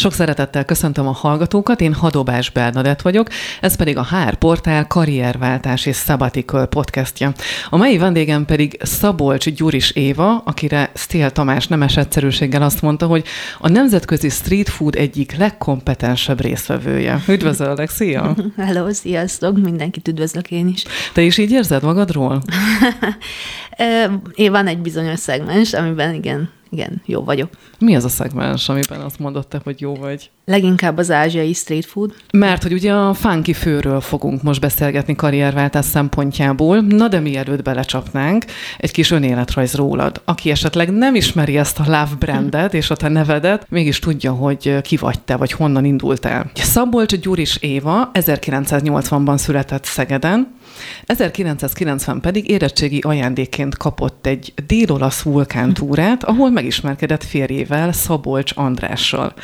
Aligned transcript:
Sok 0.00 0.12
szeretettel 0.12 0.64
köszöntöm 0.64 1.06
a 1.06 1.12
hallgatókat, 1.12 1.80
én 1.80 1.94
Hadobás 1.94 2.50
Bernadett 2.50 3.00
vagyok, 3.00 3.28
ez 3.60 3.76
pedig 3.76 3.96
a 3.96 4.04
HR 4.04 4.34
Portál 4.34 4.86
karrierváltás 4.86 5.86
és 5.86 5.96
sabbatical 5.96 6.66
podcastja. 6.66 7.32
A 7.70 7.76
mai 7.76 7.98
vendégem 7.98 8.44
pedig 8.44 8.78
Szabolcs 8.82 9.50
Gyuris 9.50 9.90
Éva, 9.90 10.42
akire 10.44 10.90
Stél 10.94 11.30
Tamás 11.30 11.66
nemes 11.66 11.96
egyszerűséggel 11.96 12.62
azt 12.62 12.82
mondta, 12.82 13.06
hogy 13.06 13.24
a 13.58 13.68
nemzetközi 13.68 14.28
street 14.28 14.68
food 14.68 14.94
egyik 14.94 15.36
legkompetensebb 15.36 16.40
részvevője. 16.40 17.22
Üdvözöllek, 17.28 17.90
szia! 17.90 18.36
Hello, 18.56 18.92
sziasztok, 18.92 19.58
mindenkit 19.58 20.08
üdvözlök 20.08 20.50
én 20.50 20.68
is. 20.68 20.84
Te 21.12 21.22
is 21.22 21.38
így 21.38 21.50
érzed 21.50 21.82
magadról? 21.82 22.42
Én 24.34 24.50
van 24.50 24.66
egy 24.66 24.78
bizonyos 24.78 25.18
szegmens, 25.18 25.72
amiben 25.72 26.14
igen, 26.14 26.50
igen, 26.70 27.02
jó 27.06 27.24
vagyok. 27.24 27.48
Mi 27.78 27.96
az 27.96 28.04
a 28.04 28.08
szegmens, 28.08 28.68
amiben 28.68 29.00
azt 29.00 29.18
mondod 29.18 29.46
te, 29.46 29.60
hogy 29.64 29.80
jó 29.80 29.94
vagy? 29.94 30.30
Leginkább 30.44 30.98
az 30.98 31.10
ázsiai 31.10 31.52
street 31.52 31.86
food. 31.86 32.14
Mert 32.32 32.62
hogy 32.62 32.72
ugye 32.72 32.92
a 32.92 33.14
funky 33.14 33.52
főről 33.52 34.00
fogunk 34.00 34.42
most 34.42 34.60
beszélgetni 34.60 35.14
karrierváltás 35.14 35.84
szempontjából, 35.84 36.80
na 36.80 37.08
de 37.08 37.20
mielőtt 37.20 37.62
belecsapnánk, 37.62 38.44
egy 38.78 38.90
kis 38.90 39.10
önéletrajz 39.10 39.74
rólad. 39.74 40.20
Aki 40.24 40.50
esetleg 40.50 40.90
nem 40.90 41.14
ismeri 41.14 41.56
ezt 41.56 41.78
a 41.78 41.82
Love 41.84 42.16
brandet 42.18 42.74
és 42.74 42.90
a 42.90 42.96
te 42.96 43.08
nevedet, 43.08 43.66
mégis 43.68 43.98
tudja, 43.98 44.32
hogy 44.32 44.80
ki 44.80 44.96
vagy 44.96 45.20
te, 45.20 45.36
vagy 45.36 45.52
honnan 45.52 45.84
indultál. 45.84 46.50
Szabolcs 46.54 47.14
Gyuris 47.14 47.56
Éva 47.56 48.10
1980-ban 48.14 49.36
született 49.36 49.84
Szegeden, 49.84 50.58
1990 51.06 52.20
pedig 52.20 52.50
érettségi 52.50 52.98
ajándékként 52.98 53.76
kapott 53.76 54.26
egy 54.26 54.52
dél-olasz 54.66 55.22
vulkántúrát, 55.22 56.24
ahol 56.24 56.50
megismerkedett 56.50 57.24
férjével, 57.24 57.92
Szabolcs 57.92 58.52
Andrással. 58.54 59.34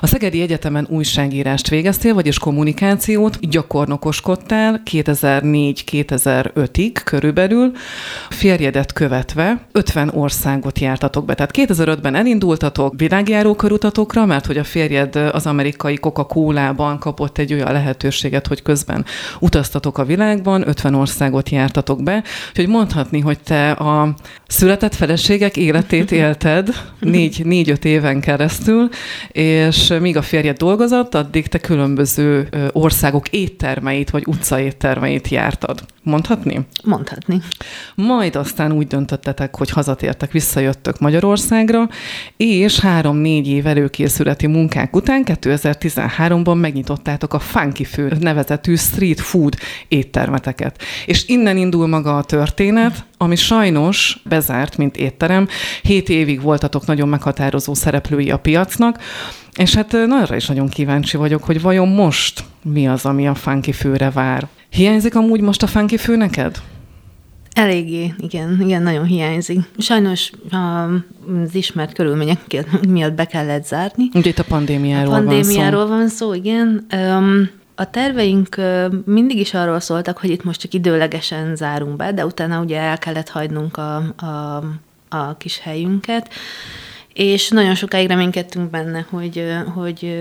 A 0.00 0.06
Szegedi 0.06 0.40
Egyetemen 0.40 0.86
újságírást 0.88 1.68
végeztél, 1.68 2.14
vagyis 2.14 2.38
kommunikációt, 2.38 3.48
gyakornokoskodtál 3.48 4.82
2004-2005-ig 4.90 7.00
körülbelül, 7.04 7.72
férjedet 8.28 8.92
követve 8.92 9.66
50 9.72 10.08
országot 10.08 10.78
jártatok 10.78 11.24
be. 11.24 11.34
Tehát 11.34 11.56
2005-ben 11.56 12.14
elindultatok 12.14 12.94
világjáró 12.96 13.54
körutatokra, 13.54 14.26
mert 14.26 14.46
hogy 14.46 14.58
a 14.58 14.64
férjed 14.64 15.16
az 15.16 15.46
amerikai 15.46 15.96
Coca-Cola-ban 15.96 16.98
kapott 16.98 17.38
egy 17.38 17.52
olyan 17.52 17.72
lehetőséget, 17.72 18.46
hogy 18.46 18.62
közben 18.62 19.04
utaztatok 19.38 19.98
a 19.98 20.04
világban, 20.04 20.64
50 20.80 20.94
országot 20.94 21.48
jártatok 21.48 22.02
be, 22.02 22.22
úgyhogy 22.48 22.68
mondhatni, 22.68 23.20
hogy 23.20 23.38
te 23.40 23.70
a 23.70 24.14
született 24.46 24.94
feleségek 24.94 25.56
életét 25.56 26.10
élted 26.22 26.68
négy, 27.00 27.44
négy-öt 27.44 27.84
éven 27.84 28.20
keresztül, 28.20 28.88
és 29.28 29.92
míg 30.00 30.16
a 30.16 30.22
férjed 30.22 30.56
dolgozott, 30.56 31.14
addig 31.14 31.46
te 31.46 31.58
különböző 31.58 32.48
országok 32.72 33.28
éttermeit, 33.28 34.10
vagy 34.10 34.22
utcaéttermeit 34.26 35.28
jártad. 35.28 35.80
Mondhatni? 36.02 36.60
Mondhatni. 36.84 37.40
Majd 37.94 38.36
aztán 38.36 38.72
úgy 38.72 38.86
döntöttetek, 38.86 39.56
hogy 39.56 39.70
hazatértek, 39.70 40.32
visszajöttök 40.32 40.98
Magyarországra, 40.98 41.88
és 42.36 42.80
három-négy 42.80 43.48
év 43.48 43.66
előkészületi 43.66 44.46
munkák 44.46 44.96
után 44.96 45.22
2013-ban 45.26 46.60
megnyitottátok 46.60 47.34
a 47.34 47.38
Funky 47.38 47.84
Fő 47.84 48.16
nevezetű 48.20 48.76
street 48.76 49.20
food 49.20 49.56
éttermeteket. 50.60 50.82
És 51.06 51.28
innen 51.28 51.56
indul 51.56 51.86
maga 51.86 52.16
a 52.16 52.22
történet, 52.22 53.04
ami 53.16 53.36
sajnos 53.36 54.20
bezárt, 54.24 54.76
mint 54.76 54.96
étterem. 54.96 55.48
Hét 55.82 56.08
évig 56.08 56.42
voltatok 56.42 56.86
nagyon 56.86 57.08
meghatározó 57.08 57.74
szereplői 57.74 58.30
a 58.30 58.38
piacnak, 58.38 58.98
és 59.56 59.74
hát 59.74 59.94
arra 59.94 60.36
is 60.36 60.46
nagyon 60.46 60.68
kíváncsi 60.68 61.16
vagyok, 61.16 61.44
hogy 61.44 61.60
vajon 61.60 61.88
most 61.88 62.44
mi 62.62 62.88
az, 62.88 63.04
ami 63.04 63.28
a 63.28 63.34
funky 63.34 63.72
főre 63.72 64.10
vár. 64.10 64.48
Hiányzik 64.70 65.14
amúgy 65.14 65.40
most 65.40 65.62
a 65.62 65.66
funky 65.66 65.96
fő 65.96 66.16
neked? 66.16 66.62
Eléggé, 67.52 68.14
igen, 68.18 68.60
igen, 68.60 68.82
nagyon 68.82 69.04
hiányzik. 69.04 69.58
Sajnos 69.78 70.30
az 70.50 71.54
ismert 71.54 71.92
körülmények 71.92 72.64
miatt 72.88 73.12
be 73.12 73.24
kellett 73.24 73.66
zárni. 73.66 74.04
Ugye 74.14 74.28
itt 74.28 74.38
a 74.38 74.44
pandémiáról, 74.44 75.14
a 75.14 75.16
pandémiáról 75.16 75.86
van 75.86 76.08
szó. 76.08 76.26
van 76.26 76.34
szó, 76.34 76.34
igen. 76.34 76.86
A 77.80 77.90
terveink 77.90 78.56
mindig 79.04 79.38
is 79.38 79.54
arról 79.54 79.80
szóltak, 79.80 80.18
hogy 80.18 80.30
itt 80.30 80.44
most 80.44 80.60
csak 80.60 80.74
időlegesen 80.74 81.56
zárunk 81.56 81.96
be, 81.96 82.12
de 82.12 82.26
utána 82.26 82.60
ugye 82.60 82.78
el 82.78 82.98
kellett 82.98 83.28
hagynunk 83.28 83.76
a, 83.76 83.96
a, 84.16 84.64
a 85.08 85.36
kis 85.36 85.58
helyünket, 85.58 86.28
és 87.12 87.48
nagyon 87.48 87.74
sokáig 87.74 88.08
reménykedtünk 88.08 88.70
benne, 88.70 89.06
hogy, 89.10 89.44
hogy 89.74 90.16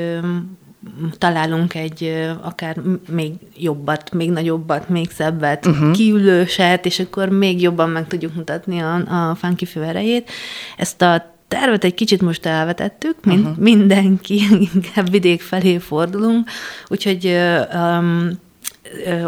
találunk 1.18 1.76
egy 1.76 2.28
akár 2.42 2.82
még 3.10 3.34
jobbat, 3.58 4.12
még 4.12 4.32
nagyobbat, 4.32 4.90
még 4.90 5.12
szebbet, 5.12 5.66
uh-huh. 5.66 5.92
kiülőset, 5.92 6.86
és 6.86 7.00
akkor 7.00 7.30
még 7.30 7.62
jobban 7.62 7.90
meg 7.90 8.08
tudjuk 8.08 8.36
mutatni 8.36 8.80
a, 8.80 8.96
a 9.30 9.36
funky 9.36 9.66
fő 9.66 9.84
erejét. 9.84 10.30
Ezt 10.78 11.02
a 11.02 11.38
tervet 11.50 11.84
egy 11.84 11.94
kicsit 11.94 12.22
most 12.22 12.46
elvetettük, 12.46 13.16
mint 13.26 13.46
uh-huh. 13.46 13.58
mindenki, 13.58 14.42
inkább 14.74 15.12
vidék 15.12 15.42
felé 15.42 15.78
fordulunk, 15.78 16.50
úgyhogy 16.88 17.38
um, 17.74 18.30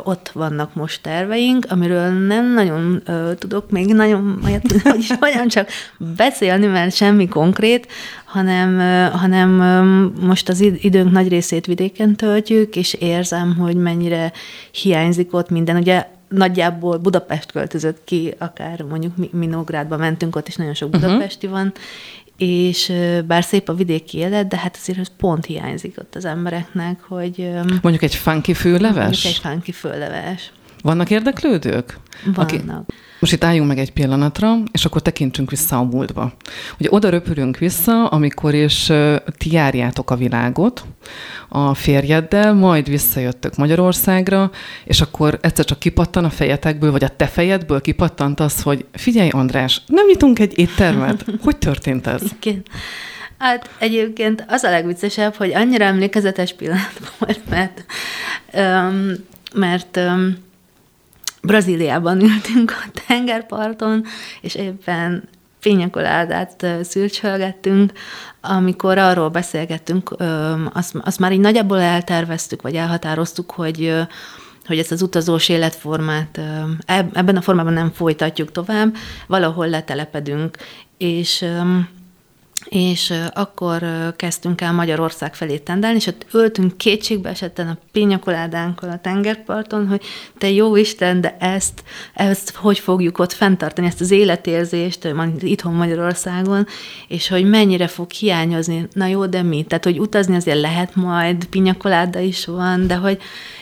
ott 0.03 0.29
vannak 0.33 0.73
most 0.73 1.01
terveink, 1.01 1.65
amiről 1.69 2.09
nem 2.09 2.53
nagyon 2.53 3.01
ö, 3.05 3.31
tudok 3.39 3.69
még 3.71 3.93
nagyon, 3.93 4.39
hogy 4.83 5.11
olyan 5.21 5.47
csak 5.47 5.69
beszélni, 6.15 6.65
mert 6.65 6.95
semmi 6.95 7.27
konkrét, 7.27 7.87
hanem, 8.25 8.79
ö, 8.79 9.17
hanem 9.17 9.59
ö, 9.59 10.25
most 10.25 10.49
az 10.49 10.61
időnk 10.61 11.11
nagy 11.11 11.27
részét 11.27 11.65
vidéken 11.65 12.15
töltjük, 12.15 12.75
és 12.75 12.93
érzem, 12.93 13.55
hogy 13.55 13.75
mennyire 13.75 14.31
hiányzik 14.71 15.33
ott 15.33 15.49
minden. 15.49 15.75
Ugye 15.75 16.05
nagyjából 16.31 16.97
Budapest 16.97 17.51
költözött 17.51 18.01
ki, 18.03 18.33
akár 18.37 18.81
mondjuk 18.81 19.31
Minográdba 19.31 19.97
mentünk, 19.97 20.35
ott 20.35 20.47
is 20.47 20.55
nagyon 20.55 20.73
sok 20.73 20.91
mhm. 20.91 21.01
budapesti 21.01 21.45
uh-huh. 21.45 21.61
van, 21.61 21.73
és 22.37 22.93
bár 23.25 23.43
szép 23.43 23.69
a 23.69 23.73
vidéki 23.73 24.17
élet, 24.17 24.47
de 24.47 24.57
hát 24.57 24.77
azért 24.81 24.99
ez 24.99 25.07
pont 25.17 25.45
hiányzik 25.45 25.95
ott 25.99 26.15
az 26.15 26.25
embereknek, 26.25 27.01
hogy... 27.01 27.49
Mondjuk 27.81 28.03
egy 28.03 28.15
funky 28.15 28.53
főleves? 28.53 29.03
Mondjuk 29.03 29.25
egy 29.25 29.39
funky 29.41 29.71
főleves. 29.71 30.51
Vannak 30.81 31.09
érdeklődők? 31.09 31.97
Vannak. 32.23 32.39
Aki... 32.39 32.61
Most 33.21 33.33
itt 33.33 33.43
álljunk 33.43 33.67
meg 33.67 33.77
egy 33.77 33.91
pillanatra, 33.91 34.55
és 34.71 34.85
akkor 34.85 35.01
tekintsünk 35.01 35.49
vissza 35.49 35.77
a 35.77 35.83
múltba. 35.83 36.33
Ugye 36.79 36.89
oda 36.91 37.09
röpülünk 37.09 37.57
vissza, 37.57 38.07
amikor 38.07 38.53
is 38.53 38.91
ti 39.37 39.51
járjátok 39.51 40.11
a 40.11 40.15
világot 40.15 40.85
a 41.49 41.73
férjeddel, 41.73 42.53
majd 42.53 42.89
visszajöttök 42.89 43.55
Magyarországra, 43.55 44.51
és 44.83 45.01
akkor 45.01 45.39
egyszer 45.41 45.65
csak 45.65 45.79
kipattan 45.79 46.23
a 46.23 46.29
fejetekből, 46.29 46.91
vagy 46.91 47.03
a 47.03 47.15
te 47.15 47.27
fejedből 47.27 47.81
kipattant 47.81 48.39
az, 48.39 48.61
hogy 48.61 48.85
figyelj 48.93 49.29
András, 49.29 49.81
nem 49.85 50.05
nyitunk 50.05 50.39
egy 50.39 50.59
éttermet. 50.59 51.25
Hogy 51.43 51.57
történt 51.57 52.07
ez? 52.07 52.21
Igen. 52.41 52.63
Hát 53.37 53.69
egyébként 53.77 54.45
az 54.47 54.63
a 54.63 54.69
legviccesebb, 54.69 55.35
hogy 55.35 55.53
annyira 55.53 55.85
emlékezetes 55.85 56.53
pillanat 56.53 57.13
volt, 57.17 57.39
mert, 57.49 57.85
um, 58.53 59.13
mert 59.53 59.99
Brazíliában 61.41 62.21
ültünk 62.21 62.71
a 62.71 62.99
tengerparton, 63.07 64.05
és 64.41 64.55
éppen 64.55 65.29
fényekoládát 65.59 66.65
szürcsölgettünk, 66.81 67.91
amikor 68.41 68.97
arról 68.97 69.29
beszélgettünk, 69.29 70.15
azt, 70.73 70.95
azt 71.01 71.19
már 71.19 71.31
így 71.31 71.39
nagyjából 71.39 71.79
elterveztük, 71.79 72.61
vagy 72.61 72.75
elhatároztuk, 72.75 73.51
hogy 73.51 73.93
hogy 74.65 74.79
ezt 74.79 74.91
az 74.91 75.01
utazós 75.01 75.49
életformát 75.49 76.39
ebben 77.13 77.35
a 77.35 77.41
formában 77.41 77.73
nem 77.73 77.91
folytatjuk 77.91 78.51
tovább, 78.51 78.95
valahol 79.27 79.69
letelepedünk, 79.69 80.57
és 80.97 81.45
és 82.69 83.13
akkor 83.33 83.83
kezdtünk 84.15 84.61
el 84.61 84.73
Magyarország 84.73 85.35
felé 85.35 85.57
tendálni, 85.57 85.97
és 85.97 86.07
ott 86.07 86.25
öltünk 86.31 86.77
kétségbe 86.77 87.29
esetten 87.29 87.67
a 87.67 87.77
pinyakoládánkkal 87.91 88.89
a 88.89 88.99
tengerparton, 88.99 89.87
hogy 89.87 90.01
te 90.37 90.49
jó 90.49 90.75
Isten, 90.75 91.21
de 91.21 91.37
ezt, 91.39 91.83
ezt 92.13 92.55
hogy 92.55 92.79
fogjuk 92.79 93.19
ott 93.19 93.31
fenntartani, 93.31 93.87
ezt 93.87 94.01
az 94.01 94.11
életérzést 94.11 95.13
itthon 95.39 95.73
Magyarországon, 95.73 96.67
és 97.07 97.27
hogy 97.27 97.49
mennyire 97.49 97.87
fog 97.87 98.11
hiányozni. 98.11 98.87
Na 98.93 99.05
jó, 99.05 99.25
de 99.25 99.41
mi? 99.41 99.63
Tehát, 99.63 99.83
hogy 99.83 99.99
utazni 99.99 100.35
azért 100.35 100.59
lehet 100.59 100.95
majd, 100.95 101.45
pinyakoláda 101.45 102.19
is 102.19 102.45
van, 102.45 102.87
de 102.87 102.95
hogy 102.95 103.21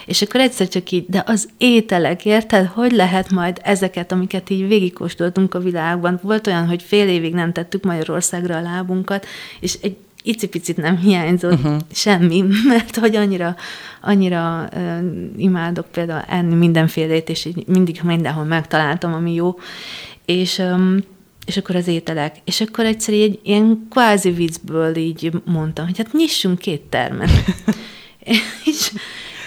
és 0.10 0.22
akkor 0.22 0.40
egyszer 0.40 0.68
csak 0.68 0.92
így, 0.92 1.06
de 1.08 1.24
az 1.26 1.50
ételek, 1.58 2.26
érted? 2.26 2.66
Hogy 2.66 2.92
lehet 2.92 3.32
majd 3.32 3.60
ezeket, 3.64 4.12
amiket 4.12 4.50
így 4.50 4.68
végigkóstoltunk 4.68 5.54
a 5.54 5.60
világban? 5.60 6.20
Volt 6.22 6.48
olyan, 6.48 6.68
hogy 6.68 6.82
fél 6.82 7.08
évig 7.08 7.34
nem 7.34 7.54
tettük 7.54 7.84
Magyarországra 7.84 8.58
a 8.58 8.62
lábunkat, 8.62 9.26
és 9.60 9.78
egy 9.82 9.96
icipicit 10.24 10.78
nem 10.78 10.98
hiányzott 10.98 11.54
uh-huh. 11.54 11.78
semmi, 11.92 12.44
mert 12.68 12.96
hogy 12.96 13.16
annyira, 13.16 13.56
annyira 14.02 14.70
uh, 14.76 14.98
imádok 15.38 15.88
például 15.92 16.24
enni 16.28 16.56
mindenfélét, 16.56 17.30
és 17.30 17.46
így 17.46 17.68
mindig 17.68 18.00
mindenhol 18.04 18.44
megtaláltam, 18.44 19.14
ami 19.14 19.34
jó. 19.34 19.60
És 20.26 20.58
um, 20.58 20.98
és 21.46 21.58
akkor 21.58 21.76
az 21.76 21.88
ételek, 21.88 22.36
és 22.46 22.62
akkor 22.62 22.86
egyszer 22.86 23.14
egy 23.14 23.40
ilyen 23.44 23.88
kvázi 23.90 24.32
viccből 24.32 24.96
így 24.96 25.32
mondtam, 25.46 25.86
hogy 25.86 25.98
hát 25.98 26.14
nyissunk 26.14 26.58
két 26.58 26.82
termet. 26.82 27.30
és, 28.66 28.92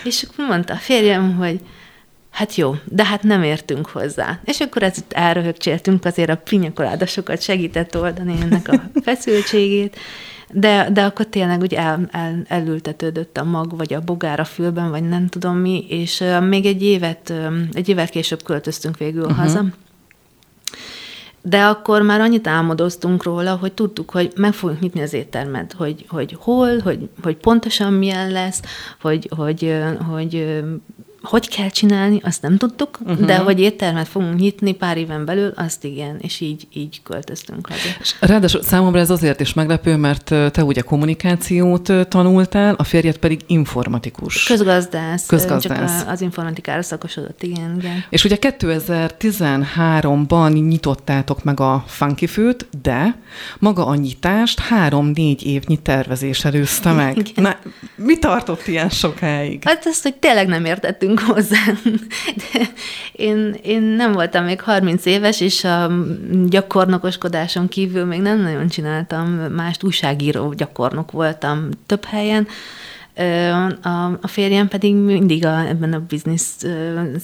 és 0.04 0.22
akkor 0.22 0.46
mondta 0.46 0.72
a 0.72 0.76
férjem, 0.76 1.36
hogy 1.36 1.60
hát 2.30 2.54
jó, 2.54 2.74
de 2.84 3.04
hát 3.04 3.22
nem 3.22 3.42
értünk 3.42 3.86
hozzá. 3.86 4.40
És 4.44 4.60
akkor 4.60 4.82
ezt 4.82 5.04
elröhögcséltünk, 5.08 6.04
azért 6.04 6.30
a 6.30 6.36
pinyakoládasokat 6.36 7.42
segített 7.42 7.96
oldani 7.96 8.34
ennek 8.42 8.68
a 8.68 8.82
feszültségét, 9.04 9.96
de, 10.52 10.88
de 10.92 11.04
akkor 11.04 11.26
tényleg 11.26 11.60
úgy 11.60 11.74
el, 11.74 12.08
el, 12.10 12.42
elültetődött 12.48 13.36
a 13.36 13.44
mag, 13.44 13.76
vagy 13.76 13.94
a 13.94 14.00
bogár 14.00 14.40
a 14.40 14.44
fülben, 14.44 14.90
vagy 14.90 15.08
nem 15.08 15.28
tudom 15.28 15.56
mi, 15.56 15.84
és 15.88 16.20
uh, 16.20 16.48
még 16.48 16.66
egy 16.66 16.82
évet, 16.82 17.30
uh, 17.30 17.54
egy 17.72 17.88
évet 17.88 18.10
később 18.10 18.42
költöztünk 18.42 18.98
végül 18.98 19.22
uh-huh. 19.22 19.38
haza, 19.38 19.64
de 21.42 21.62
akkor 21.62 22.02
már 22.02 22.20
annyit 22.20 22.46
álmodoztunk 22.46 23.22
róla, 23.22 23.56
hogy 23.56 23.72
tudtuk, 23.72 24.10
hogy 24.10 24.32
meg 24.36 24.52
fogjuk 24.52 24.80
nyitni 24.80 25.02
az 25.02 25.12
éttermet, 25.12 25.72
hogy, 25.72 26.04
hogy 26.08 26.36
hol, 26.40 26.78
hogy, 26.78 27.08
hogy 27.22 27.36
pontosan 27.36 27.92
milyen 27.92 28.30
lesz, 28.30 28.62
hogy, 29.00 29.28
hogy, 29.36 29.74
hogy 30.08 30.22
hogy 30.22 30.62
kell 31.48 31.68
csinálni, 31.68 32.20
azt 32.22 32.42
nem 32.42 32.56
tudtuk, 32.56 32.98
uh-huh. 33.04 33.26
de 33.26 33.36
hogy 33.36 33.60
éttermet 33.60 34.08
fogunk 34.08 34.38
nyitni 34.38 34.72
pár 34.72 34.96
éven 34.96 35.24
belül, 35.24 35.52
azt 35.56 35.84
igen, 35.84 36.16
és 36.20 36.40
így, 36.40 36.66
így 36.72 37.00
költöztünk 37.02 37.68
haza. 37.68 37.88
Ráadásul 38.20 38.62
számomra 38.62 38.98
ez 38.98 39.10
azért 39.10 39.40
is 39.40 39.52
meglepő, 39.52 39.96
mert 39.96 40.24
te 40.24 40.64
ugye 40.64 40.80
kommunikációt 40.80 41.92
tanultál, 42.08 42.74
a 42.74 42.84
férjed 42.84 43.16
pedig 43.16 43.40
informatikus. 43.46 44.44
Közgazdász. 44.44 45.26
Közgazdász. 45.26 46.00
Csak 46.00 46.10
az 46.10 46.20
informatikára 46.20 46.82
szakosodott, 46.82 47.42
igen, 47.42 47.76
igen. 47.78 48.04
És 48.08 48.24
ugye 48.24 48.36
2013-ban 48.40 50.68
nyitottátok 50.68 51.44
meg 51.44 51.60
a 51.60 51.84
Funky 51.86 52.26
főt, 52.26 52.66
de 52.82 53.16
maga 53.58 53.86
a 53.86 53.94
nyitást 53.94 54.60
három-négy 54.60 55.46
évnyi 55.46 55.76
tervezés 55.76 56.44
előzte 56.44 56.92
meg. 56.92 57.16
Igen. 57.16 57.42
Na, 57.42 57.56
mi 57.96 58.18
tartott 58.18 58.66
ilyen 58.66 58.88
sokáig? 58.88 59.64
Hát 59.64 59.86
azt, 59.86 60.02
hogy 60.02 60.14
tényleg 60.14 60.46
nem 60.46 60.64
értettünk 60.64 61.11
értünk 61.12 61.20
hozzá. 61.34 61.64
De 62.34 62.68
én, 63.12 63.54
én 63.62 63.82
nem 63.82 64.12
voltam 64.12 64.44
még 64.44 64.60
30 64.60 65.04
éves, 65.04 65.40
és 65.40 65.64
a 65.64 65.90
gyakornokoskodáson 66.44 67.68
kívül 67.68 68.04
még 68.04 68.20
nem 68.20 68.40
nagyon 68.40 68.68
csináltam 68.68 69.28
mást, 69.30 69.82
újságíró 69.82 70.52
gyakornok 70.52 71.10
voltam 71.10 71.68
több 71.86 72.04
helyen. 72.04 72.46
A, 73.82 74.04
a 74.20 74.26
férjem 74.26 74.68
pedig 74.68 74.94
mindig 74.94 75.46
a, 75.46 75.66
ebben 75.68 75.92
a 75.92 76.02
biznisz 76.08 76.56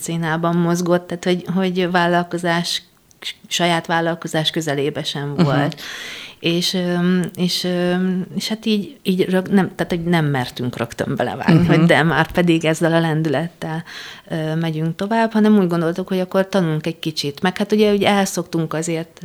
szénában 0.01 0.57
mozgott, 0.57 1.07
tehát 1.07 1.25
hogy, 1.25 1.45
hogy 1.55 1.91
vállalkozás, 1.91 2.83
saját 3.47 3.87
vállalkozás 3.87 4.51
közelébe 4.51 5.05
sem 5.05 5.35
volt. 5.35 5.47
Uh-huh 5.47 6.28
és, 6.41 6.77
és, 7.35 7.69
és 8.35 8.49
hát 8.49 8.67
így, 8.67 8.99
így 9.03 9.27
nem, 9.51 9.75
tehát 9.75 9.87
hogy 9.89 10.05
nem 10.05 10.25
mertünk 10.25 10.77
rögtön 10.77 11.15
belevágni, 11.17 11.55
uh-huh. 11.55 11.77
hogy 11.77 11.87
de 11.87 12.03
már 12.03 12.33
pedig 12.33 12.65
ezzel 12.65 12.93
a 12.93 13.01
lendülettel 13.01 13.85
megyünk 14.61 14.97
tovább, 14.97 15.33
hanem 15.33 15.59
úgy 15.59 15.67
gondoltuk, 15.67 16.09
hogy 16.09 16.21
akkor 16.21 16.49
tanulunk 16.49 16.87
egy 16.87 16.99
kicsit. 16.99 17.43
Meg 17.43 17.57
hát 17.57 17.73
ugye, 17.73 17.93
ugye 17.93 18.09
elszoktunk 18.09 18.75
azért 18.75 19.21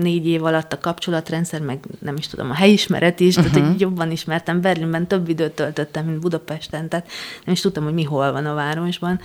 négy 0.00 0.26
év 0.26 0.44
alatt 0.44 0.72
a 0.72 0.78
kapcsolatrendszer, 0.78 1.60
meg 1.60 1.78
nem 1.98 2.16
is 2.16 2.26
tudom, 2.26 2.50
a 2.50 2.54
helyismeret 2.54 3.20
is, 3.20 3.36
uh-huh. 3.36 3.52
tehát 3.52 3.68
hogy 3.68 3.80
jobban 3.80 4.10
ismertem. 4.10 4.60
Berlinben 4.60 5.06
több 5.06 5.28
időt 5.28 5.52
töltöttem, 5.52 6.04
mint 6.04 6.20
Budapesten, 6.20 6.88
tehát 6.88 7.10
nem 7.44 7.54
is 7.54 7.60
tudtam, 7.60 7.84
hogy 7.84 7.94
mi 7.94 8.04
hol 8.04 8.32
van 8.32 8.46
a 8.46 8.54
városban. 8.54 9.20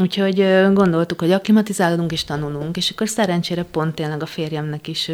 Úgyhogy 0.00 0.36
gondoltuk, 0.72 1.20
hogy 1.20 1.32
akklimatizálódunk 1.32 2.12
és 2.12 2.24
tanulunk, 2.24 2.76
és 2.76 2.90
akkor 2.90 3.08
szerencsére 3.08 3.62
pont 3.62 3.94
tényleg 3.94 4.22
a 4.22 4.26
férjemnek 4.26 4.88
is 4.88 5.10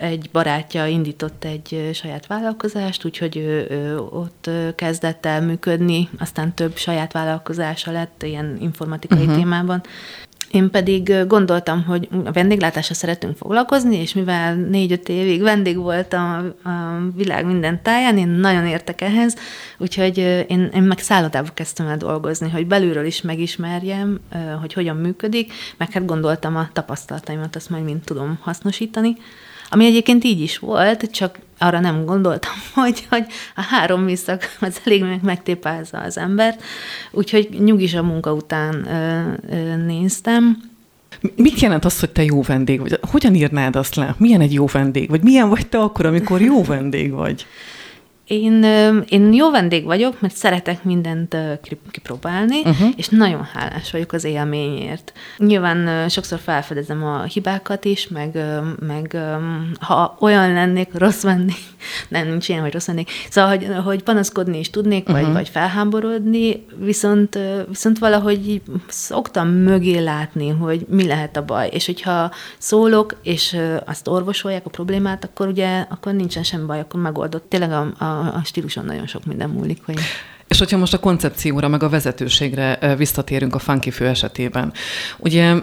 egy 0.00 0.28
barátja 0.32 0.86
indított 0.86 1.44
egy 1.44 1.90
saját 1.94 2.26
vállalkozást, 2.26 3.04
úgyhogy 3.04 3.36
ő, 3.36 3.66
ő 3.70 3.98
ott 3.98 4.50
kezdett 4.74 5.26
el 5.26 5.42
működni, 5.42 6.08
aztán 6.18 6.54
több 6.54 6.76
saját 6.76 7.12
vállalkozása 7.12 7.92
lett 7.92 8.22
ilyen 8.22 8.56
informatikai 8.60 9.18
uh-huh. 9.18 9.36
témában. 9.36 9.82
Én 10.50 10.70
pedig 10.70 11.26
gondoltam, 11.26 11.84
hogy 11.84 12.08
a 12.24 12.32
vendéglátásra 12.32 12.94
szeretünk 12.94 13.36
foglalkozni, 13.36 13.96
és 13.96 14.14
mivel 14.14 14.54
négy-öt 14.54 15.08
évig 15.08 15.42
vendég 15.42 15.76
voltam 15.76 16.52
a 16.64 16.70
világ 17.14 17.46
minden 17.46 17.82
táján, 17.82 18.18
én 18.18 18.28
nagyon 18.28 18.66
értek 18.66 19.00
ehhez, 19.00 19.36
úgyhogy 19.78 20.18
én, 20.48 20.70
én 20.74 20.82
meg 20.82 20.98
szállodába 20.98 21.48
kezdtem 21.54 21.86
el 21.86 21.96
dolgozni, 21.96 22.50
hogy 22.50 22.66
belülről 22.66 23.04
is 23.06 23.22
megismerjem, 23.22 24.20
hogy 24.60 24.72
hogyan 24.72 24.96
működik, 24.96 25.52
meg 25.76 25.90
hát 25.90 26.06
gondoltam 26.06 26.56
a 26.56 26.68
tapasztalataimat, 26.72 27.56
azt 27.56 27.70
majd 27.70 27.84
mind 27.84 28.00
tudom 28.00 28.38
hasznosítani. 28.42 29.16
Ami 29.68 29.84
egyébként 29.84 30.24
így 30.24 30.40
is 30.40 30.58
volt, 30.58 31.10
csak 31.10 31.38
arra 31.58 31.80
nem 31.80 32.04
gondoltam, 32.04 32.52
hogy, 32.74 33.06
hogy 33.08 33.24
a 33.56 33.60
három 33.60 34.02
műszak 34.02 34.56
az 34.60 34.80
elég 34.84 35.04
megtépázza 35.22 35.98
az 35.98 36.18
embert, 36.18 36.62
úgyhogy 37.10 37.48
nyugis 37.64 37.94
a 37.94 38.02
munka 38.02 38.32
után 38.32 38.86
ö, 38.86 39.32
ö, 39.50 39.76
néztem. 39.76 40.74
Mit 41.36 41.60
jelent 41.60 41.84
az, 41.84 42.00
hogy 42.00 42.10
te 42.10 42.24
jó 42.24 42.42
vendég 42.42 42.80
vagy? 42.80 42.98
Hogyan 43.10 43.34
írnád 43.34 43.76
azt 43.76 43.94
le? 43.94 44.14
Milyen 44.18 44.40
egy 44.40 44.52
jó 44.52 44.66
vendég? 44.66 45.08
Vagy 45.08 45.22
milyen 45.22 45.48
vagy 45.48 45.66
te 45.66 45.78
akkor, 45.78 46.06
amikor 46.06 46.40
jó 46.40 46.62
vendég 46.62 47.10
vagy? 47.10 47.46
Én, 48.26 48.62
én 49.08 49.32
jó 49.32 49.50
vendég 49.50 49.84
vagyok, 49.84 50.20
mert 50.20 50.36
szeretek 50.36 50.84
mindent 50.84 51.36
kipróbálni, 51.90 52.60
uh-huh. 52.60 52.88
és 52.96 53.08
nagyon 53.08 53.42
hálás 53.42 53.90
vagyok 53.90 54.12
az 54.12 54.24
élményért. 54.24 55.12
Nyilván 55.38 56.08
sokszor 56.08 56.38
felfedezem 56.38 57.04
a 57.04 57.22
hibákat 57.22 57.84
is, 57.84 58.08
meg, 58.08 58.38
meg 58.86 59.16
ha 59.80 60.16
olyan 60.20 60.52
lennék, 60.52 60.88
rossz 60.94 61.22
vennék, 61.22 61.64
nem, 62.08 62.28
nincs 62.28 62.48
ilyen, 62.48 62.60
hogy 62.60 62.72
rossz 62.72 62.86
vennék, 62.86 63.10
szóval, 63.30 63.50
hogy, 63.50 63.68
hogy 63.84 64.02
panaszkodni 64.02 64.58
is 64.58 64.70
tudnék, 64.70 65.08
uh-huh. 65.08 65.24
vagy, 65.24 65.32
vagy 65.32 65.48
felháborodni, 65.48 66.66
viszont, 66.78 67.38
viszont 67.68 67.98
valahogy 67.98 68.62
szoktam 68.88 69.48
mögé 69.48 69.98
látni, 69.98 70.48
hogy 70.48 70.86
mi 70.88 71.06
lehet 71.06 71.36
a 71.36 71.44
baj, 71.44 71.68
és 71.72 71.86
hogyha 71.86 72.30
szólok, 72.58 73.16
és 73.22 73.56
azt 73.84 74.08
orvosolják 74.08 74.66
a 74.66 74.70
problémát, 74.70 75.24
akkor 75.24 75.48
ugye 75.48 75.86
akkor 75.88 76.12
nincsen 76.12 76.42
semmi 76.42 76.64
baj, 76.64 76.80
akkor 76.80 77.00
megoldott. 77.00 77.48
Tényleg 77.48 77.72
a, 77.72 78.04
a 78.04 78.15
a, 78.18 78.42
stíluson 78.44 78.84
nagyon 78.84 79.06
sok 79.06 79.24
minden 79.24 79.50
múlik. 79.50 79.80
Hogy... 79.84 79.98
És 80.48 80.58
hogyha 80.58 80.76
most 80.76 80.94
a 80.94 80.98
koncepcióra, 80.98 81.68
meg 81.68 81.82
a 81.82 81.88
vezetőségre 81.88 82.94
visszatérünk 82.96 83.54
a 83.54 83.58
Funky 83.58 83.90
Fő 83.90 84.06
esetében. 84.06 84.72
Ugye 85.18 85.54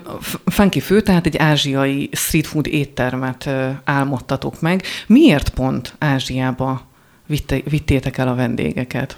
Funky 0.45 0.79
Fő, 0.79 1.01
tehát 1.01 1.25
egy 1.25 1.37
ázsiai 1.37 2.09
street 2.11 2.47
food 2.47 2.67
éttermet 2.67 3.49
álmodtatok 3.83 4.61
meg. 4.61 4.83
Miért 5.07 5.49
pont 5.49 5.95
Ázsiába 5.99 6.87
vitte, 7.25 7.61
vittétek 7.69 8.17
el 8.17 8.27
a 8.27 8.35
vendégeket? 8.35 9.17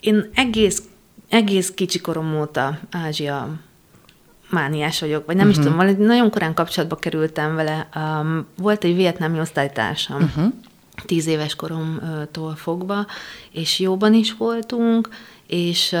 Én 0.00 0.30
egész, 0.34 0.82
egész 1.28 1.70
kicsikorom 1.74 2.40
óta 2.40 2.78
Ázsia 2.90 3.48
mániás 4.50 5.00
vagyok, 5.00 5.26
vagy 5.26 5.36
nem 5.36 5.48
uh-huh. 5.48 5.64
is 5.64 5.70
mhm. 5.70 5.80
tudom, 5.80 6.06
nagyon 6.06 6.30
korán 6.30 6.54
kapcsolatba 6.54 6.96
kerültem 6.96 7.54
vele. 7.54 7.88
Um, 7.94 8.46
volt 8.56 8.84
egy 8.84 8.96
vietnámi 8.96 9.38
osztálytársam, 9.38 10.22
uh-huh 10.22 10.52
tíz 11.06 11.26
éves 11.26 11.54
koromtól 11.54 12.54
fogva, 12.56 13.06
és 13.50 13.78
jóban 13.78 14.14
is 14.14 14.34
voltunk, 14.34 15.08
és 15.46 15.96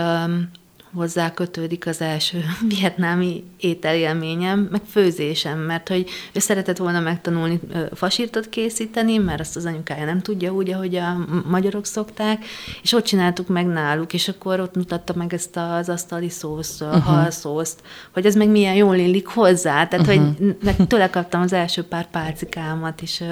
hozzá 0.94 1.34
kötődik 1.34 1.86
az 1.86 2.00
első 2.00 2.44
vietnámi 2.78 3.44
ételélményem, 3.60 4.68
meg 4.70 4.80
főzésem, 4.90 5.58
mert 5.58 5.88
hogy 5.88 6.08
ő 6.32 6.38
szeretett 6.38 6.76
volna 6.76 7.00
megtanulni 7.00 7.60
fasírtot 7.94 8.48
készíteni, 8.48 9.18
mert 9.18 9.40
azt 9.40 9.56
az 9.56 9.64
anyukája 9.64 10.04
nem 10.04 10.20
tudja 10.20 10.52
úgy, 10.52 10.70
ahogy 10.70 10.96
a 10.96 11.26
magyarok 11.46 11.86
szokták, 11.86 12.44
és 12.82 12.92
ott 12.92 13.04
csináltuk 13.04 13.48
meg 13.48 13.66
náluk, 13.66 14.12
és 14.12 14.28
akkor 14.28 14.60
ott 14.60 14.74
mutatta 14.74 15.14
meg 15.16 15.34
ezt 15.34 15.56
az 15.56 15.88
asztali 15.88 16.28
szósz, 16.28 16.80
uh-huh. 16.80 17.02
halszószt, 17.02 17.80
hogy 18.12 18.26
ez 18.26 18.34
meg 18.34 18.48
milyen 18.48 18.74
jól 18.74 18.96
illik 18.96 19.26
hozzá, 19.26 19.86
tehát 19.86 20.06
uh-huh. 20.06 20.54
hogy 20.76 20.86
tőle 20.86 21.10
kaptam 21.10 21.40
az 21.40 21.52
első 21.52 21.82
pár 21.82 22.10
pálcikámat, 22.10 23.02
és 23.02 23.24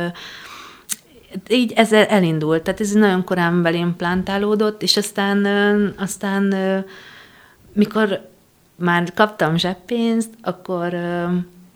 így 1.49 1.73
ez 1.73 1.93
elindult, 1.93 2.63
tehát 2.63 2.81
ez 2.81 2.91
nagyon 2.91 3.25
korán 3.25 3.63
belém 3.63 3.97
plántálódott, 3.97 4.83
és 4.83 4.97
aztán, 4.97 5.47
aztán 5.99 6.55
mikor 7.73 8.29
már 8.77 9.13
kaptam 9.15 9.57
zseppénzt, 9.57 10.31
akkor 10.43 10.95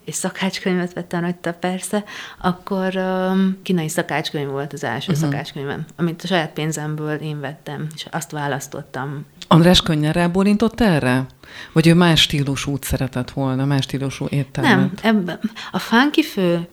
és 0.04 0.14
szakácskönyvet 0.14 0.92
vettem 0.92 1.20
rajta 1.20 1.52
persze, 1.52 2.04
akkor 2.38 2.96
um, 2.96 3.58
kínai 3.62 3.88
szakácskönyv 3.88 4.48
volt 4.48 4.72
az 4.72 4.84
első 4.84 5.12
uh-huh. 5.12 5.28
szakácskönyvem, 5.28 5.84
amit 5.96 6.22
a 6.22 6.26
saját 6.26 6.52
pénzemből 6.52 7.16
én 7.16 7.40
vettem, 7.40 7.86
és 7.94 8.06
azt 8.10 8.30
választottam. 8.30 9.26
András 9.48 9.82
könnyen 9.82 10.12
rábólintott 10.12 10.80
erre? 10.80 11.26
Vagy 11.72 11.86
ő 11.86 11.94
más 11.94 12.20
stílusút 12.20 12.84
szeretett 12.84 13.30
volna, 13.30 13.64
más 13.64 13.82
stílusú 13.82 14.26
éttermet? 14.28 14.74
Nem, 14.74 14.92
ebben 15.02 15.40
a 15.72 15.78
funky 15.78 16.22
fő 16.22 16.68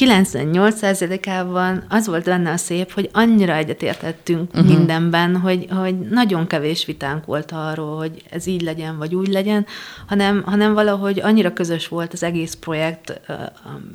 98%-ában 0.00 1.84
az 1.88 2.06
volt 2.06 2.24
benne 2.24 2.50
a 2.50 2.56
szép, 2.56 2.92
hogy 2.92 3.10
annyira 3.12 3.54
egyetértettünk 3.54 4.54
uh-huh. 4.54 4.68
mindenben, 4.68 5.36
hogy, 5.36 5.66
hogy 5.70 5.98
nagyon 5.98 6.46
kevés 6.46 6.84
vitánk 6.84 7.24
volt 7.24 7.52
arról, 7.52 7.96
hogy 7.96 8.22
ez 8.30 8.46
így 8.46 8.62
legyen, 8.62 8.98
vagy 8.98 9.14
úgy 9.14 9.28
legyen, 9.28 9.66
hanem, 10.06 10.42
hanem 10.46 10.74
valahogy 10.74 11.20
annyira 11.20 11.52
közös 11.52 11.88
volt 11.88 12.12
az 12.12 12.22
egész 12.22 12.54
projekt 12.54 13.20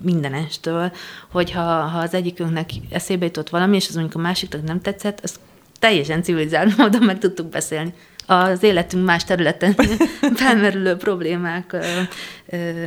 mindenestől, 0.02 0.92
hogy 1.32 1.52
ha, 1.52 1.62
ha 1.62 2.00
az 2.00 2.14
egyikünknek 2.14 2.70
eszébe 2.90 3.26
jutott 3.26 3.50
valami, 3.50 3.76
és 3.76 3.88
az 3.88 3.94
mondjuk 3.94 4.16
a 4.16 4.22
másiknak 4.22 4.64
nem 4.64 4.82
tetszett, 4.82 5.20
az 5.24 5.40
teljesen 5.80 6.24
civilizált 6.24 6.78
módon 6.78 7.04
meg 7.04 7.18
tudtuk 7.18 7.50
beszélni 7.50 7.94
az 8.26 8.64
életünk 8.64 9.06
más 9.06 9.24
területen 9.24 9.76
felmerülő 10.36 10.96
problémák 10.96 11.76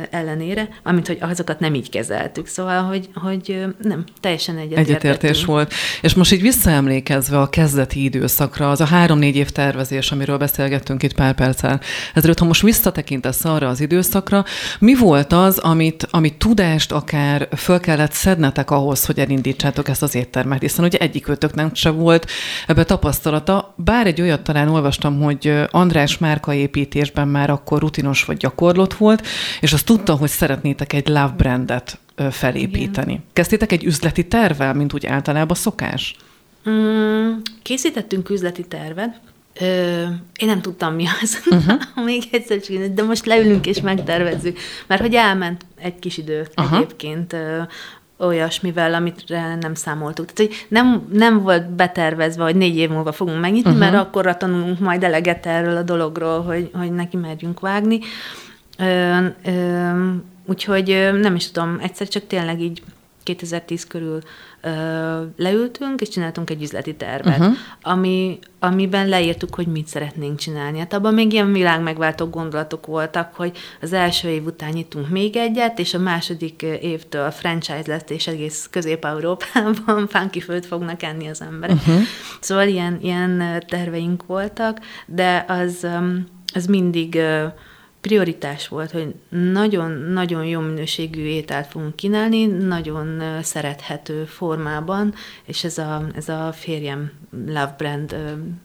ellenére, 0.09 0.69
amint 0.83 1.07
hogy 1.07 1.17
azokat 1.21 1.59
nem 1.59 1.73
így 1.73 1.89
kezeltük. 1.89 2.47
Szóval, 2.47 2.83
hogy, 2.83 3.09
hogy 3.13 3.65
nem, 3.81 4.03
teljesen 4.19 4.57
egyetértés 4.57 5.45
volt. 5.45 5.73
És 6.01 6.13
most 6.13 6.31
így 6.31 6.41
visszaemlékezve 6.41 7.39
a 7.39 7.49
kezdeti 7.49 8.03
időszakra, 8.03 8.69
az 8.69 8.81
a 8.81 8.85
három-négy 8.85 9.35
év 9.35 9.49
tervezés, 9.49 10.11
amiről 10.11 10.37
beszélgettünk 10.37 11.03
itt 11.03 11.13
pár 11.13 11.33
perccel, 11.33 11.81
ezért, 12.13 12.39
ha 12.39 12.45
most 12.45 12.61
visszatekintesz 12.61 13.45
arra 13.45 13.67
az 13.67 13.81
időszakra, 13.81 14.45
mi 14.79 14.95
volt 14.95 15.33
az, 15.33 15.57
amit, 15.57 16.07
amit 16.11 16.37
tudást 16.37 16.91
akár 16.91 17.47
föl 17.55 17.79
kellett 17.79 18.11
szednetek 18.11 18.71
ahhoz, 18.71 19.05
hogy 19.05 19.19
elindítsátok 19.19 19.87
ezt 19.87 20.03
az 20.03 20.15
éttermet, 20.15 20.61
hiszen 20.61 20.85
ugye 20.85 20.97
egyikőtöknek 20.97 21.75
se 21.75 21.89
volt 21.89 22.29
ebbe 22.67 22.83
tapasztalata, 22.83 23.73
bár 23.77 24.07
egy 24.07 24.21
olyat 24.21 24.41
talán 24.41 24.67
olvastam, 24.67 25.21
hogy 25.21 25.28
András 25.69 26.17
márkaépítésben 26.17 27.27
már 27.27 27.49
akkor 27.49 27.79
rutinos 27.79 28.23
vagy 28.23 28.37
gyakorlott 28.37 28.93
volt, 28.93 29.27
és 29.61 29.73
azt 29.73 29.85
tudta, 29.85 30.15
hogy 30.15 30.29
szeretnétek 30.29 30.93
egy 30.93 31.07
love 31.07 31.33
brandet 31.37 31.97
felépíteni. 32.31 33.11
Igen. 33.11 33.23
Kezdtétek 33.33 33.71
egy 33.71 33.83
üzleti 33.83 34.27
tervvel, 34.27 34.73
mint 34.73 34.93
úgy 34.93 35.05
általában 35.05 35.55
szokás? 35.55 36.15
Mm, 36.69 37.31
készítettünk 37.61 38.29
üzleti 38.29 38.63
tervet, 38.63 39.19
Ö, 39.61 40.01
én 40.39 40.47
nem 40.47 40.61
tudtam, 40.61 40.93
mi 40.93 41.05
az. 41.21 41.41
Uh-huh. 41.49 41.81
Még 42.05 42.23
egyszer 42.31 42.61
csak, 42.61 42.85
de 42.85 43.03
most 43.03 43.25
leülünk 43.25 43.65
és 43.65 43.81
megtervezzük. 43.81 44.57
Mert 44.87 45.01
hogy 45.01 45.13
elment 45.13 45.65
egy 45.79 45.99
kis 45.99 46.17
idő 46.17 46.47
uh-huh. 46.57 46.77
egyébként 46.77 47.35
olyasmivel, 48.19 48.93
amit 48.93 49.23
nem 49.59 49.73
számoltuk. 49.73 50.33
Tehát, 50.33 50.51
hogy 50.51 50.65
nem, 50.67 51.07
nem 51.11 51.41
volt 51.41 51.69
betervezve, 51.69 52.43
hogy 52.43 52.55
négy 52.55 52.77
év 52.77 52.89
múlva 52.89 53.11
fogunk 53.11 53.39
megnyitni, 53.39 53.71
uh-huh. 53.71 53.89
mert 53.89 54.03
akkorra 54.03 54.37
tanulunk 54.37 54.79
majd 54.79 55.03
eleget 55.03 55.45
erről 55.45 55.77
a 55.77 55.83
dologról, 55.83 56.41
hogy, 56.41 56.69
hogy 56.73 56.91
neki 56.91 57.17
merjünk 57.17 57.59
vágni. 57.59 57.99
Ö, 58.77 59.25
ö, 59.45 60.15
úgyhogy 60.45 61.09
nem 61.21 61.35
is 61.35 61.51
tudom, 61.51 61.77
egyszer 61.81 62.07
csak 62.07 62.27
tényleg 62.27 62.61
így 62.61 62.81
2010 63.35 63.87
körül 63.87 64.19
ö, 64.61 64.69
leültünk, 65.37 66.01
és 66.01 66.09
csináltunk 66.09 66.49
egy 66.49 66.61
üzleti 66.61 66.95
tervet, 66.95 67.39
uh-huh. 67.39 67.55
ami, 67.81 68.39
amiben 68.59 69.07
leírtuk, 69.07 69.55
hogy 69.55 69.67
mit 69.67 69.87
szeretnénk 69.87 70.37
csinálni. 70.37 70.79
Hát 70.79 70.93
abban 70.93 71.13
még 71.13 71.33
ilyen 71.33 71.53
világmegváltó 71.53 72.25
gondolatok 72.25 72.85
voltak, 72.85 73.35
hogy 73.35 73.57
az 73.81 73.93
első 73.93 74.29
év 74.29 74.45
után 74.45 74.69
nyitunk 74.69 75.09
még 75.09 75.35
egyet, 75.35 75.79
és 75.79 75.93
a 75.93 75.99
második 75.99 76.61
évtől 76.61 77.31
franchise 77.31 77.83
lesz, 77.85 78.09
és 78.09 78.27
egész 78.27 78.67
Közép-Európában 78.71 80.07
funky 80.13 80.41
főt 80.41 80.65
fognak 80.65 81.03
enni 81.03 81.27
az 81.27 81.41
emberek. 81.41 81.75
Uh-huh. 81.75 82.01
Szóval 82.39 82.67
ilyen, 82.67 82.99
ilyen 83.01 83.63
terveink 83.67 84.25
voltak, 84.25 84.79
de 85.05 85.45
az, 85.47 85.87
az 86.53 86.65
mindig 86.65 87.21
prioritás 88.01 88.67
volt, 88.67 88.91
hogy 88.91 89.15
nagyon-nagyon 89.29 90.45
jó 90.45 90.59
minőségű 90.59 91.21
ételt 91.21 91.67
fogunk 91.67 91.95
kínálni, 91.95 92.45
nagyon 92.45 93.23
szerethető 93.43 94.25
formában, 94.25 95.13
és 95.45 95.63
ez 95.63 95.77
a, 95.77 96.07
ez 96.15 96.29
a 96.29 96.51
férjem 96.53 97.11
Love 97.45 97.75
Brand 97.77 98.15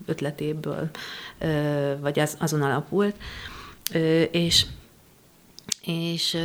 ötletéből, 0.07 0.91
vagy 2.01 2.19
az, 2.19 2.37
azon 2.41 2.63
alapult, 2.63 3.15
és 4.31 4.65
és 5.87 6.37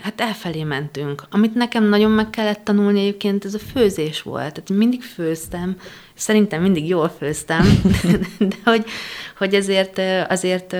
hát 0.00 0.20
elfelé 0.20 0.62
mentünk. 0.62 1.24
Amit 1.30 1.54
nekem 1.54 1.84
nagyon 1.84 2.10
meg 2.10 2.30
kellett 2.30 2.64
tanulni 2.64 3.00
egyébként, 3.00 3.44
ez 3.44 3.54
a 3.54 3.58
főzés 3.58 4.22
volt. 4.22 4.52
Tehát 4.52 4.68
mindig 4.68 5.02
főztem, 5.02 5.76
szerintem 6.14 6.62
mindig 6.62 6.88
jól 6.88 7.08
főztem, 7.18 7.64
de 8.38 8.56
hogy, 8.64 8.84
hogy 9.38 9.54
azért, 9.54 10.00
azért, 10.28 10.76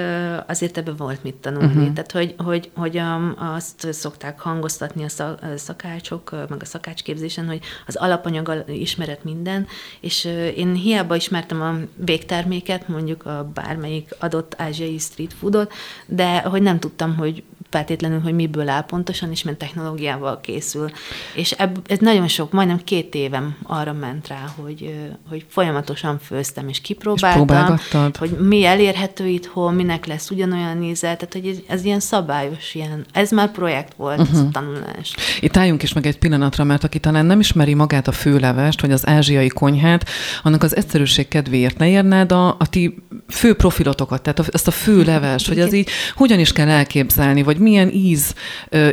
azért 0.46 0.78
ebben 0.78 0.96
volt 0.96 1.22
mit 1.22 1.34
tanulni. 1.34 1.66
Uh-huh. 1.66 1.92
Tehát, 1.92 2.12
hogy, 2.12 2.34
hogy, 2.38 2.70
hogy 2.74 3.00
azt 3.36 3.92
szokták 3.92 4.40
hangoztatni 4.40 5.04
a 5.04 5.36
szakácsok, 5.56 6.30
meg 6.48 6.62
a 6.62 6.64
szakácsképzésen, 6.64 7.46
hogy 7.46 7.60
az 7.86 7.96
alapanyag 7.96 8.64
ismeret 8.66 9.24
minden, 9.24 9.66
és 10.00 10.24
én 10.56 10.74
hiába 10.74 11.16
ismertem 11.16 11.62
a 11.62 11.74
végterméket, 11.94 12.88
mondjuk 12.88 13.26
a 13.26 13.50
bármelyik 13.54 14.14
adott 14.18 14.54
ázsiai 14.58 14.98
street 14.98 15.32
foodot, 15.32 15.72
de 16.06 16.40
hogy 16.40 16.62
nem 16.62 16.78
tudtam, 16.78 17.16
hogy 17.16 17.42
feltétlenül, 17.72 18.20
hogy 18.20 18.34
miből 18.34 18.68
áll 18.68 18.84
pontosan, 18.84 19.30
és 19.30 19.42
milyen 19.42 19.58
technológiával 19.58 20.40
készül. 20.40 20.90
És 21.34 21.50
ebb, 21.50 21.78
ez 21.86 21.98
nagyon 21.98 22.28
sok, 22.28 22.52
majdnem 22.52 22.80
két 22.84 23.14
évem 23.14 23.56
arra 23.62 23.92
ment 23.92 24.28
rá, 24.28 24.52
hogy, 24.56 24.94
hogy 25.28 25.44
folyamatosan 25.48 26.18
főztem, 26.18 26.68
és 26.68 26.80
kipróbáltam, 26.80 27.74
és 27.74 28.18
hogy 28.18 28.30
mi 28.30 28.64
elérhető 28.64 29.26
itthon, 29.26 29.74
minek 29.74 30.06
lesz 30.06 30.30
ugyanolyan 30.30 30.82
íze, 30.82 31.16
tehát 31.16 31.32
hogy 31.32 31.46
ez, 31.46 31.56
ez 31.66 31.84
ilyen 31.84 32.00
szabályos, 32.00 32.74
ilyen, 32.74 33.04
ez 33.12 33.30
már 33.30 33.50
projekt 33.50 33.94
volt, 33.96 34.18
uh-huh. 34.18 34.34
ez 34.34 34.40
a 34.40 34.42
mhm. 34.42 34.52
tanulás. 34.52 35.14
Itt 35.40 35.56
álljunk 35.56 35.82
is 35.82 35.92
meg 35.92 36.06
egy 36.06 36.18
pillanatra, 36.18 36.64
mert 36.64 36.84
aki 36.84 36.98
talán 36.98 37.26
nem 37.26 37.40
ismeri 37.40 37.74
magát 37.74 38.08
a 38.08 38.12
főlevest, 38.12 38.80
vagy 38.80 38.92
az 38.92 39.06
ázsiai 39.06 39.48
konyhát, 39.48 40.08
annak 40.42 40.62
az 40.62 40.76
egyszerűség 40.76 41.28
kedvéért 41.28 41.78
ne 41.78 41.88
érnád 41.88 42.32
a, 42.32 42.48
a 42.48 42.66
ti 42.70 43.02
fő 43.28 43.54
profilotokat, 43.54 44.22
tehát 44.22 44.54
ezt 44.54 44.66
a 44.66 44.70
főlevest, 44.70 45.48
hogy 45.48 45.60
az 45.60 45.72
így 45.72 45.88
hogyan 46.14 46.38
is 46.38 46.52
kell 46.52 46.68
elképzelni, 46.68 47.42
vagy 47.42 47.58
milyen 47.62 47.90
íz, 47.90 48.34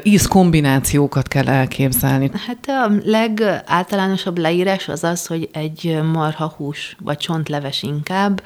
íz 0.03 0.27
kombinációkat 0.27 1.27
kell 1.27 1.47
elképzelni? 1.47 2.31
Hát 2.47 2.67
a 2.67 2.91
legáltalánosabb 3.03 4.37
leírás 4.37 4.87
az 4.87 5.03
az, 5.03 5.25
hogy 5.25 5.49
egy 5.53 5.99
marha 6.13 6.53
hús, 6.57 6.95
vagy 6.99 7.17
csontleves 7.17 7.83
inkább, 7.83 8.41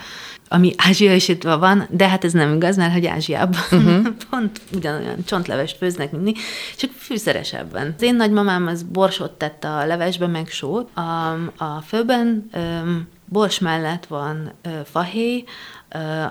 ami 0.47 0.73
ázsiaisítva 0.77 1.57
van, 1.57 1.87
de 1.89 2.07
hát 2.07 2.23
ez 2.23 2.31
nem 2.31 2.53
igaz, 2.53 2.75
mert 2.75 2.93
hogy 2.93 3.05
Ázsiában 3.05 3.61
uh-huh. 3.71 4.07
pont 4.29 4.61
ugyanolyan 4.75 5.23
csontlevest 5.25 5.77
főznek, 5.77 6.11
mint 6.11 6.23
mi, 6.23 6.33
csak 6.77 6.91
fűszeresebben. 6.97 7.93
Az 7.97 8.03
én 8.03 8.15
nagymamám 8.15 8.67
az 8.67 8.83
borsot 8.83 9.31
tett 9.31 9.63
a 9.63 9.85
levesbe, 9.85 10.27
meg 10.27 10.47
sót. 10.47 10.97
A, 10.97 11.31
a 11.57 11.81
főben 11.87 12.49
um, 12.53 13.07
bors 13.25 13.59
mellett 13.59 14.05
van 14.05 14.51
uh, 14.65 14.71
fahéj, 14.91 15.43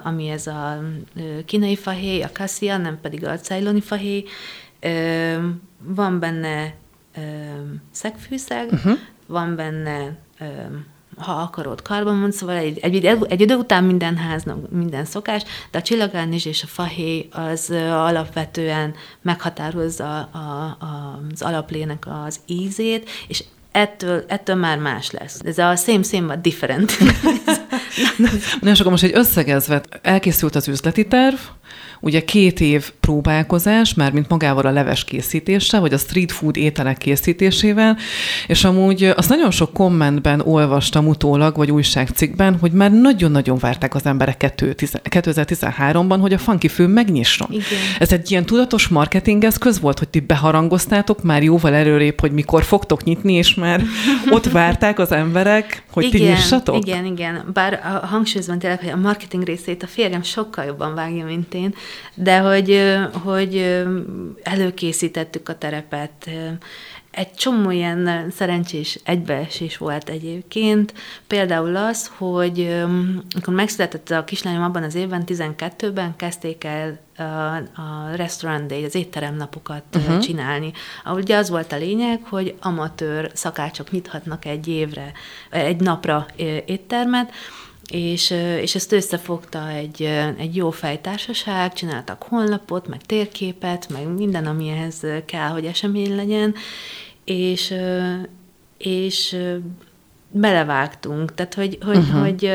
ami 0.03 0.29
ez 0.29 0.47
a 0.47 0.83
kínai 1.45 1.77
fahéj, 1.77 2.23
a 2.23 2.31
kassia, 2.33 2.77
nem 2.77 2.99
pedig 3.01 3.27
a 3.27 3.39
ceyloni 3.39 3.81
fahéj. 3.81 4.25
Van 5.79 6.19
benne 6.19 6.75
szegfűszeg, 7.91 8.69
uh-huh. 8.73 8.99
van 9.27 9.57
benne 9.57 10.17
ha 11.17 11.33
akarod, 11.33 11.83
karbamon, 11.83 12.31
szóval 12.33 12.57
egy, 12.57 12.79
egy, 12.79 13.05
egy 13.05 13.41
idő 13.41 13.55
után 13.55 13.85
minden 13.85 14.17
háznak 14.17 14.71
minden 14.71 15.05
szokás, 15.05 15.43
de 15.71 15.79
a 15.79 15.83
csillagánizs 15.83 16.45
és 16.45 16.63
a 16.63 16.67
fahéj 16.67 17.29
az 17.31 17.71
alapvetően 17.91 18.95
meghatározza 19.23 20.21
a, 20.21 20.39
a, 20.39 21.21
az 21.33 21.43
alaplének 21.43 22.07
az 22.25 22.41
ízét, 22.47 23.11
és 23.29 23.45
ettől, 23.73 24.25
ettől 24.29 24.57
már 24.57 24.79
más 24.79 25.11
lesz. 25.11 25.41
Ez 25.45 25.59
a 25.59 25.77
same, 25.77 26.03
same, 26.03 26.27
but 26.27 26.41
different. 26.41 26.93
Na, 28.61 28.71
és 28.71 28.81
akkor 28.81 28.91
most 28.91 29.05
egy 29.05 29.15
összegezve, 29.15 29.83
elkészült 30.03 30.55
az 30.55 30.69
üzleti 30.69 31.07
terv, 31.07 31.37
ugye 32.03 32.25
két 32.25 32.61
év 32.61 32.91
próbálkozás, 33.01 33.95
már 33.95 34.13
mint 34.13 34.29
magával 34.29 34.67
a 34.67 34.71
leves 34.71 35.05
készítése, 35.05 35.79
vagy 35.79 35.93
a 35.93 35.99
street 35.99 36.33
food 36.33 36.57
ételek 36.57 36.97
készítésével, 36.97 37.97
és 38.47 38.65
amúgy 38.65 39.05
azt 39.05 39.29
nagyon 39.29 39.51
sok 39.51 39.73
kommentben 39.73 40.41
olvastam 40.41 41.07
utólag, 41.07 41.57
vagy 41.57 41.71
újságcikkben, 41.71 42.59
hogy 42.59 42.73
már 42.73 42.93
nagyon-nagyon 42.93 43.59
várták 43.59 43.95
az 43.95 44.07
emberek 44.07 44.55
2013-ban, 45.11 46.19
hogy 46.21 46.33
a 46.33 46.39
funky 46.39 46.69
fő 46.69 46.87
megnyisson. 46.87 47.49
Igen. 47.51 47.65
Ez 47.99 48.13
egy 48.13 48.31
ilyen 48.31 48.45
tudatos 48.45 48.89
marketingeszköz 48.89 49.81
volt, 49.81 49.99
hogy 49.99 50.09
ti 50.09 50.21
beharangoztátok 50.21 51.23
már 51.23 51.43
jóval 51.43 51.75
előrébb, 51.75 52.21
hogy 52.21 52.33
mikor 52.33 52.63
fogtok 52.63 53.05
nyitni, 53.05 53.33
és 53.33 53.55
már 53.55 53.83
ott 54.35 54.51
várták 54.51 54.99
az 54.99 55.13
emberek, 55.13 55.83
hogy 55.91 56.05
igen, 56.05 56.21
ti 56.21 56.27
nyissatok? 56.27 56.87
Igen, 56.87 57.05
igen. 57.05 57.51
Bár 57.53 58.01
a 58.03 58.07
hangsúlyozban 58.07 58.59
tényleg, 58.59 58.81
hogy 58.81 58.89
a 58.89 58.97
marketing 58.97 59.45
részét 59.45 59.83
a 59.83 59.87
férjem 59.87 60.23
sokkal 60.23 60.65
jobban 60.65 60.95
vágja, 60.95 61.25
mint 61.25 61.55
én, 61.55 61.75
de 62.15 62.39
hogy, 62.39 62.99
hogy 63.13 63.85
előkészítettük 64.43 65.49
a 65.49 65.59
terepet, 65.59 66.31
egy 67.13 67.33
csomó 67.35 67.71
ilyen 67.71 68.31
szerencsés 68.31 68.99
egybeesés 69.05 69.77
volt 69.77 70.09
egyébként. 70.09 70.95
Például 71.27 71.77
az, 71.77 72.11
hogy 72.17 72.83
amikor 73.35 73.55
megszületett 73.55 74.11
a 74.11 74.25
kislányom 74.25 74.63
abban 74.63 74.83
az 74.83 74.95
évben, 74.95 75.23
12-ben 75.27 76.17
kezdték 76.17 76.65
el 76.65 76.99
a, 77.17 77.23
a 77.81 78.15
restaurant 78.15 78.67
day, 78.67 78.85
az 78.85 78.95
étteremnapokat 78.95 79.83
uh-huh. 79.95 80.19
csinálni. 80.19 80.73
Ahol 81.05 81.21
ugye 81.21 81.37
az 81.37 81.51
volt 81.51 81.73
a 81.73 81.77
lényeg, 81.77 82.21
hogy 82.23 82.55
amatőr 82.61 83.31
szakácsok 83.35 83.91
nyithatnak 83.91 84.45
egy 84.45 84.69
évre, 84.69 85.13
egy 85.51 85.81
napra 85.81 86.27
éttermet, 86.67 87.33
és, 87.93 88.31
és 88.61 88.75
ezt 88.75 88.93
összefogta 88.93 89.69
egy, 89.69 90.03
egy 90.39 90.57
jó 90.57 90.71
fejtársaság, 90.71 91.73
csináltak 91.73 92.23
honlapot, 92.23 92.87
meg 92.87 93.03
térképet, 93.03 93.89
meg 93.89 94.09
minden, 94.09 94.47
ami 94.47 94.69
ehhez 94.69 95.07
kell, 95.25 95.49
hogy 95.49 95.65
esemény 95.65 96.17
legyen, 96.17 96.55
és, 97.25 97.75
és 98.79 99.37
belevágtunk. 100.31 101.35
Tehát, 101.35 101.55
hogy, 101.55 101.79
hogy, 101.85 101.97
uh-huh. 101.97 102.21
hogy, 102.23 102.51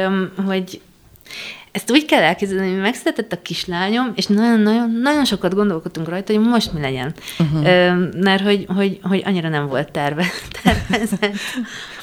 hogy 0.45 0.81
ezt 1.77 1.91
úgy 1.91 2.05
kell 2.05 2.21
elképzelni, 2.21 2.71
hogy 2.71 2.81
megszületett 2.81 3.31
a 3.31 3.41
kislányom, 3.41 4.11
és 4.15 4.25
nagyon-nagyon 4.25 5.25
sokat 5.25 5.53
gondolkodtunk 5.53 6.09
rajta, 6.09 6.33
hogy 6.33 6.47
most 6.47 6.73
mi 6.73 6.81
legyen. 6.81 7.13
Uh-huh. 7.39 7.63
Mert 8.19 8.43
hogy, 8.43 8.65
hogy, 8.75 8.99
hogy 9.01 9.21
annyira 9.25 9.49
nem 9.49 9.67
volt 9.67 9.91
terve, 9.91 10.25
tervezett 10.63 11.35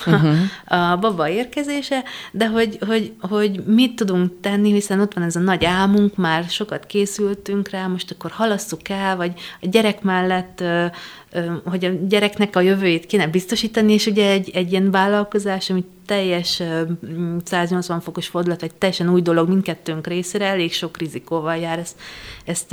uh-huh. 0.06 0.36
a 0.64 0.96
baba 0.96 1.28
érkezése, 1.28 2.02
de 2.32 2.48
hogy, 2.48 2.78
hogy, 2.86 3.12
hogy 3.20 3.64
mit 3.66 3.96
tudunk 3.96 4.32
tenni, 4.40 4.72
hiszen 4.72 5.00
ott 5.00 5.14
van 5.14 5.24
ez 5.24 5.36
a 5.36 5.40
nagy 5.40 5.64
álmunk, 5.64 6.16
már 6.16 6.44
sokat 6.48 6.86
készültünk 6.86 7.68
rá, 7.68 7.86
most 7.86 8.10
akkor 8.10 8.30
halasszuk 8.30 8.88
el, 8.88 9.16
vagy 9.16 9.32
a 9.60 9.66
gyerek 9.66 10.02
mellett 10.02 10.64
hogy 11.64 11.84
a 11.84 11.90
gyereknek 12.08 12.56
a 12.56 12.60
jövőjét 12.60 13.06
kéne 13.06 13.26
biztosítani, 13.26 13.92
és 13.92 14.06
ugye 14.06 14.30
egy, 14.30 14.50
egy 14.54 14.72
ilyen 14.72 14.90
vállalkozás, 14.90 15.70
ami 15.70 15.84
teljes 16.06 16.62
180 17.44 18.00
fokos 18.00 18.26
fordulat, 18.26 18.60
vagy 18.60 18.74
teljesen 18.74 19.10
új 19.10 19.22
dolog 19.22 19.48
mindkettőnk 19.48 20.06
részére, 20.06 20.46
elég 20.46 20.72
sok 20.72 20.96
rizikóval 20.96 21.56
jár. 21.56 21.78
Ezt, 21.78 21.98
ezt 22.44 22.72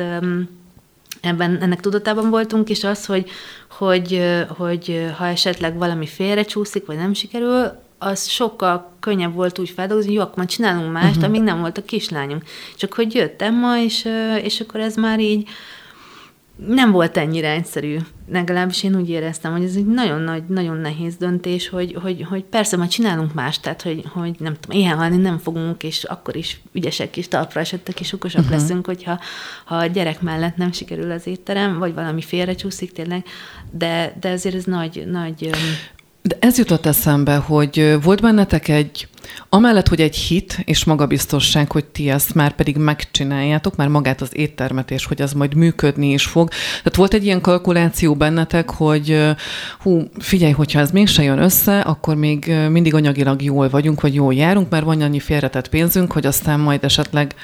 ebben, 1.22 1.58
ennek 1.62 1.80
tudatában 1.80 2.30
voltunk, 2.30 2.70
és 2.70 2.84
az, 2.84 3.06
hogy, 3.06 3.30
hogy, 3.70 4.24
hogy 4.48 5.12
ha 5.18 5.26
esetleg 5.26 5.78
valami 5.78 6.06
félrecsúszik, 6.06 6.86
vagy 6.86 6.98
nem 6.98 7.14
sikerül, 7.14 7.72
az 7.98 8.28
sokkal 8.28 8.92
könnyebb 9.00 9.34
volt 9.34 9.60
úgy 9.60 9.70
feldolgozni, 9.70 10.14
jó, 10.14 10.22
akkor 10.22 10.46
csinálunk 10.46 10.92
mást, 10.92 11.08
uh-huh. 11.08 11.24
amíg 11.24 11.42
nem 11.42 11.60
volt 11.60 11.78
a 11.78 11.86
kislányunk. 11.86 12.44
Csak 12.78 12.94
hogy 12.94 13.14
jött 13.14 13.42
Emma, 13.42 13.78
és, 13.78 14.08
és 14.44 14.60
akkor 14.60 14.80
ez 14.80 14.96
már 14.96 15.20
így 15.20 15.50
nem 16.68 16.92
volt 16.92 17.18
ennyire 17.18 17.52
egyszerű. 17.52 17.98
Legalábbis 18.32 18.84
én 18.84 18.96
úgy 18.96 19.10
éreztem, 19.10 19.52
hogy 19.52 19.64
ez 19.64 19.76
egy 19.76 19.86
nagyon 19.86 20.22
nagy, 20.22 20.44
nagyon 20.48 20.78
nehéz 20.78 21.16
döntés, 21.16 21.70
hogy, 21.70 21.98
hogy, 22.02 22.26
hogy 22.30 22.44
persze 22.44 22.78
majd 22.78 22.90
csinálunk 22.90 23.34
más, 23.34 23.60
tehát 23.60 23.82
hogy, 23.82 24.04
hogy 24.14 24.36
nem 24.40 24.56
tudom, 24.60 24.80
ilyen 24.80 24.98
halni 24.98 25.18
nem 25.18 25.38
fogunk, 25.38 25.84
és 25.84 26.04
akkor 26.04 26.36
is 26.36 26.62
ügyesek 26.72 27.18
és 27.18 27.28
talpra 27.28 27.60
esettek, 27.60 28.00
és 28.00 28.14
okosak 28.14 28.42
uh-huh. 28.42 28.58
leszünk, 28.58 28.86
hogyha 28.86 29.20
ha 29.66 29.76
a 29.76 29.86
gyerek 29.86 30.22
mellett 30.22 30.56
nem 30.56 30.72
sikerül 30.72 31.12
az 31.12 31.28
étterem, 31.28 31.78
vagy 31.78 31.94
valami 31.94 32.22
félrecsúszik 32.22 32.92
tényleg, 32.92 33.26
de, 33.72 34.18
de 34.20 34.30
azért 34.30 34.56
ez 34.56 34.64
nagy, 34.64 35.04
nagy 35.08 35.50
de 36.22 36.38
ez 36.40 36.58
jutott 36.58 36.86
eszembe, 36.86 37.36
hogy 37.36 37.98
volt 38.02 38.22
bennetek 38.22 38.68
egy, 38.68 39.08
amellett, 39.50 39.88
hogy 39.88 40.02
egy 40.02 40.16
hit 40.16 40.62
és 40.66 40.84
magabiztosság, 40.84 41.72
hogy 41.72 41.86
ti 41.86 42.10
ezt 42.10 42.34
már 42.34 42.56
pedig 42.56 42.78
megcsináljátok, 42.78 43.76
már 43.76 43.88
magát 43.88 44.22
az 44.22 44.30
éttermet, 44.34 44.92
és 44.92 45.06
hogy 45.06 45.22
az 45.22 45.34
majd 45.34 45.54
működni 45.54 46.12
is 46.12 46.26
fog. 46.26 46.50
Tehát 46.50 46.96
volt 46.96 47.14
egy 47.14 47.26
ilyen 47.26 47.42
kalkuláció 47.42 48.16
bennetek, 48.16 48.70
hogy 48.70 49.18
hú, 49.80 50.04
figyelj, 50.20 50.52
hogyha 50.52 50.80
ez 50.80 50.92
mégse 50.92 51.24
jön 51.24 51.42
össze, 51.42 51.80
akkor 51.80 52.16
még 52.16 52.54
mindig 52.70 52.94
anyagilag 52.94 53.42
jól 53.42 53.70
vagyunk, 53.70 54.02
vagy 54.02 54.14
jól 54.14 54.34
járunk, 54.34 54.70
mert 54.70 54.86
van 54.86 55.02
annyi 55.02 55.20
félretett 55.20 55.70
pénzünk, 55.70 56.12
hogy 56.12 56.26
aztán 56.26 56.60
majd 56.60 56.84
esetleg 56.84 57.36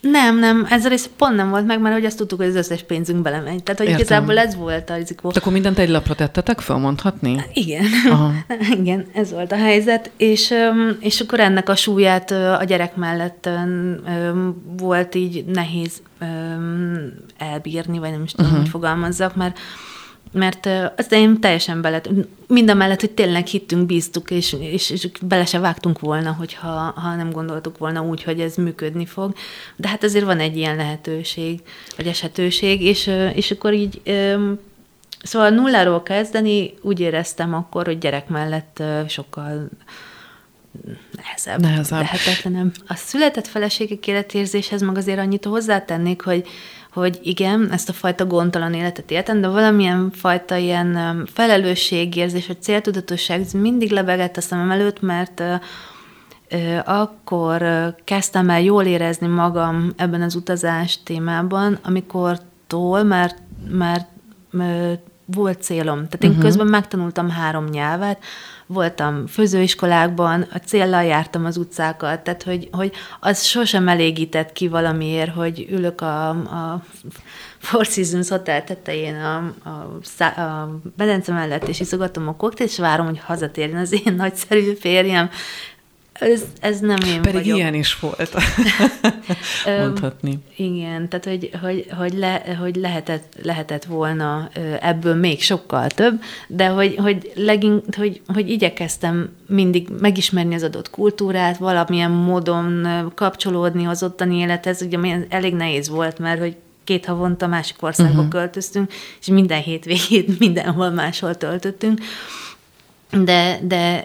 nem, 0.00 0.38
nem, 0.38 0.66
ez 0.70 0.84
a 0.84 0.88
rész 0.88 1.10
pont 1.16 1.36
nem 1.36 1.50
volt 1.50 1.66
meg, 1.66 1.80
mert 1.80 1.94
hogy 1.94 2.04
azt 2.04 2.16
tudtuk, 2.16 2.38
hogy 2.38 2.48
az 2.48 2.54
összes 2.54 2.82
pénzünk 2.82 3.22
belemegy. 3.22 3.62
Tehát, 3.62 3.80
hogy 3.80 3.88
Értem. 3.88 4.00
igazából 4.00 4.38
ez 4.38 4.56
volt 4.56 4.90
a 4.90 4.96
rizikó. 4.96 5.30
De 5.30 5.40
akkor 5.40 5.52
mindent 5.52 5.78
egy 5.78 5.88
lapra 5.88 6.14
tettetek 6.14 6.60
fel, 6.60 6.76
mondhatni? 6.76 7.44
Igen. 7.52 7.84
Aha. 8.10 8.32
Igen, 8.80 9.06
ez 9.14 9.32
volt 9.32 9.52
a 9.52 9.56
helyzet. 9.56 10.10
És, 10.16 10.54
és 11.00 11.20
akkor 11.20 11.40
ennek 11.40 11.68
a 11.68 11.76
súlyát 11.76 12.30
a 12.30 12.64
gyerek 12.66 12.96
mellett 12.96 13.48
volt 14.76 15.14
így 15.14 15.44
nehéz 15.44 16.02
elbírni, 17.38 17.98
vagy 17.98 18.10
nem 18.10 18.22
is 18.22 18.30
tudom, 18.30 18.46
uh-huh. 18.46 18.62
hogy 18.62 18.70
fogalmazzak, 18.70 19.36
mert 19.36 19.58
mert 20.36 20.68
azt 20.96 21.12
én 21.12 21.40
teljesen 21.40 21.80
bele, 21.80 22.00
mind 22.46 22.76
mellett, 22.76 23.00
hogy 23.00 23.10
tényleg 23.10 23.46
hittünk, 23.46 23.86
bíztuk, 23.86 24.30
és, 24.30 24.56
és, 24.60 24.90
és 24.90 25.08
bele 25.20 25.44
se 25.44 25.58
vágtunk 25.58 25.98
volna, 25.98 26.32
hogyha 26.32 26.68
ha 26.96 27.14
nem 27.14 27.30
gondoltuk 27.30 27.78
volna 27.78 28.02
úgy, 28.02 28.22
hogy 28.22 28.40
ez 28.40 28.56
működni 28.56 29.06
fog. 29.06 29.34
De 29.76 29.88
hát 29.88 30.04
azért 30.04 30.24
van 30.24 30.38
egy 30.38 30.56
ilyen 30.56 30.76
lehetőség, 30.76 31.60
vagy 31.96 32.06
esetőség, 32.06 32.82
és, 32.82 33.10
és 33.34 33.50
akkor 33.50 33.72
így 33.72 34.00
Szóval 35.22 35.50
nulláról 35.50 36.02
kezdeni 36.02 36.74
úgy 36.80 37.00
éreztem 37.00 37.54
akkor, 37.54 37.86
hogy 37.86 37.98
gyerek 37.98 38.28
mellett 38.28 38.82
sokkal 39.08 39.68
nehezebb, 41.16 41.60
nehezebb. 41.60 42.00
lehetetlenebb. 42.00 42.74
A 42.86 42.94
született 42.94 43.46
feleségek 43.46 44.06
életérzéshez 44.06 44.82
meg 44.82 44.96
azért 44.96 45.18
annyit 45.18 45.44
hozzátennék, 45.44 46.22
hogy 46.22 46.48
hogy 47.00 47.18
igen, 47.22 47.70
ezt 47.70 47.88
a 47.88 47.92
fajta 47.92 48.26
gondtalan 48.26 48.74
életet 48.74 49.10
éltem, 49.10 49.40
de 49.40 49.48
valamilyen 49.48 50.10
fajta 50.14 50.56
ilyen 50.56 51.22
felelősségérzés, 51.32 52.46
vagy 52.46 52.62
céltudatosság 52.62 53.46
mindig 53.52 53.90
lebegett 53.90 54.36
a 54.36 54.40
szemem 54.40 54.70
előtt, 54.70 55.00
mert 55.00 55.42
akkor 56.84 57.64
kezdtem 58.04 58.50
el 58.50 58.60
jól 58.60 58.84
érezni 58.84 59.26
magam 59.26 59.92
ebben 59.96 60.22
az 60.22 60.34
utazás 60.34 61.02
témában, 61.02 61.78
amikor 61.82 62.38
tól 62.66 63.02
már, 63.02 63.34
már 63.70 64.06
volt 65.24 65.62
célom. 65.62 65.96
Tehát 65.96 66.22
én 66.22 66.30
uh-huh. 66.30 66.44
közben 66.44 66.66
megtanultam 66.66 67.30
három 67.30 67.64
nyelvet, 67.64 68.24
voltam 68.66 69.26
főzőiskolákban, 69.26 70.46
a 70.52 70.58
céllal 70.58 71.04
jártam 71.04 71.44
az 71.44 71.56
utcákat, 71.56 72.20
tehát 72.20 72.42
hogy, 72.42 72.68
hogy 72.72 72.92
az 73.20 73.42
sosem 73.42 73.88
elégített 73.88 74.52
ki 74.52 74.68
valamiért, 74.68 75.34
hogy 75.34 75.66
ülök 75.70 76.00
a, 76.00 76.28
a 76.28 76.82
Four 77.58 77.84
Seasons 77.84 78.28
Hotel 78.28 78.64
tetején 78.64 79.14
a, 79.14 79.36
a, 79.68 80.20
a 80.40 80.80
bedence 80.96 81.32
mellett, 81.32 81.68
és 81.68 81.80
iszogatom 81.80 82.28
a 82.28 82.36
koktélt, 82.36 82.70
és 82.70 82.78
várom, 82.78 83.06
hogy 83.06 83.18
hazatérjen 83.18 83.80
az 83.80 83.92
én 83.92 84.14
nagyszerű 84.14 84.74
férjem, 84.74 85.30
ez, 86.18 86.42
ez 86.60 86.80
nem 86.80 86.98
én 87.06 87.22
Pedig 87.22 87.40
vagyok. 87.40 87.56
ilyen 87.56 87.74
is 87.74 87.98
volt, 87.98 88.34
mondhatni. 89.80 90.38
Igen, 90.56 91.08
tehát 91.08 91.24
hogy, 91.24 91.50
hogy, 91.62 91.86
hogy, 91.98 92.12
le, 92.12 92.56
hogy 92.60 92.76
lehetett, 92.76 93.38
lehetett 93.42 93.84
volna 93.84 94.48
ebből 94.80 95.14
még 95.14 95.42
sokkal 95.42 95.86
több, 95.86 96.20
de 96.48 96.66
hogy, 96.66 96.94
hogy, 96.96 97.32
legink, 97.34 97.94
hogy, 97.96 98.20
hogy 98.26 98.50
igyekeztem 98.50 99.28
mindig 99.46 99.88
megismerni 100.00 100.54
az 100.54 100.62
adott 100.62 100.90
kultúrát, 100.90 101.58
valamilyen 101.58 102.10
módon 102.10 102.88
kapcsolódni 103.14 103.86
az 103.86 104.02
ottani 104.02 104.36
élethez, 104.36 104.82
ugye 104.82 104.98
elég 105.28 105.54
nehéz 105.54 105.88
volt, 105.88 106.18
mert 106.18 106.40
hogy 106.40 106.56
két 106.84 107.04
havonta 107.04 107.46
másik 107.46 107.82
országba 107.82 108.12
uh-huh. 108.12 108.28
költöztünk, 108.28 108.92
és 109.20 109.26
minden 109.26 109.62
hétvégét 109.62 110.38
mindenhol 110.38 110.90
máshol 110.90 111.34
töltöttünk 111.34 112.00
de, 113.10 113.58
de, 113.62 114.02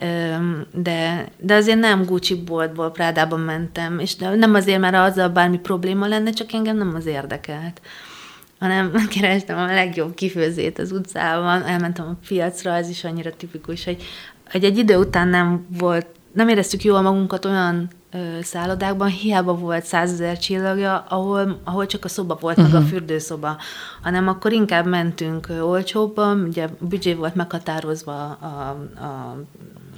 de, 0.74 1.28
de 1.38 1.56
azért 1.56 1.80
nem 1.80 2.06
Gucci 2.06 2.36
boltból 2.36 2.92
Prádában 2.92 3.40
mentem, 3.40 4.00
és 4.00 4.16
nem 4.16 4.54
azért, 4.54 4.80
mert 4.80 4.96
azzal 4.96 5.30
bármi 5.30 5.60
probléma 5.60 6.08
lenne, 6.08 6.32
csak 6.32 6.54
engem 6.54 6.78
nem 6.78 6.94
az 6.96 7.06
érdekelt. 7.06 7.82
Hanem 8.60 8.92
kerestem 9.20 9.58
a 9.58 9.66
legjobb 9.66 10.14
kifőzét 10.14 10.80
az 10.80 10.92
utcában, 10.92 11.64
elmentem 11.64 12.08
a 12.08 12.26
piacra, 12.28 12.74
ez 12.76 12.90
is 12.90 13.04
annyira 13.04 13.36
tipikus, 13.36 13.84
hogy, 13.84 14.04
hogy 14.52 14.64
egy 14.64 14.78
idő 14.78 14.98
után 14.98 15.28
nem 15.28 15.66
volt, 15.78 16.06
nem 16.34 16.48
éreztük 16.48 16.84
jól 16.84 17.02
magunkat 17.02 17.46
olyan 17.46 17.90
szállodákban 18.42 19.08
hiába 19.08 19.56
volt 19.56 19.86
százezer 19.86 20.38
csillagja, 20.38 21.06
ahol, 21.10 21.60
ahol 21.64 21.86
csak 21.86 22.06
a 22.06 22.08
szoba 22.08 22.38
volt, 22.40 22.58
uh-huh. 22.58 22.74
meg 22.74 22.82
a 22.82 22.84
mhm. 22.86 22.94
fürdőszoba, 22.94 23.58
hanem 24.02 24.28
akkor 24.28 24.52
inkább 24.52 24.86
mentünk 24.86 25.48
olcsóbban, 25.62 26.40
ugye 26.42 26.64
a 26.64 26.70
büdzsé 26.80 27.14
volt 27.14 27.36
meghatározva 27.36 28.38
a, 28.42 28.46
a 29.04 29.36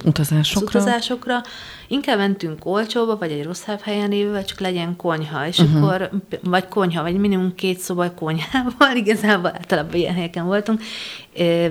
utazásokra. 0.04 0.78
Az 0.78 0.84
utazásokra. 0.84 1.40
Inkább 1.88 2.18
mentünk 2.18 2.66
olcsóba, 2.66 3.16
vagy 3.16 3.30
egy 3.30 3.44
rosszabb 3.44 3.80
helyen 3.80 4.08
lévő, 4.08 4.44
csak 4.44 4.60
legyen 4.60 4.96
konyha, 4.96 5.46
és 5.46 5.58
uh-huh. 5.58 5.82
akkor, 5.82 6.10
vagy 6.42 6.68
konyha, 6.68 7.02
vagy 7.02 7.16
minimum 7.16 7.54
két 7.54 7.78
szoba 7.78 8.14
konyhával, 8.14 8.96
igazából 9.04 9.50
általában 9.54 9.94
ilyen 9.94 10.14
helyeken 10.14 10.46
voltunk 10.46 10.82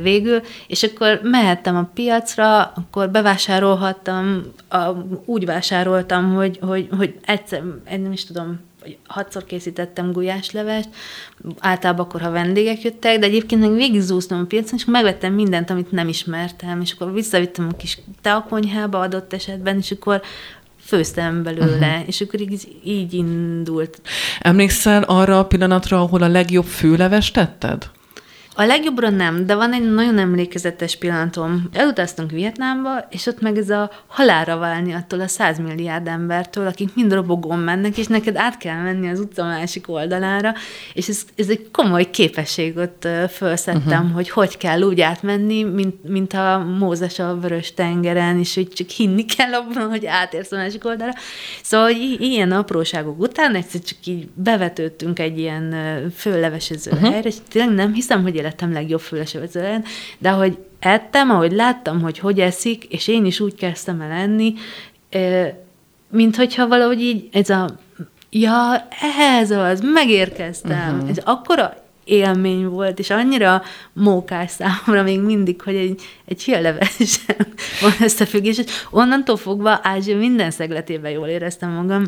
végül, 0.01 0.41
és 0.67 0.83
akkor 0.83 1.19
mehettem 1.23 1.75
a 1.75 1.89
piacra, 1.93 2.61
akkor 2.61 3.09
bevásárolhattam, 3.09 4.43
a, 4.69 4.89
úgy 5.25 5.45
vásároltam, 5.45 6.33
hogy, 6.33 6.59
hogy, 6.61 6.87
hogy 6.97 7.19
egyszer, 7.25 7.63
nem 7.89 8.11
is 8.11 8.25
tudom, 8.25 8.59
vagy 8.83 8.97
hatszor 9.07 9.45
készítettem 9.45 10.11
gulyáslevest, 10.11 10.89
általában 11.59 12.05
akkor, 12.05 12.21
ha 12.21 12.31
vendégek 12.31 12.81
jöttek, 12.81 13.19
de 13.19 13.25
egyébként 13.25 13.61
meg 13.61 13.73
végig 13.73 14.01
zúztam 14.01 14.39
a 14.39 14.45
piacon, 14.45 14.77
és 14.77 14.85
megvettem 14.85 15.33
mindent, 15.33 15.69
amit 15.69 15.91
nem 15.91 16.07
ismertem, 16.07 16.81
és 16.81 16.91
akkor 16.91 17.13
visszavittem 17.13 17.67
a 17.71 17.77
kis 17.77 17.99
teakonyhába 18.21 18.99
adott 18.99 19.33
esetben, 19.33 19.77
és 19.77 19.91
akkor 19.91 20.21
főztem 20.79 21.43
belőle, 21.43 21.87
uh-huh. 21.87 22.07
és 22.07 22.21
akkor 22.21 22.41
így, 22.41 22.77
így 22.83 23.13
indult. 23.13 24.01
Emlékszel 24.39 25.03
arra 25.03 25.39
a 25.39 25.45
pillanatra, 25.45 26.01
ahol 26.01 26.21
a 26.21 26.27
legjobb 26.27 26.65
főleves 26.65 27.31
tetted? 27.31 27.89
A 28.55 28.63
legjobbra 28.63 29.09
nem, 29.09 29.45
de 29.45 29.55
van 29.55 29.73
egy 29.73 29.93
nagyon 29.93 30.17
emlékezetes 30.17 30.95
pillanatom. 30.95 31.69
Elutaztunk 31.71 32.31
Vietnámba, 32.31 33.07
és 33.09 33.25
ott 33.25 33.41
meg 33.41 33.57
ez 33.57 33.69
a 33.69 33.91
halára 34.07 34.57
válni 34.57 34.93
attól 34.93 35.19
a 35.19 35.27
százmilliárd 35.27 36.07
embertől, 36.07 36.67
akik 36.67 36.95
mind 36.95 37.13
robogón 37.13 37.59
mennek, 37.59 37.97
és 37.97 38.07
neked 38.07 38.35
át 38.35 38.57
kell 38.57 38.81
menni 38.81 39.09
az 39.09 39.19
utca 39.19 39.43
másik 39.43 39.89
oldalára, 39.89 40.53
és 40.93 41.07
ez, 41.07 41.21
ez 41.35 41.49
egy 41.49 41.67
komoly 41.71 42.09
képesség 42.09 42.77
ott 42.77 43.07
felszettem, 43.29 43.99
uh-huh. 43.99 44.13
hogy 44.13 44.29
hogy 44.29 44.57
kell 44.57 44.81
úgy 44.81 45.01
átmenni, 45.01 45.63
mint, 45.63 46.03
mint 46.09 46.33
a 46.33 46.65
Mózes 46.79 47.19
a 47.19 47.37
vörös 47.41 47.73
tengeren, 47.73 48.39
és 48.39 48.55
hogy 48.55 48.67
csak 48.67 48.89
hinni 48.89 49.25
kell 49.25 49.53
abban, 49.53 49.89
hogy 49.89 50.05
átérsz 50.05 50.51
a 50.51 50.55
másik 50.55 50.85
oldalra. 50.85 51.13
Szóval 51.63 51.85
hogy 51.85 52.17
ilyen 52.19 52.51
apróságok 52.51 53.19
után 53.19 53.55
egyszer 53.55 53.81
csak 53.81 53.97
így 54.05 54.27
bevetődtünk 54.33 55.19
egy 55.19 55.39
ilyen 55.39 55.75
föllevesező 56.15 56.91
uh-huh. 56.91 57.09
helyre, 57.09 57.27
és 57.27 57.35
tényleg 57.49 57.75
nem 57.75 57.93
hiszem, 57.93 58.21
hogy 58.21 58.41
életem 58.43 58.73
legjobb 58.73 58.99
fülesövezően, 58.99 59.83
de 60.17 60.29
hogy 60.29 60.57
ettem, 60.79 61.29
ahogy 61.29 61.51
láttam, 61.51 62.01
hogy 62.01 62.19
hogy 62.19 62.39
eszik, 62.39 62.83
és 62.83 63.07
én 63.07 63.25
is 63.25 63.39
úgy 63.39 63.55
kezdtem 63.55 64.01
el 64.01 64.11
enni, 64.11 64.53
mint 66.09 66.35
hogyha 66.35 66.67
valahogy 66.67 67.01
így 67.01 67.29
ez 67.31 67.49
a, 67.49 67.69
ja, 68.29 68.87
ez 69.39 69.51
az, 69.51 69.79
megérkeztem. 69.93 70.95
Uh-huh. 70.95 71.09
Ez 71.09 71.17
akkora 71.23 71.73
élmény 72.03 72.67
volt, 72.67 72.99
és 72.99 73.09
annyira 73.09 73.63
mókás 73.93 74.51
számomra 74.51 75.03
még 75.03 75.21
mindig, 75.21 75.61
hogy 75.61 75.75
egy, 75.75 76.01
egy 76.25 76.41
hírlevesen 76.41 77.35
van 77.81 77.91
összefüggés, 78.01 78.57
és 78.57 78.65
onnantól 78.89 79.37
fogva 79.37 79.79
Ázsia 79.83 80.17
minden 80.17 80.51
szegletében 80.51 81.11
jól 81.11 81.27
éreztem 81.27 81.71
magam, 81.71 82.05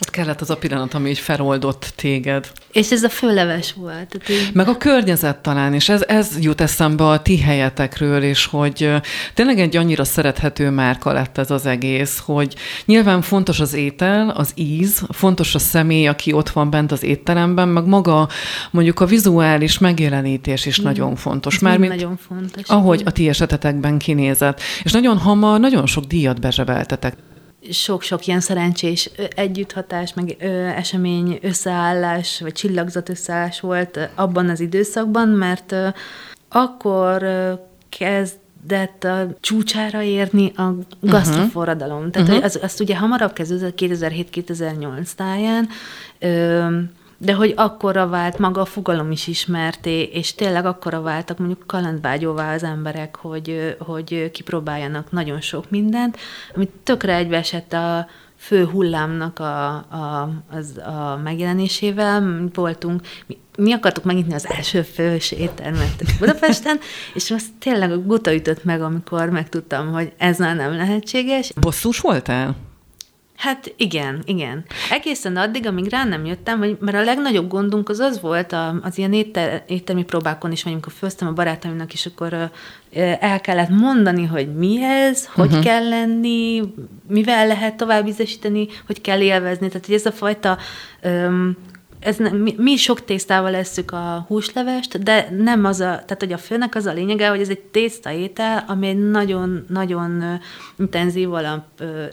ott 0.00 0.10
kellett 0.10 0.40
az 0.40 0.50
a 0.50 0.56
pillanat, 0.56 0.94
ami 0.94 1.08
így 1.08 1.18
feloldott 1.18 1.92
téged. 1.96 2.50
És 2.72 2.90
ez 2.90 3.02
a 3.02 3.08
főleves 3.08 3.72
volt. 3.72 4.06
Tehát 4.08 4.28
így... 4.28 4.50
Meg 4.52 4.68
a 4.68 4.76
környezet 4.76 5.38
talán, 5.38 5.74
és 5.74 5.88
ez, 5.88 6.04
ez 6.06 6.36
jut 6.40 6.60
eszembe 6.60 7.06
a 7.06 7.22
ti 7.22 7.38
helyetekről, 7.38 8.22
és 8.22 8.46
hogy 8.46 8.90
tényleg 9.34 9.58
egy 9.58 9.76
annyira 9.76 10.04
szerethető 10.04 10.70
márka 10.70 11.12
lett 11.12 11.38
ez 11.38 11.50
az 11.50 11.66
egész, 11.66 12.18
hogy 12.24 12.54
nyilván 12.84 13.22
fontos 13.22 13.60
az 13.60 13.74
étel, 13.74 14.28
az 14.28 14.52
íz, 14.54 15.02
fontos 15.08 15.54
a 15.54 15.58
személy, 15.58 16.06
aki 16.06 16.32
ott 16.32 16.50
van 16.50 16.70
bent 16.70 16.92
az 16.92 17.02
étteremben, 17.02 17.68
meg 17.68 17.86
maga 17.86 18.28
mondjuk 18.70 19.00
a 19.00 19.06
vizuális 19.06 19.78
megjelenítés 19.78 20.66
is 20.66 20.80
mm. 20.80 20.84
nagyon 20.84 21.16
fontos. 21.16 21.58
Mármint, 21.58 21.92
nagyon 21.92 22.16
fontos. 22.28 22.68
Ahogy 22.68 23.02
a 23.04 23.10
ti 23.10 23.28
esetetekben 23.28 23.98
kinézett. 23.98 24.60
És 24.82 24.92
nagyon 24.92 25.18
hamar, 25.18 25.60
nagyon 25.60 25.86
sok 25.86 26.04
díjat 26.04 26.40
bezsebeltetek 26.40 27.14
sok-sok 27.70 28.26
ilyen 28.26 28.40
szerencsés 28.40 29.10
együtthatás, 29.34 30.14
meg 30.14 30.36
ö, 30.40 30.66
esemény 30.66 31.38
összeállás, 31.42 32.40
vagy 32.40 32.52
csillagzat 32.52 33.08
összeállás 33.08 33.60
volt 33.60 34.10
abban 34.14 34.48
az 34.48 34.60
időszakban, 34.60 35.28
mert 35.28 35.72
ö, 35.72 35.88
akkor 36.48 37.22
ö, 37.22 37.52
kezdett 37.88 39.04
a 39.04 39.26
csúcsára 39.40 40.02
érni 40.02 40.52
a 40.56 40.74
gasztroforradalom. 41.00 41.96
Uh-huh. 41.96 42.12
Tehát 42.12 42.28
uh-huh. 42.28 42.44
Az, 42.44 42.58
azt 42.62 42.80
ugye 42.80 42.96
hamarabb 42.96 43.32
kezdődött 43.32 43.78
2007-2008 43.80 45.10
táján, 45.16 45.68
ö, 46.18 46.66
de 47.18 47.34
hogy 47.34 47.52
akkora 47.56 48.08
vált 48.08 48.38
maga 48.38 48.60
a 48.60 48.64
fogalom 48.64 49.10
is 49.10 49.26
ismerté, 49.26 50.02
és 50.02 50.34
tényleg 50.34 50.64
akkora 50.66 51.00
váltak 51.00 51.38
mondjuk 51.38 51.66
kalandvágyóvá 51.66 52.54
az 52.54 52.62
emberek, 52.62 53.16
hogy, 53.16 53.76
hogy 53.78 54.30
kipróbáljanak 54.30 55.10
nagyon 55.10 55.40
sok 55.40 55.70
mindent, 55.70 56.16
amit 56.54 56.70
tökre 56.82 57.14
egybeesett 57.14 57.72
a 57.72 58.06
fő 58.36 58.64
hullámnak 58.64 59.38
a, 59.38 59.66
a, 59.74 60.30
az, 60.50 60.76
a 60.76 61.20
megjelenésével. 61.24 62.48
Voltunk, 62.54 63.00
mi, 63.26 63.38
mi 63.56 63.72
akartuk 63.72 64.04
megnyitni 64.04 64.34
az 64.34 64.48
első 64.50 64.82
fős 64.82 65.32
éttermet 65.32 66.18
Budapesten, 66.18 66.78
és 67.14 67.30
azt 67.30 67.48
tényleg 67.58 67.92
a 67.92 68.02
guta 68.02 68.34
ütött 68.34 68.64
meg, 68.64 68.82
amikor 68.82 69.30
megtudtam, 69.30 69.92
hogy 69.92 70.12
ez 70.16 70.38
már 70.38 70.56
nem 70.56 70.76
lehetséges. 70.76 71.52
Bosszús 71.60 72.00
voltál? 72.00 72.67
Hát 73.38 73.74
igen, 73.76 74.22
igen. 74.24 74.64
Egészen 74.90 75.36
addig, 75.36 75.66
amíg 75.66 75.88
rá 75.90 76.04
nem 76.04 76.24
jöttem, 76.24 76.58
hogy, 76.58 76.76
mert 76.80 76.96
a 76.96 77.04
legnagyobb 77.04 77.48
gondunk 77.48 77.88
az 77.88 77.98
az 77.98 78.20
volt 78.20 78.56
az 78.82 78.98
ilyen 78.98 79.12
étel, 79.12 79.64
éttermi 79.66 80.04
próbákon 80.04 80.52
is, 80.52 80.62
vagy 80.62 80.72
amikor 80.72 80.92
főztem 80.92 81.28
a 81.28 81.32
barátaimnak, 81.32 81.92
és 81.92 82.06
akkor 82.06 82.50
el 83.20 83.40
kellett 83.40 83.68
mondani, 83.68 84.24
hogy 84.24 84.54
mi 84.54 84.82
ez, 84.82 85.26
hogy 85.26 85.46
uh-huh. 85.46 85.64
kell 85.64 85.88
lenni, 85.88 86.62
mivel 87.08 87.46
lehet 87.46 87.76
tovább 87.76 88.06
ízesíteni, 88.06 88.68
hogy 88.86 89.00
kell 89.00 89.20
élvezni. 89.20 89.68
Tehát, 89.68 89.86
hogy 89.86 89.94
ez 89.94 90.06
a 90.06 90.12
fajta 90.12 90.58
um, 91.02 91.56
ez 92.00 92.16
nem, 92.16 92.36
mi, 92.36 92.54
mi 92.56 92.76
sok 92.76 93.04
tésztával 93.04 93.50
leszük 93.50 93.90
a 93.90 94.24
húslevest, 94.28 95.02
de 95.02 95.28
nem 95.38 95.64
az 95.64 95.80
a, 95.80 95.84
tehát 95.84 96.16
hogy 96.18 96.32
a 96.32 96.38
főnek 96.38 96.74
az 96.74 96.86
a 96.86 96.92
lényege, 96.92 97.28
hogy 97.28 97.40
ez 97.40 97.48
egy 97.48 97.60
tészta 97.60 98.10
étel, 98.10 98.64
ami 98.68 98.88
egy 98.88 99.10
nagyon-nagyon 99.10 100.40
intenzív 100.78 101.32
alap 101.32 101.64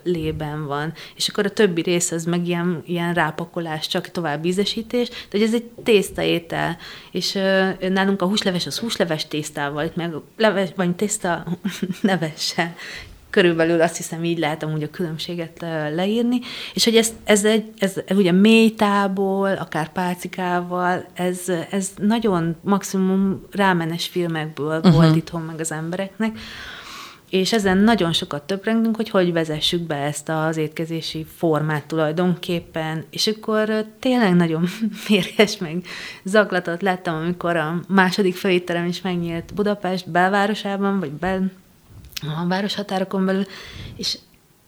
lében 0.04 0.66
van. 0.66 0.94
És 1.16 1.28
akkor 1.28 1.46
a 1.46 1.50
többi 1.50 1.82
rész 1.82 2.12
az 2.12 2.26
meg 2.26 2.48
ilyen, 2.48 2.84
ilyen 2.86 3.14
rápakolás, 3.14 3.88
csak 3.88 4.10
tovább 4.10 4.46
ízesítés, 4.46 5.10
de 5.10 5.16
hogy 5.30 5.42
ez 5.42 5.54
egy 5.54 5.70
tészta 5.84 6.22
étel. 6.22 6.78
És 7.12 7.32
nálunk 7.80 8.22
a 8.22 8.28
húsleves 8.28 8.66
az 8.66 8.80
húsleves 8.80 9.28
tésztával, 9.28 9.92
meg 9.94 10.14
leves, 10.38 10.70
vagy 10.76 10.96
tészta 10.96 11.46
nevesse 12.02 12.76
körülbelül 13.36 13.82
azt 13.82 13.98
hiszem 13.98 14.24
így 14.24 14.38
lehet 14.38 14.64
amúgy 14.64 14.84
a 14.84 14.90
különbséget 14.90 15.66
leírni, 15.96 16.40
és 16.74 16.84
hogy 16.84 16.96
ez, 16.96 17.14
ez, 17.24 17.46
egy, 17.46 17.72
ez 17.78 17.94
ugye 18.10 18.32
mélytából, 18.32 19.54
akár 19.54 19.92
pálcikával, 19.92 21.06
ez, 21.14 21.40
ez 21.70 21.90
nagyon 21.98 22.56
maximum 22.62 23.42
rámenes 23.52 24.08
filmekből 24.08 24.78
uh-huh. 24.78 24.94
volt 24.94 25.16
itthon 25.16 25.42
meg 25.42 25.60
az 25.60 25.72
embereknek, 25.72 26.38
és 27.30 27.54
ezen 27.54 27.78
nagyon 27.78 28.14
sokat 28.14 28.44
töprengünk, 28.44 28.96
hogy 28.96 29.10
hogy 29.10 29.34
vezessük 29.34 29.82
be 29.82 29.96
ezt 29.96 30.30
az 30.30 30.58
étkezési 30.58 31.26
formát 31.36 31.86
tulajdonképpen, 31.86 33.04
és 33.10 33.28
akkor 33.28 33.86
tényleg 34.00 34.36
nagyon 34.36 34.68
mérges 35.10 35.58
meg 35.58 35.84
zaklatott 36.24 36.82
lettem, 36.82 37.16
amikor 37.16 37.56
a 37.56 37.80
második 37.88 38.36
főétterem 38.36 38.86
is 38.86 39.02
megnyílt 39.02 39.54
Budapest 39.54 40.10
belvárosában, 40.10 41.00
vagy 41.00 41.12
bel, 41.12 41.52
a 42.22 42.48
városhatárokon 42.48 43.26
belül, 43.26 43.46
és, 43.98 44.18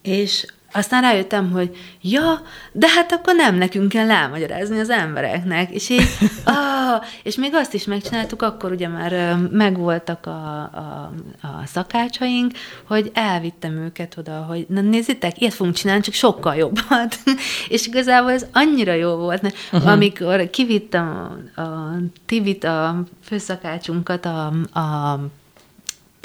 és 0.01 0.45
aztán 0.71 1.01
rájöttem, 1.01 1.51
hogy 1.51 1.77
ja, 2.01 2.41
de 2.71 2.87
hát 2.89 3.11
akkor 3.11 3.35
nem 3.35 3.55
nekünk 3.55 3.89
kell 3.89 4.11
elmagyarázni 4.11 4.79
az 4.79 4.89
embereknek. 4.89 5.71
És 5.71 5.89
így, 5.89 6.07
ah, 6.45 7.03
és 7.23 7.35
még 7.35 7.53
azt 7.53 7.73
is 7.73 7.85
megcsináltuk, 7.85 8.41
akkor 8.41 8.71
ugye 8.71 8.87
már 8.87 9.37
megvoltak 9.51 10.25
a, 10.25 10.61
a, 10.61 11.11
a 11.41 11.65
szakácsaink, 11.65 12.51
hogy 12.87 13.11
elvittem 13.13 13.73
őket 13.73 14.17
oda, 14.17 14.31
hogy 14.31 14.65
na 14.69 14.81
nézzétek, 14.81 15.41
ilyet 15.41 15.53
fogunk 15.53 15.75
csinálni, 15.75 16.01
csak 16.01 16.13
sokkal 16.13 16.55
jobbat. 16.55 17.17
és 17.69 17.87
igazából 17.87 18.31
ez 18.31 18.45
annyira 18.53 18.93
jó 18.93 19.15
volt, 19.15 19.41
mert 19.41 19.55
uh-huh. 19.71 19.91
amikor 19.91 20.49
kivittem 20.49 21.39
a, 21.55 21.61
a 21.61 21.95
Tivit, 22.25 22.63
a 22.63 23.03
főszakácsunkat 23.23 24.25
a, 24.25 24.45
a 24.79 25.19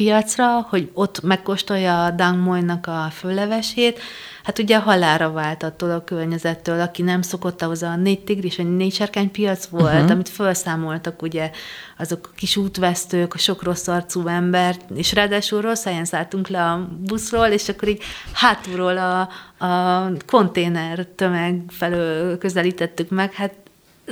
piacra, 0.02 0.66
hogy 0.70 0.90
ott 0.92 1.22
megkóstolja 1.22 2.04
a 2.04 2.10
Dangmoynak 2.10 2.86
a 2.86 3.08
föllevesét, 3.10 4.00
hát 4.42 4.58
ugye 4.58 4.78
halára 4.78 5.32
vált 5.32 5.62
attól 5.62 5.90
a 5.90 6.04
környezettől, 6.04 6.80
aki 6.80 7.02
nem 7.02 7.22
szokott 7.22 7.62
ahhoz 7.62 7.82
a 7.82 7.96
négy 7.96 8.24
tigris, 8.24 8.56
vagy 8.56 8.76
négy 8.76 8.94
sárkány 8.94 9.30
piac 9.30 9.66
volt, 9.66 9.92
uh-huh. 9.92 10.10
amit 10.10 10.28
felszámoltak 10.28 11.22
ugye 11.22 11.50
azok 11.98 12.28
a 12.32 12.34
kis 12.36 12.56
útvesztők, 12.56 13.34
a 13.34 13.38
sok 13.38 13.62
rossz 13.62 13.88
arcú 13.88 14.26
ember, 14.26 14.76
és 14.94 15.12
ráadásul 15.12 15.60
rossz 15.60 15.84
helyen 15.84 16.04
szálltunk 16.04 16.48
le 16.48 16.64
a 16.64 16.88
buszról, 17.06 17.46
és 17.46 17.68
akkor 17.68 17.88
így 17.88 18.02
hátulról 18.32 18.98
a, 18.98 19.20
a 19.66 20.08
konténer 20.26 21.06
tömeg 21.16 21.62
felől 21.68 22.38
közelítettük 22.38 23.10
meg, 23.10 23.32
hát 23.32 23.52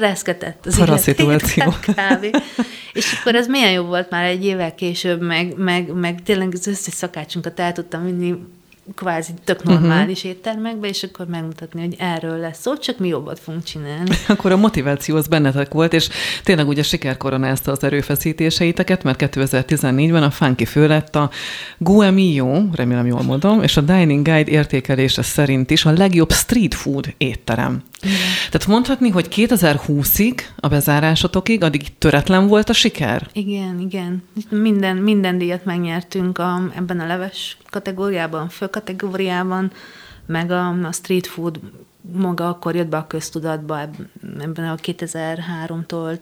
reszketett 0.00 0.66
az 0.66 0.78
Para 0.78 0.96
szituáció. 0.96 1.74
Kávé. 1.94 2.30
És 2.92 3.16
akkor 3.20 3.34
ez 3.34 3.46
milyen 3.46 3.70
jó 3.70 3.84
volt 3.84 4.10
már 4.10 4.24
egy 4.24 4.44
évvel 4.44 4.74
később, 4.74 5.20
meg, 5.20 5.54
meg, 5.56 5.92
meg 5.92 6.22
tényleg 6.22 6.48
az 6.52 6.66
összes 6.66 6.94
szakácsunkat 6.94 7.60
el 7.60 7.72
tudtam 7.72 8.04
vinni 8.04 8.34
kvázi 8.94 9.32
tök 9.44 9.62
normális 9.62 10.16
uh-huh. 10.16 10.30
éttermekbe, 10.30 10.88
és 10.88 11.02
akkor 11.02 11.26
megmutatni, 11.26 11.80
hogy 11.80 11.96
erről 11.98 12.38
lesz 12.38 12.60
szó, 12.60 12.76
csak 12.76 12.98
mi 12.98 13.08
jobbat 13.08 13.38
fogunk 13.38 13.64
csinálni. 13.64 14.10
Akkor 14.28 14.52
a 14.52 14.56
motiváció 14.56 15.16
az 15.16 15.26
bennetek 15.26 15.72
volt, 15.72 15.92
és 15.92 16.08
tényleg 16.44 16.68
ugye 16.68 16.82
siker 16.82 17.16
koronázta 17.16 17.72
az 17.72 17.84
erőfeszítéseiteket, 17.84 19.02
mert 19.02 19.22
2014-ben 19.34 20.22
a 20.22 20.30
Funky 20.30 20.64
fő 20.64 20.86
lett 20.86 21.16
a 21.16 21.30
Guemio, 21.78 22.62
remélem 22.72 23.06
jól 23.06 23.22
mondom, 23.22 23.62
és 23.62 23.76
a 23.76 23.80
Dining 23.80 24.26
Guide 24.26 24.50
értékelése 24.50 25.22
szerint 25.22 25.70
is 25.70 25.84
a 25.84 25.90
legjobb 25.90 26.32
street 26.32 26.74
food 26.74 27.14
étterem. 27.16 27.82
Igen. 28.02 28.16
Tehát 28.50 28.66
mondhatni, 28.66 29.08
hogy 29.08 29.28
2020-ig, 29.30 30.40
a 30.56 30.68
bezárásotokig, 30.68 31.62
addig 31.62 31.98
töretlen 31.98 32.46
volt 32.46 32.68
a 32.68 32.72
siker? 32.72 33.28
Igen, 33.32 33.78
igen. 33.78 34.22
Minden, 34.48 34.96
minden 34.96 35.38
díjat 35.38 35.64
megnyertünk 35.64 36.38
a, 36.38 36.60
ebben 36.76 37.00
a 37.00 37.06
leves 37.06 37.56
kategóriában, 37.70 38.48
főkategóriában, 38.48 39.72
meg 40.26 40.50
a, 40.50 40.68
a 40.68 40.92
street 40.92 41.26
food 41.26 41.60
maga 42.12 42.48
akkor 42.48 42.74
jött 42.74 42.88
be 42.88 42.96
a 42.96 43.06
köztudatba 43.06 43.80
ebben 44.40 44.68
a 44.68 44.74
2003-tól, 44.74 46.18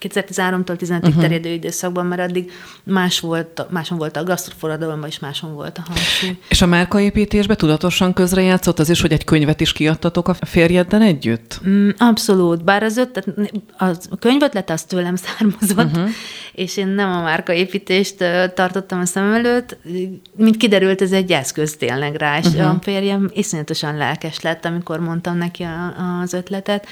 2013-tól 0.00 0.76
15-ig 0.78 1.02
uh-huh. 1.02 1.20
terjedő 1.20 1.48
időszakban, 1.48 2.06
mert 2.06 2.20
addig 2.20 2.50
más 2.82 3.20
volt, 3.20 3.66
máson 3.70 3.98
volt 3.98 4.16
a 4.16 4.24
gasztroforradalomban, 4.24 5.08
és 5.08 5.18
máson 5.18 5.54
volt 5.54 5.78
a 5.78 5.82
hangsúly. 5.86 6.38
És 6.48 6.62
a 6.62 6.66
márkaépítésbe 6.66 7.54
tudatosan 7.54 8.12
közrejátszott 8.12 8.78
az 8.78 8.90
is, 8.90 9.00
hogy 9.00 9.12
egy 9.12 9.24
könyvet 9.24 9.60
is 9.60 9.72
kiadtatok 9.72 10.28
a 10.28 10.34
férjeddel 10.34 11.02
együtt? 11.02 11.60
Mm, 11.68 11.88
abszolút, 11.98 12.64
bár 12.64 12.82
az 12.82 12.96
ötlet, 12.96 13.26
a 14.10 14.16
könyvetlet 14.18 14.70
az 14.70 14.82
tőlem 14.82 15.16
származott, 15.16 15.96
uh-huh. 15.96 16.08
és 16.52 16.76
én 16.76 16.88
nem 16.88 17.10
a 17.10 17.22
márkaépítést 17.22 18.16
tartottam 18.54 19.00
a 19.00 19.04
szem 19.04 19.32
előtt, 19.32 19.76
mint 20.36 20.56
kiderült, 20.56 21.02
ez 21.02 21.12
egy 21.12 21.32
eszköz 21.32 21.76
tényleg 21.76 22.14
rá, 22.14 22.38
és 22.38 22.46
uh-huh. 22.46 22.68
a 22.68 22.78
férjem 22.80 23.30
iszonyatosan 23.32 23.96
lelkes 23.96 24.40
lett, 24.40 24.64
amikor 24.64 25.00
mondta, 25.00 25.17
mondtam 25.18 25.36
neki 25.36 25.62
a, 25.62 26.20
az 26.20 26.32
ötletet, 26.32 26.86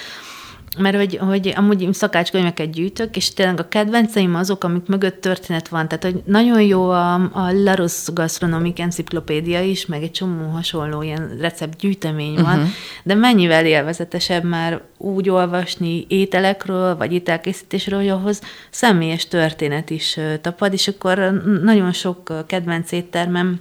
mert 0.79 0.97
hogy, 0.97 1.17
hogy 1.17 1.53
amúgy 1.57 1.89
szakácskönyveket 1.93 2.71
gyűjtök, 2.71 3.17
és 3.17 3.33
tényleg 3.35 3.61
a 3.61 3.69
kedvenceim 3.69 4.35
azok, 4.35 4.65
amik 4.65 4.87
mögött 4.87 5.21
történet 5.21 5.69
van. 5.69 5.89
Tehát, 5.89 6.05
hogy 6.05 6.23
nagyon 6.25 6.63
jó 6.63 6.91
a, 6.91 7.15
a 7.15 7.53
Laros 7.53 8.05
Gastronomic 8.13 8.81
Encyclopedia 8.81 9.61
is, 9.61 9.87
meg 9.87 10.03
egy 10.03 10.11
csomó 10.11 10.49
hasonló 10.49 11.03
ilyen 11.03 11.37
receptgyűjtemény 11.41 12.35
van, 12.35 12.57
uh-huh. 12.57 12.69
de 13.03 13.15
mennyivel 13.15 13.67
élvezetesebb 13.67 14.45
már 14.45 14.81
úgy 14.97 15.29
olvasni 15.29 16.05
ételekről, 16.09 16.97
vagy 16.97 17.13
ételkészítésről, 17.13 17.99
hogy 17.99 18.09
ahhoz 18.09 18.41
személyes 18.71 19.29
történet 19.29 19.91
is 19.91 20.19
tapad, 20.41 20.73
és 20.73 20.89
akkor 20.89 21.43
nagyon 21.63 21.93
sok 21.93 22.47
kedvenc 22.47 22.93
éttermem 22.93 23.61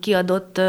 kiadott 0.00 0.60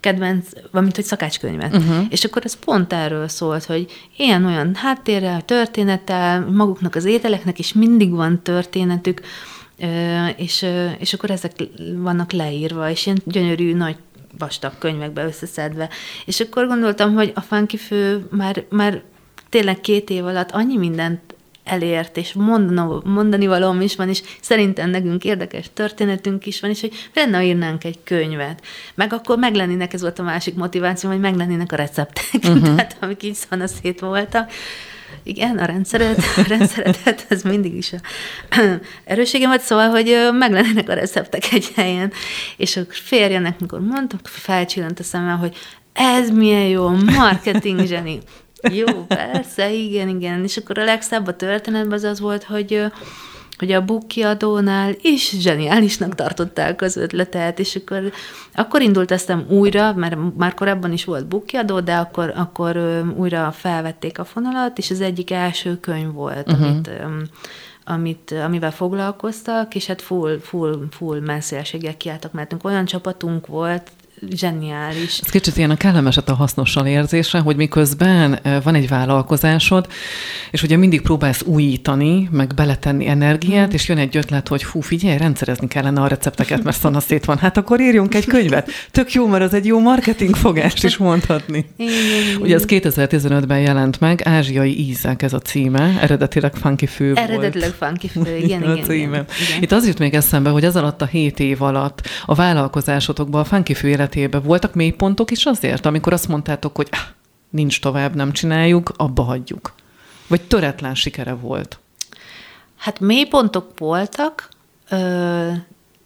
kedvenc, 0.00 0.48
valamint 0.70 0.96
hogy 0.96 1.04
szakácskönyvet. 1.04 1.76
Uh-huh. 1.76 2.06
És 2.10 2.24
akkor 2.24 2.42
ez 2.44 2.58
pont 2.58 2.92
erről 2.92 3.28
szólt, 3.28 3.64
hogy 3.64 3.86
ilyen-olyan 4.16 4.74
háttérrel, 4.74 5.42
történettel, 5.42 6.40
maguknak 6.50 6.94
az 6.94 7.04
ételeknek 7.04 7.58
is 7.58 7.72
mindig 7.72 8.10
van 8.10 8.42
történetük, 8.42 9.20
és, 10.36 10.66
és 10.98 11.12
akkor 11.12 11.30
ezek 11.30 11.52
vannak 11.96 12.32
leírva, 12.32 12.90
és 12.90 13.06
ilyen 13.06 13.22
gyönyörű, 13.24 13.74
nagy 13.74 13.96
vastag 14.38 14.78
könyvekbe 14.78 15.24
összeszedve. 15.24 15.88
És 16.24 16.40
akkor 16.40 16.66
gondoltam, 16.66 17.14
hogy 17.14 17.32
a 17.34 17.40
Funky 17.40 17.76
Fő 17.76 18.26
már, 18.30 18.64
már 18.70 19.02
tényleg 19.48 19.80
két 19.80 20.10
év 20.10 20.24
alatt 20.24 20.50
annyi 20.50 20.76
mindent 20.76 21.34
elért, 21.68 22.16
és 22.16 22.32
mondani, 22.32 23.00
mondani 23.04 23.46
valóm 23.46 23.80
is 23.80 23.96
van, 23.96 24.08
és 24.08 24.22
szerintem 24.40 24.90
nekünk 24.90 25.24
érdekes 25.24 25.70
történetünk 25.74 26.46
is 26.46 26.60
van, 26.60 26.70
és 26.70 26.80
hogy 26.80 27.08
lenne, 27.14 27.44
írnánk 27.44 27.84
egy 27.84 27.98
könyvet. 28.04 28.64
Meg 28.94 29.12
akkor 29.12 29.38
meglennének, 29.38 29.92
ez 29.92 30.00
volt 30.00 30.18
a 30.18 30.22
másik 30.22 30.54
motiváció, 30.54 31.10
hogy 31.10 31.20
meglennének 31.20 31.72
a 31.72 31.76
receptek, 31.76 32.24
uh-huh. 32.34 32.62
tehát 32.76 32.96
amik 33.00 33.22
így 33.22 33.38
szét 33.64 34.00
voltak. 34.00 34.50
Igen, 35.22 35.58
a 35.58 35.64
rendszeret, 35.64 36.18
a 36.36 36.44
rendszeretet, 36.48 37.26
ez 37.28 37.42
mindig 37.42 37.74
is 37.74 37.92
a 37.92 37.96
erősségem 39.04 39.48
volt, 39.48 39.60
szóval, 39.60 39.88
hogy 39.88 40.28
meglennének 40.32 40.88
a 40.88 40.94
receptek 40.94 41.52
egy 41.52 41.72
helyen. 41.74 42.12
És 42.56 42.76
a 42.76 42.80
férjenek, 42.88 43.60
mikor 43.60 43.80
mondtak, 43.80 44.20
felcsillant 44.26 44.98
a 44.98 45.02
szemem, 45.02 45.38
hogy 45.38 45.56
ez 45.92 46.30
milyen 46.30 46.66
jó, 46.66 46.88
marketing 46.88 47.86
zseni. 47.86 48.18
Jó, 48.72 48.86
persze, 49.08 49.72
igen, 49.72 50.08
igen. 50.08 50.42
És 50.42 50.56
akkor 50.56 50.78
a 50.78 50.84
legszebb 50.84 51.26
a 51.26 51.36
történetben 51.36 51.92
az 51.92 52.04
az 52.04 52.20
volt, 52.20 52.44
hogy 52.44 52.90
hogy 53.58 53.72
a 53.72 53.84
book 53.84 54.08
kiadónál 54.08 54.94
is 55.00 55.30
zseniálisnak 55.40 56.14
tartották 56.14 56.82
az 56.82 56.96
ötletet, 56.96 57.58
és 57.58 57.76
akkor, 57.76 58.12
akkor 58.54 58.82
indult 58.82 59.10
aztán 59.10 59.46
újra, 59.48 59.94
mert 59.94 60.16
már 60.36 60.54
korábban 60.54 60.92
is 60.92 61.04
volt 61.04 61.26
book 61.26 61.46
kiadó, 61.46 61.80
de 61.80 61.96
akkor, 61.96 62.32
akkor 62.36 63.02
újra 63.16 63.52
felvették 63.52 64.18
a 64.18 64.24
fonalat, 64.24 64.78
és 64.78 64.90
az 64.90 65.00
egyik 65.00 65.30
első 65.30 65.80
könyv 65.80 66.12
volt, 66.12 66.52
uh-huh. 66.52 66.66
amit 66.66 66.90
amit, 67.84 68.34
amivel 68.44 68.72
foglalkoztak, 68.72 69.74
és 69.74 69.86
hát 69.86 70.02
full, 70.02 70.38
full, 70.42 70.86
full 70.90 71.20
messzélséggel 71.20 71.96
kiálltak, 71.96 72.32
mert 72.32 72.56
olyan 72.62 72.84
csapatunk 72.84 73.46
volt, 73.46 73.90
zseniális. 74.30 75.20
Ez 75.22 75.30
kicsit 75.30 75.56
ilyen 75.56 75.70
a 75.70 75.76
kellemeset 75.76 76.28
a 76.28 76.34
hasznossal 76.34 76.86
érzése, 76.86 77.38
hogy 77.38 77.56
miközben 77.56 78.40
van 78.62 78.74
egy 78.74 78.88
vállalkozásod, 78.88 79.86
és 80.50 80.62
ugye 80.62 80.76
mindig 80.76 81.00
próbálsz 81.00 81.42
újítani, 81.42 82.28
meg 82.30 82.54
beletenni 82.54 83.08
energiát, 83.08 83.68
mm. 83.68 83.72
és 83.72 83.88
jön 83.88 83.98
egy 83.98 84.16
ötlet, 84.16 84.48
hogy 84.48 84.64
hú, 84.64 84.80
figyelj, 84.80 85.16
rendszerezni 85.16 85.68
kellene 85.68 86.00
a 86.00 86.06
recepteket, 86.06 86.62
mert 86.62 86.78
szana 86.78 87.00
szét 87.00 87.24
van. 87.24 87.38
Hát 87.38 87.56
akkor 87.56 87.80
írjunk 87.80 88.14
egy 88.14 88.26
könyvet. 88.26 88.70
Tök 88.90 89.12
jó, 89.12 89.26
mert 89.26 89.44
az 89.44 89.54
egy 89.54 89.66
jó 89.66 89.80
marketing 89.80 90.36
fogást 90.36 90.84
is 90.84 90.96
mondhatni. 90.96 91.66
Ugye 92.40 92.54
ez 92.54 92.64
2015-ben 92.66 93.60
jelent 93.60 94.00
meg, 94.00 94.22
Ázsiai 94.24 94.88
ízek 94.88 95.22
ez 95.22 95.32
a 95.32 95.38
címe, 95.38 95.98
eredetileg 96.00 96.54
Funky 96.54 96.86
Fő 96.86 97.14
Eredetileg 97.14 97.74
volt. 97.78 97.90
Funky 97.90 98.08
Fő, 98.08 98.36
igen, 98.36 98.62
igen, 98.62 98.76
igen, 98.84 98.94
igen. 98.94 99.26
Itt 99.60 99.72
az 99.72 99.86
jut 99.86 99.98
még 99.98 100.14
eszembe, 100.14 100.50
hogy 100.50 100.64
ez 100.64 100.76
alatt 100.76 101.02
a 101.02 101.06
hét 101.06 101.40
év 101.40 101.62
alatt 101.62 102.08
a 102.26 102.34
vállalkozásotokban 102.34 103.40
a 103.40 103.44
Funky 103.44 103.74
Fő 103.74 103.88
életében 104.08 104.42
voltak 104.42 104.74
mélypontok 104.74 105.30
is 105.30 105.46
azért, 105.46 105.86
amikor 105.86 106.12
azt 106.12 106.28
mondtátok, 106.28 106.76
hogy 106.76 106.88
ah, 106.90 106.98
nincs 107.50 107.80
tovább, 107.80 108.14
nem 108.14 108.32
csináljuk, 108.32 108.92
abba 108.96 109.22
hagyjuk? 109.22 109.74
Vagy 110.26 110.42
töretlen 110.42 110.94
sikere 110.94 111.32
volt? 111.32 111.78
Hát 112.76 113.00
mélypontok 113.00 113.78
voltak, 113.78 114.48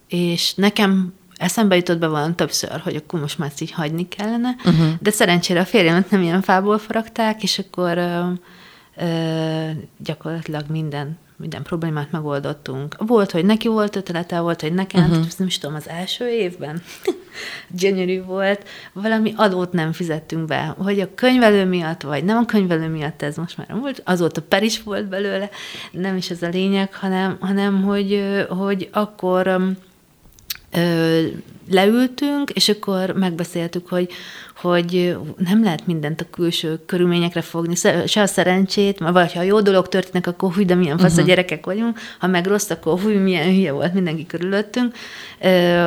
és 0.07 0.53
nekem 0.53 1.13
eszembe 1.35 1.75
jutott 1.75 1.99
be 1.99 2.07
van 2.07 2.35
többször, 2.35 2.79
hogy 2.79 2.95
akkor 2.95 3.19
most 3.19 3.37
már 3.37 3.49
ezt 3.49 3.61
így 3.61 3.71
hagyni 3.71 4.07
kellene, 4.07 4.55
uh-huh. 4.65 4.87
de 4.99 5.11
szerencsére 5.11 5.59
a 5.59 5.65
férjemet 5.65 6.09
nem 6.09 6.21
ilyen 6.21 6.41
fából 6.41 6.77
faragták, 6.77 7.43
és 7.43 7.59
akkor 7.59 7.97
ö, 7.97 8.29
ö, 8.97 9.69
gyakorlatilag 9.97 10.63
minden 10.69 11.21
minden 11.35 11.63
problémát 11.63 12.11
megoldottunk. 12.11 12.95
Volt, 12.99 13.31
hogy 13.31 13.45
neki 13.45 13.67
volt 13.67 13.95
ötlete, 13.95 14.39
volt, 14.39 14.61
hogy 14.61 14.73
nekem, 14.73 15.03
uh-huh. 15.03 15.25
nem 15.37 15.47
is 15.47 15.57
tudom, 15.57 15.75
az 15.75 15.89
első 15.89 16.29
évben 16.29 16.81
gyönyörű 17.79 18.23
volt, 18.23 18.67
valami 18.93 19.33
adót 19.35 19.71
nem 19.71 19.91
fizettünk 19.91 20.45
be, 20.45 20.75
hogy 20.77 20.99
a 20.99 21.13
könyvelő 21.15 21.65
miatt, 21.65 22.01
vagy 22.01 22.23
nem 22.23 22.37
a 22.37 22.45
könyvelő 22.45 22.87
miatt, 22.87 23.21
ez 23.21 23.35
most 23.35 23.57
már 23.57 23.67
volt, 23.79 24.01
azóta 24.05 24.41
per 24.41 24.63
is 24.63 24.83
volt 24.83 25.07
belőle, 25.07 25.49
nem 25.91 26.15
is 26.15 26.29
ez 26.29 26.41
a 26.41 26.47
lényeg, 26.47 26.93
hanem, 26.93 27.37
hanem 27.39 27.83
hogy, 27.83 28.45
hogy 28.49 28.89
akkor 28.91 29.75
leültünk, 31.69 32.49
és 32.49 32.69
akkor 32.69 33.11
megbeszéltük, 33.11 33.87
hogy 33.87 34.09
hogy 34.63 35.17
nem 35.37 35.63
lehet 35.63 35.87
mindent 35.87 36.21
a 36.21 36.29
külső 36.31 36.79
körülményekre 36.85 37.41
fogni, 37.41 37.75
se 38.05 38.21
a 38.21 38.25
szerencsét, 38.25 38.99
vagy 38.99 39.33
ha 39.33 39.41
jó 39.41 39.61
dolog 39.61 39.87
történik, 39.87 40.27
akkor 40.27 40.53
húj, 40.53 40.65
de 40.65 40.75
milyen 40.75 40.97
fasz 40.97 41.11
uh-huh. 41.11 41.25
a 41.25 41.27
gyerekek 41.27 41.65
vagyunk, 41.65 41.99
ha 42.19 42.27
meg 42.27 42.45
rossz, 42.45 42.69
akkor 42.69 42.99
húj, 42.99 43.15
milyen 43.15 43.45
hülye 43.45 43.71
volt 43.71 43.93
mindenki 43.93 44.25
körülöttünk, 44.25 44.95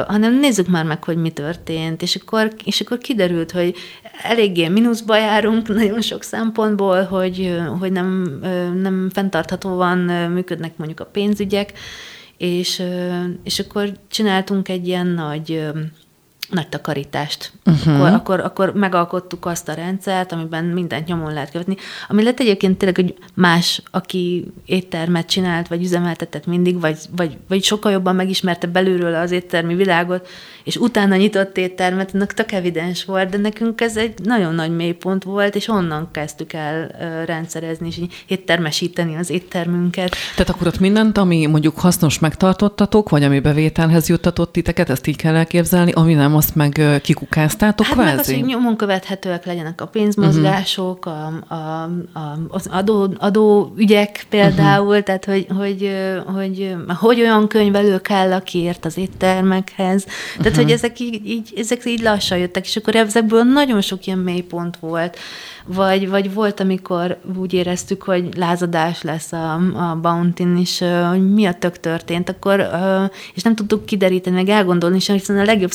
hanem 0.07 0.38
nézzük 0.38 0.66
már 0.66 0.85
meg, 0.85 1.05
hogy 1.05 1.16
mi 1.16 1.31
történt, 1.31 2.03
és 2.03 2.16
akkor, 2.16 2.53
és 2.64 2.81
akkor 2.81 2.99
kiderült, 2.99 3.51
hogy 3.51 3.75
eléggé 4.22 4.68
mínuszba 4.68 5.16
járunk 5.16 5.68
nagyon 5.68 6.01
sok 6.01 6.22
szempontból, 6.22 7.03
hogy, 7.03 7.57
hogy 7.79 7.92
nem, 7.92 8.40
nem 8.83 9.11
fenntarthatóan 9.12 9.99
működnek 10.33 10.77
mondjuk 10.77 11.01
a 11.01 11.05
pénzügyek, 11.05 11.72
és, 12.37 12.83
és 13.42 13.59
akkor 13.59 13.92
csináltunk 14.09 14.68
egy 14.68 14.87
ilyen 14.87 15.07
nagy 15.07 15.70
nagy 16.51 16.69
takarítást. 16.69 17.53
Uh-huh. 17.65 17.95
Akkor, 17.95 18.15
akkor, 18.15 18.41
akkor 18.41 18.73
megalkottuk 18.75 19.47
azt 19.47 19.69
a 19.69 19.73
rendszert, 19.73 20.33
amiben 20.33 20.65
mindent 20.65 21.07
nyomon 21.07 21.33
lehet 21.33 21.51
követni. 21.51 21.77
Ami 22.09 22.23
lett 22.23 22.41
egyébként 22.41 22.79
tényleg, 22.79 22.97
hogy 22.97 23.15
más, 23.35 23.83
aki 23.91 24.53
éttermet 24.65 25.27
csinált, 25.27 25.69
vagy 25.69 25.83
üzemeltetett 25.83 26.47
mindig, 26.47 26.81
vagy, 26.81 26.99
vagy, 27.17 27.37
vagy 27.49 27.63
sokkal 27.63 27.93
jobban 27.93 28.15
megismerte 28.15 28.67
belülről 28.67 29.15
az 29.15 29.31
éttermi 29.31 29.75
világot, 29.75 30.29
és 30.65 30.77
utána 30.77 31.17
nyitott 31.17 31.57
éttermet, 31.57 32.15
ennek 32.15 32.35
tök 32.35 32.53
evidens 32.53 33.05
volt, 33.05 33.29
de 33.29 33.39
nekünk 33.39 33.81
ez 33.81 33.97
egy 33.97 34.15
nagyon 34.25 34.55
nagy 34.55 34.77
mélypont 34.77 35.25
volt, 35.25 35.55
és 35.55 35.69
onnan 35.69 36.09
kezdtük 36.13 36.53
el 36.53 36.91
rendszerezni, 37.27 37.87
és 37.87 38.01
éttermesíteni 38.27 39.17
az 39.17 39.31
éttermünket. 39.31 40.17
Tehát 40.37 40.51
akkor 40.51 40.67
ott 40.67 40.79
mindent, 40.79 41.19
ami 41.19 41.47
mondjuk 41.47 41.79
hasznos 41.79 42.19
megtartottatok, 42.19 43.09
vagy 43.09 43.23
ami 43.23 43.41
bevételhez 43.41 44.09
juttatott 44.09 44.53
titeket, 44.53 44.91
ezt 44.91 45.07
így 45.07 45.17
kell 45.17 45.35
elképzelni, 45.35 45.93
ami 45.93 46.15
nem 46.15 46.35
azt 46.37 46.55
meg 46.55 47.01
kikukáztátok 47.03 47.87
hát 47.87 47.94
kvázi? 47.94 48.11
meg 48.11 48.18
az, 48.18 48.35
hogy 48.35 48.44
nyomon 48.44 48.77
követhetőek 48.77 49.44
legyenek 49.44 49.81
a 49.81 49.87
pénzmozgások, 49.87 51.07
uh-huh. 51.07 51.35
a, 51.49 51.55
a, 51.55 51.83
a, 52.12 52.38
az 52.49 52.66
adó, 52.70 53.14
adóügyek 53.18 54.27
például, 54.29 54.87
uh-huh. 54.87 55.03
tehát 55.03 55.25
hogy, 55.25 55.46
hogy, 55.57 55.90
hogy, 56.35 56.75
hogy 56.99 57.20
olyan 57.20 57.49
könyvelő 57.49 58.01
kell, 58.01 58.33
aki 58.33 58.59
ért 58.59 58.85
az 58.85 58.96
éttermekhez. 58.96 60.05
Tehát, 60.05 60.38
uh-huh. 60.38 60.57
hogy 60.57 60.70
ezek 60.70 61.01
így, 61.01 61.27
így, 61.27 61.53
ezek 61.57 61.85
így 61.85 62.03
lassan 62.03 62.38
jöttek, 62.38 62.66
és 62.66 62.77
akkor 62.77 62.94
ezekből 62.94 63.42
nagyon 63.42 63.81
sok 63.81 64.07
ilyen 64.07 64.18
mélypont 64.18 64.77
volt 64.77 65.18
vagy, 65.66 66.09
vagy 66.09 66.35
volt, 66.35 66.61
amikor 66.61 67.18
úgy 67.38 67.53
éreztük, 67.53 68.03
hogy 68.03 68.29
lázadás 68.37 69.03
lesz 69.03 69.33
a, 69.33 69.53
a 69.55 69.99
Bounty-n, 70.03 70.57
és 70.57 70.85
hogy 71.11 71.33
mi 71.33 71.44
a 71.44 71.53
tök 71.53 71.81
történt, 71.81 72.29
akkor, 72.29 72.68
és 73.35 73.42
nem 73.42 73.55
tudtuk 73.55 73.87
kideríteni, 73.87 74.37
meg 74.37 74.49
elgondolni, 74.49 74.96
és 74.96 75.11
hiszen 75.11 75.38
a 75.38 75.44
legjobb 75.44 75.70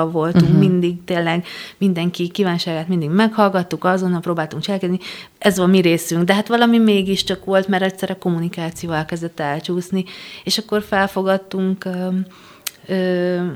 szándékkal 0.00 0.10
voltunk 0.10 0.44
uh-huh. 0.44 0.58
mindig, 0.58 1.04
tényleg 1.04 1.44
mindenki 1.78 2.28
kívánságát 2.28 2.88
mindig 2.88 3.10
meghallgattuk, 3.10 3.84
azonnal 3.84 4.20
próbáltunk 4.20 4.62
cselekedni, 4.62 4.98
ez 5.38 5.58
a 5.58 5.66
mi 5.66 5.80
részünk, 5.80 6.24
de 6.24 6.34
hát 6.34 6.48
valami 6.48 6.78
mégiscsak 6.78 7.44
volt, 7.44 7.68
mert 7.68 7.82
egyszer 7.82 8.10
a 8.10 8.18
kommunikáció 8.18 8.90
elkezdett 8.90 9.40
elcsúszni, 9.40 10.04
és 10.44 10.58
akkor 10.58 10.82
felfogadtunk 10.82 11.84
ö, 11.84 12.08
ö, 12.86 13.46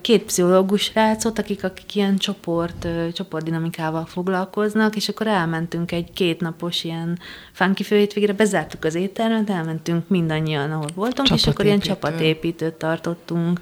két 0.00 0.22
pszichológus 0.22 0.94
rácot, 0.94 1.38
akik, 1.38 1.64
akik 1.64 1.94
ilyen 1.94 2.16
csoport, 2.16 2.86
csoportdinamikával 3.12 4.06
foglalkoznak, 4.06 4.96
és 4.96 5.08
akkor 5.08 5.26
elmentünk 5.26 5.92
egy 5.92 6.12
kétnapos 6.12 6.84
ilyen 6.84 7.18
funky 7.52 7.82
főhétvégére, 7.82 8.32
bezártuk 8.32 8.84
az 8.84 8.94
éttermet, 8.94 9.50
elmentünk 9.50 10.08
mindannyian, 10.08 10.70
ahol 10.70 10.88
voltunk, 10.94 11.30
és 11.30 11.46
akkor 11.46 11.64
ilyen 11.64 11.80
csapatépítőt 11.80 12.74
tartottunk, 12.74 13.60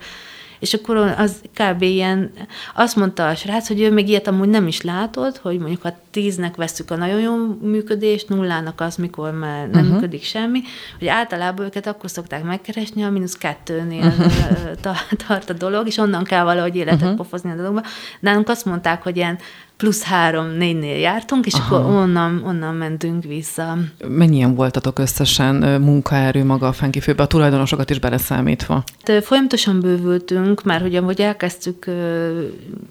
és 0.59 0.75
akkor 0.75 0.97
az 0.97 1.41
kb. 1.55 1.83
ilyen, 1.83 2.31
azt 2.75 2.97
mondta 2.97 3.29
a 3.29 3.35
srác, 3.35 3.69
hogy 3.69 3.81
ő 3.81 3.93
még 3.93 4.09
ilyet 4.09 4.27
amúgy 4.27 4.49
nem 4.49 4.67
is 4.67 4.81
látod, 4.81 5.37
hogy 5.37 5.59
mondjuk 5.59 5.83
ha 5.83 5.99
tíznek 6.11 6.57
veszük 6.57 6.91
a 6.91 6.97
nagyon 6.97 7.21
jó 7.21 7.35
működést, 7.63 8.29
nullának 8.29 8.81
az, 8.81 8.97
mikor 8.97 9.33
már 9.33 9.69
nem 9.69 9.81
uh-huh. 9.81 9.95
működik 9.95 10.23
semmi, 10.25 10.61
hogy 10.99 11.09
általában 11.09 11.67
őket 11.67 11.87
akkor 11.87 12.11
szokták 12.11 12.45
megkeresni, 12.45 13.03
a 13.03 13.11
mínusz 13.11 13.37
kettőnél 13.37 14.05
uh-huh. 14.05 14.97
tart 15.27 15.51
a 15.51 15.53
dolog, 15.53 15.87
és 15.87 15.97
onnan 15.97 16.25
kell 16.25 16.45
valahogy 16.45 16.77
életet 16.77 17.01
uh-huh. 17.01 17.17
pofozni 17.17 17.51
a 17.51 17.57
dologba. 17.57 17.83
Nálunk 18.21 18.49
azt 18.49 18.65
mondták, 18.65 19.03
hogy 19.03 19.17
ilyen 19.17 19.39
plusz 19.79 20.03
három-négynél 20.03 20.97
jártunk, 20.97 21.47
és 21.47 21.55
Aha. 21.55 21.77
akkor 21.77 21.95
onnan, 21.95 22.43
onnan 22.45 22.75
mentünk 22.75 23.25
vissza. 23.25 23.79
Mennyien 24.09 24.55
voltatok 24.55 24.99
összesen 24.99 25.81
munkaerő 25.81 26.45
maga 26.45 26.69
a 26.69 26.73
fenkifőbe, 26.73 27.23
a 27.23 27.27
tulajdonosokat 27.27 27.91
is 27.91 27.99
beleszámítva? 27.99 28.85
De 29.05 29.21
folyamatosan 29.21 29.81
bővültünk, 29.81 30.63
már 30.63 30.81
hogy 30.81 30.95
ahogy 30.95 31.21
elkezdtük 31.21 31.87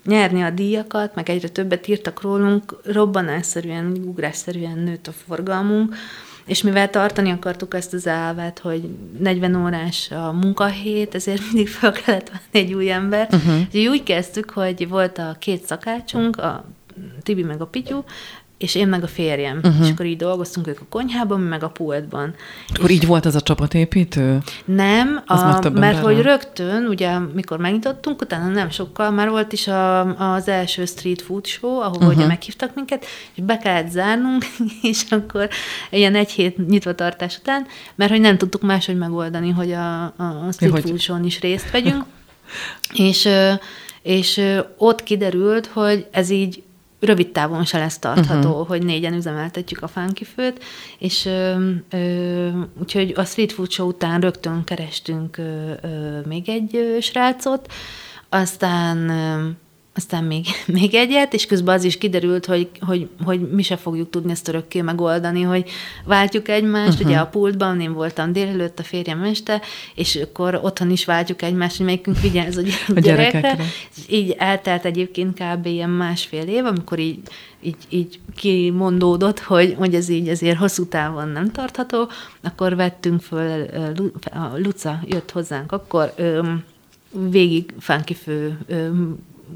nyerni 0.05 0.41
a 0.41 0.49
díjakat, 0.49 1.15
meg 1.15 1.29
egyre 1.29 1.47
többet 1.47 1.87
írtak 1.87 2.21
rólunk, 2.21 2.75
robbanásszerűen, 2.83 3.97
ugrásszerűen 4.05 4.79
nőtt 4.79 5.07
a 5.07 5.11
forgalmunk, 5.27 5.95
és 6.47 6.61
mivel 6.61 6.89
tartani 6.89 7.31
akartuk 7.31 7.73
ezt 7.73 7.93
az 7.93 8.07
elvet, 8.07 8.59
hogy 8.59 8.89
40 9.19 9.55
órás 9.55 10.11
a 10.11 10.31
munkahét, 10.31 11.15
ezért 11.15 11.41
mindig 11.51 11.69
fel 11.69 11.91
kellett 11.91 12.29
venni 12.29 12.65
egy 12.65 12.73
új 12.73 12.91
ember. 12.91 13.27
Uh-huh. 13.31 13.59
Úgyhogy 13.59 13.87
úgy 13.87 14.03
kezdtük, 14.03 14.49
hogy 14.49 14.87
volt 14.87 15.17
a 15.17 15.35
két 15.39 15.65
szakácsunk, 15.65 16.37
a 16.37 16.65
Tibi 17.23 17.43
meg 17.43 17.61
a 17.61 17.65
Pityu, 17.65 18.03
és 18.57 18.75
én 18.75 18.87
meg 18.87 19.03
a 19.03 19.07
férjem. 19.07 19.59
Uh-huh. 19.63 19.85
És 19.85 19.91
akkor 19.91 20.05
így 20.05 20.17
dolgoztunk 20.17 20.67
ők 20.67 20.79
a 20.81 20.85
konyhában, 20.89 21.39
meg 21.39 21.63
a 21.63 21.69
pultban. 21.69 22.35
Akkor 22.73 22.89
és 22.89 22.95
így 22.95 23.05
volt 23.05 23.25
ez 23.25 23.35
a 23.35 23.41
csapatépítő? 23.41 24.37
Nem, 24.65 25.23
a, 25.25 25.69
mert 25.69 25.99
hogy 25.99 26.21
rögtön, 26.21 26.85
ugye, 26.85 27.17
mikor 27.19 27.57
megnyitottunk, 27.57 28.21
utána 28.21 28.47
nem 28.47 28.69
sokkal, 28.69 29.11
már 29.11 29.29
volt 29.29 29.53
is 29.53 29.67
a, 29.67 29.99
az 30.33 30.47
első 30.47 30.85
street 30.85 31.21
food 31.21 31.45
show, 31.45 31.79
ahol 31.79 31.97
uh-huh. 31.97 32.15
ugye 32.15 32.25
meghívtak 32.25 32.75
minket, 32.75 33.05
és 33.33 33.43
be 33.43 33.57
kellett 33.57 33.89
zárnunk, 33.89 34.45
és 34.81 35.03
akkor 35.09 35.49
ilyen 35.89 36.15
egy 36.15 36.29
hét 36.29 36.67
nyitva 36.67 36.95
tartás 36.95 37.37
után, 37.37 37.65
mert 37.95 38.11
hogy 38.11 38.21
nem 38.21 38.37
tudtuk 38.37 38.61
máshogy 38.61 38.97
megoldani, 38.97 39.49
hogy 39.49 39.71
a, 39.71 40.03
a 40.03 40.47
street 40.51 40.73
Mi, 40.73 40.81
food 40.81 40.99
show-n 40.99 41.25
is 41.25 41.39
részt 41.39 41.71
vegyünk. 41.71 42.03
és 42.93 43.29
és 44.01 44.41
ott 44.77 45.03
kiderült, 45.03 45.65
hogy 45.65 46.07
ez 46.11 46.29
így 46.29 46.63
rövid 46.99 47.31
távon 47.31 47.65
se 47.65 47.77
lesz 47.77 47.99
tartható, 47.99 48.49
uh-huh. 48.49 48.67
hogy 48.67 48.83
négyen 48.83 49.13
üzemeltetjük 49.13 49.81
a 49.81 49.87
fánkifőt, 49.87 50.63
és 50.97 51.25
ö, 51.25 51.71
ö, 51.89 52.49
úgyhogy 52.79 53.13
a 53.15 53.23
Street 53.23 53.51
Food 53.51 53.71
Show 53.71 53.87
után 53.87 54.21
rögtön 54.21 54.63
kerestünk 54.63 55.37
ö, 55.37 55.71
ö, 55.81 56.19
még 56.25 56.49
egy 56.49 56.75
ö, 56.75 56.99
srácot, 56.99 57.73
aztán 58.29 59.09
ö, 59.09 59.49
aztán 59.97 60.23
még, 60.23 60.45
még 60.79 60.93
egyet, 60.93 61.33
és 61.33 61.45
közben 61.45 61.75
az 61.75 61.83
is 61.83 61.97
kiderült, 61.97 62.45
hogy, 62.45 62.69
hogy, 62.79 63.07
hogy 63.23 63.51
mi 63.51 63.61
se 63.61 63.75
fogjuk 63.75 64.09
tudni 64.09 64.31
ezt 64.31 64.47
örökké 64.47 64.81
megoldani, 64.81 65.41
hogy 65.41 65.69
váltjuk 66.05 66.47
egymást, 66.47 66.93
uh-huh. 66.93 67.07
ugye 67.07 67.17
a 67.17 67.27
pultban 67.27 67.81
én 67.81 67.93
voltam 67.93 68.31
délelőtt, 68.31 68.79
a 68.79 68.83
férjem 68.83 69.23
este, 69.23 69.61
és 69.95 70.15
akkor 70.15 70.59
otthon 70.63 70.91
is 70.91 71.05
váltjuk 71.05 71.41
egymást, 71.41 71.77
hogy 71.77 71.85
melyikünk 71.85 72.19
vigyáz 72.21 72.57
a, 72.57 72.61
a 72.95 72.99
gyerekre. 72.99 73.01
gyerekekre. 73.01 73.63
És 73.95 74.03
így 74.09 74.35
eltelt 74.37 74.85
egyébként 74.85 75.39
kb. 75.39 75.65
ilyen 75.65 75.89
másfél 75.89 76.47
év, 76.47 76.65
amikor 76.65 76.99
így, 76.99 77.19
így, 77.61 77.75
így 77.89 78.19
kimondódott, 78.35 79.39
hogy, 79.39 79.75
hogy 79.77 79.95
ez 79.95 80.09
így 80.09 80.27
azért 80.27 80.57
hosszú 80.57 80.85
távon 80.85 81.27
nem 81.27 81.51
tartható, 81.51 82.09
akkor 82.43 82.75
vettünk 82.75 83.21
föl, 83.21 83.65
a 84.23 84.57
Luca 84.57 84.99
jött 85.05 85.31
hozzánk, 85.31 85.71
akkor 85.71 86.13
végig 87.29 87.73
fánkifő 87.79 88.57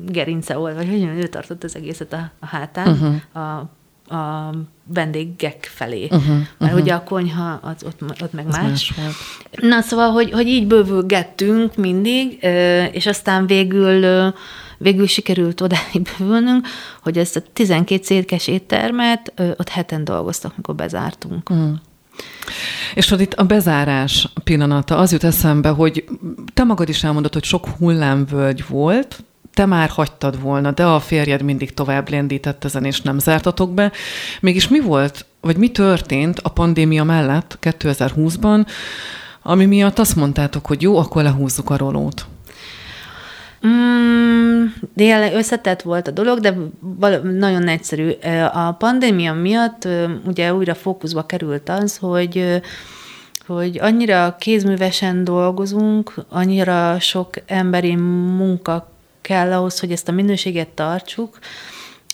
gerince 0.06 0.56
volt, 0.56 0.76
vagy 0.76 0.90
hogy 0.90 1.04
ő 1.04 1.28
tartott 1.28 1.64
az 1.64 1.76
egészet 1.76 2.14
a, 2.14 2.32
a 2.40 2.46
hátán, 2.46 2.88
uh-huh. 2.88 3.44
a, 3.44 3.70
a 4.16 4.54
vendégek 4.84 5.70
felé. 5.74 6.04
Uh-huh, 6.04 6.20
uh-huh. 6.20 6.42
Mert 6.58 6.74
ugye 6.74 6.94
a 6.94 7.04
konyha 7.04 7.60
az 7.62 7.84
ott, 7.84 8.22
ott 8.22 8.34
meg 8.34 8.48
az 8.48 8.56
más. 8.56 8.64
más 8.64 8.94
volt. 8.96 9.16
Na 9.62 9.82
szóval, 9.82 10.12
hogy, 10.12 10.32
hogy 10.32 10.48
így 10.48 10.68
bővülgettünk 10.68 11.76
mindig, 11.76 12.44
és 12.92 13.06
aztán 13.06 13.46
végül 13.46 14.34
végül 14.78 15.08
sikerült 15.08 15.62
odáig 15.62 16.02
bővülnünk, 16.18 16.68
hogy 17.02 17.18
ezt 17.18 17.36
a 17.36 17.42
12 17.54 18.04
szétkes 18.04 18.48
éttermet 18.48 19.34
ott 19.58 19.70
heten 19.70 20.04
dolgoztak, 20.04 20.56
mikor 20.58 20.76
bezártunk. 20.76 21.50
Uh-huh. 21.50 21.74
És 22.94 23.10
hogy 23.10 23.22
itt 23.22 23.34
a 23.34 23.44
bezárás 23.44 24.28
pillanata, 24.44 24.98
az 24.98 25.12
jut 25.12 25.24
eszembe, 25.24 25.70
hogy 25.70 26.06
te 26.54 26.64
magad 26.64 26.90
is 26.90 27.04
elmondod, 27.04 27.34
hogy 27.34 27.44
sok 27.44 27.68
hullámvölgy 27.68 28.64
volt, 28.68 29.24
te 29.54 29.66
már 29.66 29.90
hagytad 29.90 30.42
volna, 30.42 30.72
de 30.72 30.86
a 30.86 31.00
férjed 31.00 31.42
mindig 31.42 31.74
tovább 31.74 32.10
lendített 32.10 32.64
ezen, 32.64 32.86
és 32.86 33.02
nem 33.02 33.20
zártatok 33.20 33.74
be. 33.74 33.92
Mégis 34.42 34.68
mi 34.68 34.80
volt, 34.80 35.26
vagy 35.42 35.58
mi 35.58 35.70
történt 35.70 36.40
a 36.40 36.50
pandémia 36.50 37.04
mellett 37.04 37.58
2020-ban, 37.62 38.68
ami 39.42 39.66
miatt 39.66 40.00
azt 40.00 40.16
mondtátok, 40.16 40.66
hogy 40.66 40.82
jó, 40.82 40.98
akkor 40.98 41.24
lehúzzuk 41.24 41.70
a 41.70 41.78
rolót? 41.78 42.26
Mm, 43.68 44.66
de 44.94 45.34
összetett 45.34 45.82
volt 45.82 46.08
a 46.08 46.12
dolog, 46.12 46.40
de 46.40 46.56
nagyon 47.22 47.68
egyszerű. 47.68 48.10
A 48.54 48.72
pandémia 48.72 49.34
miatt 49.34 49.88
ugye 50.26 50.54
újra 50.54 50.76
fókuszba 50.76 51.26
került 51.26 51.70
az, 51.70 51.98
hogy 51.98 52.62
hogy 53.48 53.80
annyira 53.82 54.36
kézművesen 54.40 55.24
dolgozunk, 55.24 56.14
annyira 56.30 57.00
sok 57.00 57.30
emberi 57.46 57.96
munka 57.96 58.91
kell 59.22 59.54
ahhoz, 59.54 59.80
hogy 59.80 59.92
ezt 59.92 60.08
a 60.08 60.12
minőséget 60.12 60.68
tartsuk, 60.68 61.40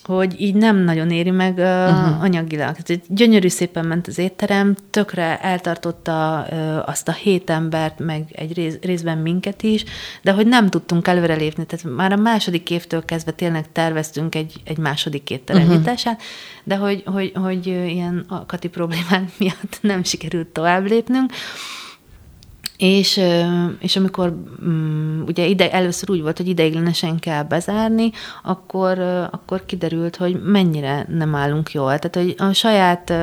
hogy 0.08 0.42
így 0.42 0.56
nem 0.56 0.78
nagyon 0.78 1.12
éri 1.12 1.32
meg 1.32 1.58
uh-huh. 1.58 2.22
anyagilag. 2.22 2.76
Tehát, 2.76 3.14
gyönyörű 3.14 3.48
szépen 3.48 3.86
ment 3.86 4.08
az 4.08 4.18
étterem, 4.18 4.76
tökre 4.90 5.40
eltartotta 5.42 6.42
azt 6.82 7.08
a 7.08 7.12
hét 7.12 7.50
embert, 7.50 8.00
meg 8.00 8.24
egy 8.32 8.54
rész, 8.54 8.78
részben 8.82 9.18
minket 9.18 9.64
is, 9.64 9.84
de 10.22 10.32
hogy 10.32 10.48
nem 10.48 10.70
tudtunk 10.70 11.08
előrelépni. 11.08 11.66
Tehát 11.66 11.96
már 11.96 12.12
a 12.12 12.16
második 12.16 12.70
évtől 12.70 13.06
kezdve 13.06 13.32
tényleg 13.32 13.72
terveztünk 13.72 14.36
egy, 14.36 14.54
egy 14.64 14.78
második 14.78 15.30
étterem 15.30 15.62
uh-huh. 15.62 15.78
nyitását, 15.78 16.22
de 16.64 16.76
hogy, 16.76 17.04
hogy, 17.06 17.32
hogy 17.36 17.68
ilyen 17.68 18.26
akati 18.28 18.68
problémák 18.68 19.32
miatt 19.40 19.78
nem 19.82 20.04
sikerült 20.04 20.48
tovább 20.48 20.86
lépnünk. 20.86 21.32
És, 22.78 23.22
és 23.80 23.96
amikor 23.96 24.34
um, 24.62 25.24
ugye 25.28 25.46
ide, 25.46 25.72
először 25.72 26.10
úgy 26.10 26.22
volt, 26.22 26.38
hogy 26.38 26.48
ideiglenesen 26.48 27.20
kell 27.20 27.44
bezárni, 27.44 28.12
akkor, 28.44 29.00
akkor 29.32 29.66
kiderült, 29.66 30.16
hogy 30.16 30.42
mennyire 30.44 31.06
nem 31.10 31.36
állunk 31.36 31.72
jól. 31.72 32.00
Tehát, 32.00 32.16
hogy 32.16 32.36
a 32.38 32.54
saját 32.54 33.14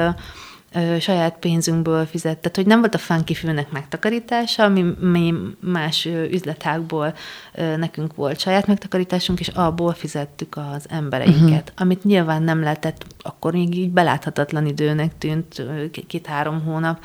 saját 1.01 1.37
pénzünkből 1.39 2.07
fizett. 2.07 2.41
Tehát, 2.41 2.57
hogy 2.57 2.67
nem 2.67 2.81
volt 2.81 2.95
a 2.95 2.99
funky 2.99 3.35
főnek 3.35 3.71
megtakarítása, 3.71 4.63
ami, 4.63 4.85
mi 5.01 5.35
más 5.61 6.09
üzletákból 6.31 7.15
nekünk 7.77 8.15
volt 8.15 8.39
saját 8.39 8.67
megtakarításunk, 8.67 9.41
és 9.41 9.49
abból 9.49 9.93
fizettük 9.93 10.57
az 10.57 10.87
embereinket, 10.89 11.43
uh-huh. 11.43 11.75
amit 11.75 12.05
nyilván 12.05 12.43
nem 12.43 12.63
lehetett, 12.63 13.07
akkor 13.23 13.53
még 13.53 13.77
így 13.77 13.91
beláthatatlan 13.91 14.67
időnek 14.67 15.19
tűnt, 15.19 15.63
két-három 16.07 16.63
hónap 16.63 16.99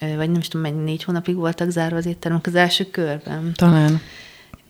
vagy 0.00 0.30
nem 0.30 0.40
is 0.40 0.48
tudom, 0.48 0.72
mennyi 0.72 0.82
négy 0.82 1.04
hónapig 1.04 1.34
voltak 1.34 1.70
zárva 1.70 1.96
az 1.96 2.06
éttermek 2.06 2.46
az 2.46 2.54
első 2.54 2.84
körben. 2.90 3.52
Talán. 3.54 4.00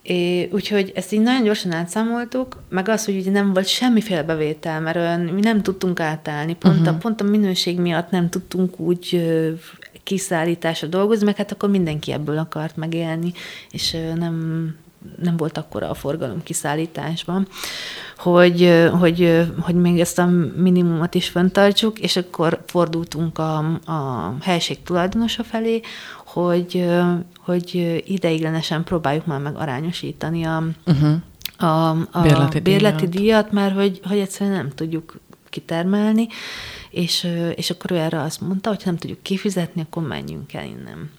É, 0.01 0.49
úgyhogy 0.51 0.91
ezt 0.95 1.13
így 1.13 1.21
nagyon 1.21 1.43
gyorsan 1.43 1.71
átszámoltuk, 1.71 2.63
meg 2.69 2.89
az, 2.89 3.05
hogy 3.05 3.17
ugye 3.17 3.31
nem 3.31 3.53
volt 3.53 3.67
semmiféle 3.67 4.23
bevétel, 4.23 4.81
mert 4.81 4.95
olyan, 4.95 5.19
mi 5.19 5.41
nem 5.41 5.61
tudtunk 5.61 5.99
átállni, 5.99 6.55
pont, 6.55 6.79
uh-huh. 6.79 6.95
a, 6.95 6.97
pont 6.97 7.21
a 7.21 7.23
minőség 7.23 7.79
miatt 7.79 8.09
nem 8.11 8.29
tudtunk 8.29 8.79
úgy 8.79 9.09
ö, 9.13 9.51
kiszállításra 10.03 10.87
dolgozni, 10.87 11.25
meg 11.25 11.35
hát 11.35 11.51
akkor 11.51 11.69
mindenki 11.69 12.11
ebből 12.11 12.37
akart 12.37 12.75
megélni, 12.75 13.33
és 13.71 13.93
ö, 13.93 14.13
nem, 14.13 14.75
nem 15.21 15.37
volt 15.37 15.57
akkora 15.57 15.89
a 15.89 15.93
forgalom 15.93 16.43
kiszállításban, 16.43 17.47
hogy, 18.17 18.87
hogy, 18.99 19.45
hogy 19.59 19.75
még 19.75 19.99
ezt 19.99 20.19
a 20.19 20.25
minimumot 20.55 21.15
is 21.15 21.29
fenntartsuk, 21.29 21.99
és 21.99 22.15
akkor 22.15 22.63
fordultunk 22.65 23.37
a, 23.37 23.57
a 23.85 24.33
helység 24.41 24.83
tulajdonosa 24.83 25.43
felé, 25.43 25.81
hogy, 26.25 26.85
hogy 27.37 28.03
ideiglenesen 28.05 28.83
próbáljuk 28.83 29.25
már 29.25 29.39
meg 29.39 29.55
arányosítani 29.55 30.43
a, 30.43 30.63
uh-huh. 30.85 31.15
a, 31.57 31.89
a 32.11 32.21
bérleti, 32.21 32.59
bérleti 32.59 33.07
díjat. 33.07 33.21
díjat, 33.21 33.51
mert 33.51 33.75
hogy, 33.75 33.99
hogy 34.03 34.17
egyszerűen 34.17 34.55
nem 34.55 34.69
tudjuk 34.75 35.19
kitermelni, 35.49 36.27
és, 36.89 37.27
és 37.55 37.69
akkor 37.69 37.91
ő 37.91 37.95
erre 37.95 38.21
azt 38.21 38.41
mondta, 38.41 38.69
hogy 38.69 38.81
nem 38.85 38.97
tudjuk 38.97 39.21
kifizetni, 39.21 39.81
akkor 39.81 40.07
menjünk 40.07 40.53
el 40.53 40.65
innen. 40.65 41.11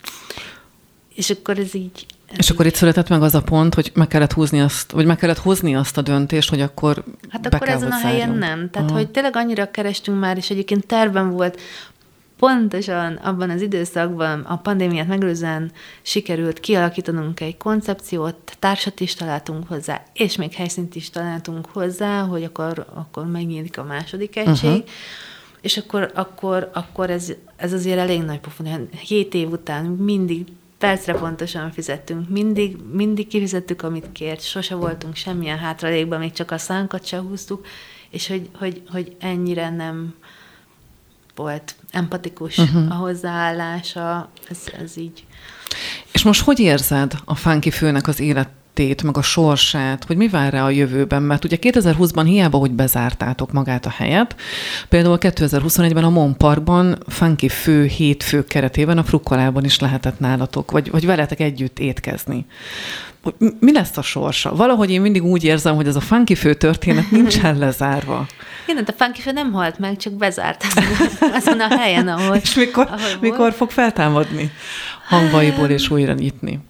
És 1.14 1.30
akkor 1.30 1.58
ez 1.58 1.74
így 1.74 2.06
és 2.36 2.50
akkor 2.50 2.66
itt 2.66 2.74
született 2.74 3.08
meg 3.08 3.22
az 3.22 3.34
a 3.34 3.42
pont, 3.42 3.74
hogy 3.74 3.90
meg 3.94 4.08
kellett 4.08 4.32
húzni 4.32 4.60
azt, 4.60 4.92
vagy 4.92 5.06
meg 5.06 5.16
kellett 5.16 5.38
hozni 5.38 5.74
azt 5.74 5.98
a 5.98 6.02
döntést, 6.02 6.50
hogy 6.50 6.60
akkor 6.60 7.04
Hát 7.28 7.54
akkor 7.54 7.68
ezen 7.68 7.90
a 7.90 7.98
helyen 7.98 8.30
nem. 8.30 8.70
Tehát, 8.70 8.88
Aha. 8.88 8.98
hogy 8.98 9.10
tényleg 9.10 9.36
annyira 9.36 9.70
kerestünk 9.70 10.20
már, 10.20 10.36
és 10.36 10.50
egyébként 10.50 10.86
terven 10.86 11.30
volt, 11.30 11.60
pontosan 12.38 13.14
abban 13.14 13.50
az 13.50 13.62
időszakban, 13.62 14.40
a 14.40 14.56
pandémiát 14.56 15.06
megelőzően 15.06 15.70
sikerült 16.02 16.60
kialakítanunk 16.60 17.40
egy 17.40 17.56
koncepciót, 17.56 18.56
társat 18.58 19.00
is 19.00 19.14
találtunk 19.14 19.68
hozzá, 19.68 20.02
és 20.12 20.36
még 20.36 20.52
helyszínt 20.52 20.94
is 20.94 21.10
találtunk 21.10 21.66
hozzá, 21.72 22.20
hogy 22.20 22.44
akkor, 22.44 22.86
akkor 22.94 23.26
megnyílik 23.26 23.78
a 23.78 23.84
második 23.84 24.36
egység. 24.36 24.70
Uh-huh. 24.70 24.88
És 25.60 25.76
akkor, 25.76 26.10
akkor, 26.14 26.70
akkor 26.72 27.10
ez, 27.10 27.32
ez 27.56 27.72
azért 27.72 27.98
elég 27.98 28.22
nagy 28.22 28.40
pofon. 28.40 28.88
Hét 29.06 29.34
év 29.34 29.50
után 29.50 29.84
mindig 29.84 30.46
percre 30.78 31.12
pontosan 31.12 31.72
fizettünk, 31.72 32.28
mindig, 32.28 32.76
mindig 32.92 33.26
kifizettük, 33.26 33.82
amit 33.82 34.12
kért, 34.12 34.42
sose 34.42 34.74
voltunk 34.74 35.16
semmilyen 35.16 35.58
hátralékban, 35.58 36.18
még 36.18 36.32
csak 36.32 36.50
a 36.50 36.58
szánkat 36.58 37.06
se 37.06 37.18
húztuk, 37.18 37.66
és 38.10 38.26
hogy, 38.28 38.48
hogy, 38.52 38.82
hogy 38.88 39.16
ennyire 39.18 39.70
nem 39.70 40.14
volt 41.34 41.74
empatikus 41.90 42.58
uh-huh. 42.58 42.90
a 42.90 42.94
hozzáállása, 42.94 44.28
ez, 44.50 44.58
ez 44.78 44.96
így. 44.96 45.24
És 46.12 46.22
most 46.22 46.40
hogy 46.40 46.58
érzed 46.58 47.14
a 47.24 47.34
Funky 47.34 47.70
főnek 47.70 48.08
az 48.08 48.20
élet 48.20 48.48
életét, 48.78 49.02
meg 49.02 49.16
a 49.16 49.22
sorsát, 49.22 50.04
hogy 50.04 50.16
mi 50.16 50.28
vár 50.28 50.52
rá 50.52 50.64
a 50.64 50.70
jövőben, 50.70 51.22
mert 51.22 51.44
ugye 51.44 51.56
2020-ban 51.60 52.22
hiába, 52.24 52.58
hogy 52.58 52.70
bezártátok 52.70 53.52
magát 53.52 53.86
a 53.86 53.90
helyet, 53.90 54.36
például 54.88 55.18
2021-ben 55.20 56.04
a 56.04 56.10
Mon 56.10 56.36
Parkban 56.36 56.98
Funky 57.06 57.48
fő 57.48 57.84
hétfő 57.84 58.44
keretében 58.44 58.98
a 58.98 59.02
frukkolában 59.02 59.64
is 59.64 59.78
lehetett 59.78 60.18
nálatok, 60.18 60.70
vagy, 60.70 60.90
vagy 60.90 61.06
veletek 61.06 61.40
együtt 61.40 61.78
étkezni. 61.78 62.46
Mi 63.60 63.72
lesz 63.72 63.96
a 63.96 64.02
sorsa? 64.02 64.54
Valahogy 64.54 64.90
én 64.90 65.00
mindig 65.00 65.24
úgy 65.24 65.44
érzem, 65.44 65.74
hogy 65.74 65.86
ez 65.86 65.96
a 65.96 66.00
funky 66.00 66.34
fő 66.34 66.54
történet 66.54 67.10
nincsen 67.10 67.58
lezárva. 67.64 68.26
Igen, 68.66 68.84
a 68.86 68.92
funky 68.96 69.20
fő 69.20 69.32
nem 69.32 69.52
halt 69.52 69.78
meg, 69.78 69.96
csak 69.96 70.12
bezárt 70.12 70.64
azon 71.38 71.60
a 71.60 71.76
helyen, 71.78 72.08
ahol 72.08 72.36
És 72.36 72.54
mikor, 72.54 72.86
ahol 72.86 73.18
mikor 73.20 73.52
fog 73.52 73.70
feltámadni 73.70 74.50
hangvaiból 75.08 75.68
és 75.68 75.90
újra 75.90 76.12
nyitni? 76.12 76.60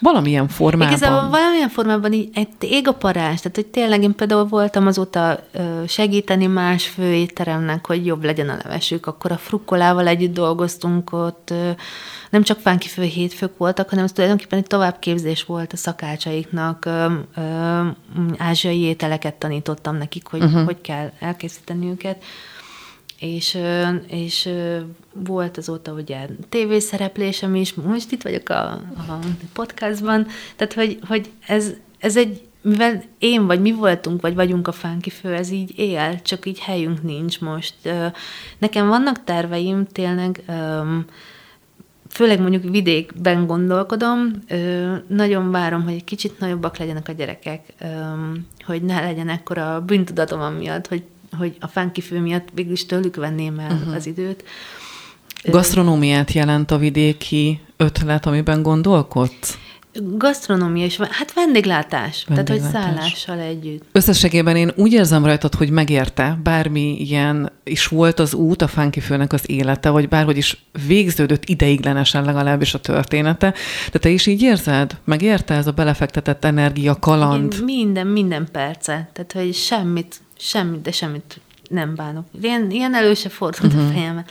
Valamilyen 0.00 0.48
formában. 0.48 0.94
Igazából 0.94 1.28
valamilyen 1.28 1.68
formában 1.68 2.12
így 2.12 2.28
egy 2.34 2.48
ég 2.60 2.88
a 2.88 2.92
parás. 2.92 3.40
Tehát, 3.40 3.54
hogy 3.54 3.66
tényleg 3.66 4.02
én 4.02 4.14
például 4.14 4.44
voltam 4.44 4.86
azóta 4.86 5.40
segíteni 5.86 6.46
más 6.46 6.86
főétteremnek, 6.86 7.86
hogy 7.86 8.06
jobb 8.06 8.24
legyen 8.24 8.48
a 8.48 8.56
levesük. 8.62 9.06
Akkor 9.06 9.32
a 9.32 9.36
frukkolával 9.36 10.06
együtt 10.06 10.34
dolgoztunk 10.34 11.12
ott, 11.12 11.52
nem 12.30 12.42
csak 12.42 12.58
fánki 12.60 12.88
fő 12.88 13.02
hétfők 13.02 13.58
voltak, 13.58 13.88
hanem 13.88 14.04
ez 14.04 14.12
tulajdonképpen 14.12 14.58
egy 14.58 14.66
továbbképzés 14.66 15.44
volt 15.44 15.72
a 15.72 15.76
szakácsaiknak. 15.76 16.88
Ázsiai 18.38 18.80
ételeket 18.80 19.34
tanítottam 19.34 19.96
nekik, 19.96 20.26
hogy 20.26 20.42
uh-huh. 20.42 20.64
hogy 20.64 20.80
kell 20.80 21.10
elkészíteni 21.20 21.86
őket 21.86 22.24
és, 23.18 23.58
és 24.06 24.48
volt 25.12 25.56
azóta 25.56 25.92
ugye 25.92 26.26
tévészereplésem 26.48 27.54
is, 27.54 27.74
most 27.74 28.12
itt 28.12 28.22
vagyok 28.22 28.48
a, 28.48 28.70
a 28.96 29.18
podcastban, 29.52 30.26
tehát 30.56 30.72
hogy, 30.72 30.98
hogy 31.06 31.30
ez, 31.46 31.70
ez 31.98 32.16
egy, 32.16 32.42
mivel 32.62 33.02
én 33.18 33.46
vagy 33.46 33.60
mi 33.60 33.72
voltunk, 33.72 34.20
vagy 34.20 34.34
vagyunk 34.34 34.68
a 34.68 34.72
fánki 34.72 35.10
fő, 35.10 35.34
ez 35.34 35.50
így 35.50 35.78
él, 35.78 36.22
csak 36.22 36.46
így 36.46 36.58
helyünk 36.58 37.02
nincs 37.02 37.40
most. 37.40 37.74
Nekem 38.58 38.88
vannak 38.88 39.24
terveim, 39.24 39.86
tényleg 39.86 40.42
főleg 42.14 42.40
mondjuk 42.40 42.62
vidékben 42.62 43.46
gondolkodom, 43.46 44.30
nagyon 45.06 45.50
várom, 45.50 45.82
hogy 45.82 45.92
egy 45.92 46.04
kicsit 46.04 46.38
nagyobbak 46.38 46.76
legyenek 46.76 47.08
a 47.08 47.12
gyerekek, 47.12 47.74
hogy 48.66 48.82
ne 48.82 49.00
legyen 49.00 49.28
ekkora 49.28 49.82
bűntudatom 49.86 50.40
amiatt, 50.40 50.86
hogy 50.86 51.02
hogy 51.38 51.56
a 51.60 51.66
fánkifő 51.66 52.20
miatt 52.20 52.48
végülis 52.54 52.86
tőlük 52.86 53.16
venném 53.16 53.58
el 53.58 53.72
uh-huh. 53.72 53.94
az 53.94 54.06
időt. 54.06 54.44
Gasztronómiát 55.44 56.32
jelent 56.32 56.70
a 56.70 56.78
vidéki 56.78 57.60
ötlet, 57.76 58.26
amiben 58.26 58.62
gondolkodsz? 58.62 59.58
Gasztronómia 60.16 60.84
és 60.84 60.96
hát 60.96 61.32
vendéglátás, 61.32 62.24
vendéglátás, 62.28 62.34
tehát 62.34 62.48
hogy 62.48 62.60
szállással 62.60 63.38
együtt. 63.38 63.82
Összességében 63.92 64.56
én 64.56 64.72
úgy 64.76 64.92
érzem 64.92 65.24
rajtad, 65.24 65.54
hogy 65.54 65.70
megérte, 65.70 66.38
bármi 66.42 66.96
ilyen 67.00 67.52
is 67.64 67.86
volt 67.86 68.18
az 68.18 68.34
út 68.34 68.62
a 68.62 68.66
Funky 68.66 69.00
főnek 69.00 69.32
az 69.32 69.50
élete, 69.50 69.90
vagy 69.90 70.08
bárhogy 70.08 70.36
is 70.36 70.64
végződött 70.86 71.44
ideiglenesen 71.44 72.24
legalábbis 72.24 72.74
a 72.74 72.80
története, 72.80 73.54
de 73.92 73.98
te 73.98 74.08
is 74.08 74.26
így 74.26 74.42
érzed? 74.42 74.96
Megérte 75.04 75.54
ez 75.54 75.66
a 75.66 75.72
belefektetett 75.72 76.44
energia, 76.44 76.98
kaland? 76.98 77.52
Én 77.52 77.64
minden, 77.64 78.06
minden 78.06 78.48
perce. 78.52 79.10
Tehát, 79.12 79.32
hogy 79.32 79.54
semmit, 79.54 80.20
semmit, 80.44 80.82
de 80.82 80.92
semmit 80.92 81.40
nem 81.68 81.94
bánok. 81.94 82.26
Ilyen, 82.42 82.70
ilyen 82.70 82.94
elő 82.94 83.14
se 83.14 83.28
fordult 83.28 83.72
uh-huh. 83.72 83.80
a 83.80 83.84
mhm. 83.84 83.96
fejembe. 83.96 84.24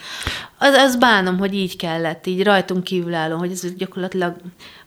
Az, 0.57 0.74
az 0.74 0.95
bánom, 0.95 1.38
hogy 1.38 1.53
így 1.53 1.76
kellett, 1.76 2.28
így 2.28 2.43
rajtunk 2.43 2.84
kívülálló, 2.84 3.38
hogy 3.38 3.51
ez 3.51 3.74
gyakorlatilag, 3.76 4.36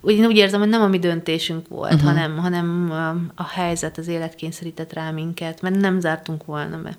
úgy, 0.00 0.12
én 0.12 0.26
úgy 0.26 0.36
érzem, 0.36 0.60
hogy 0.60 0.68
nem 0.68 0.82
a 0.82 0.86
mi 0.86 0.98
döntésünk 0.98 1.68
volt, 1.68 1.92
uh-huh. 1.92 2.08
hanem, 2.08 2.36
hanem 2.36 2.88
a, 2.90 3.42
a 3.42 3.48
helyzet, 3.48 3.98
az 3.98 4.08
élet 4.08 4.34
kényszerített 4.34 4.92
rá 4.92 5.10
minket, 5.10 5.62
mert 5.62 5.74
nem 5.74 6.00
zártunk 6.00 6.44
volna 6.44 6.82
be. 6.82 6.96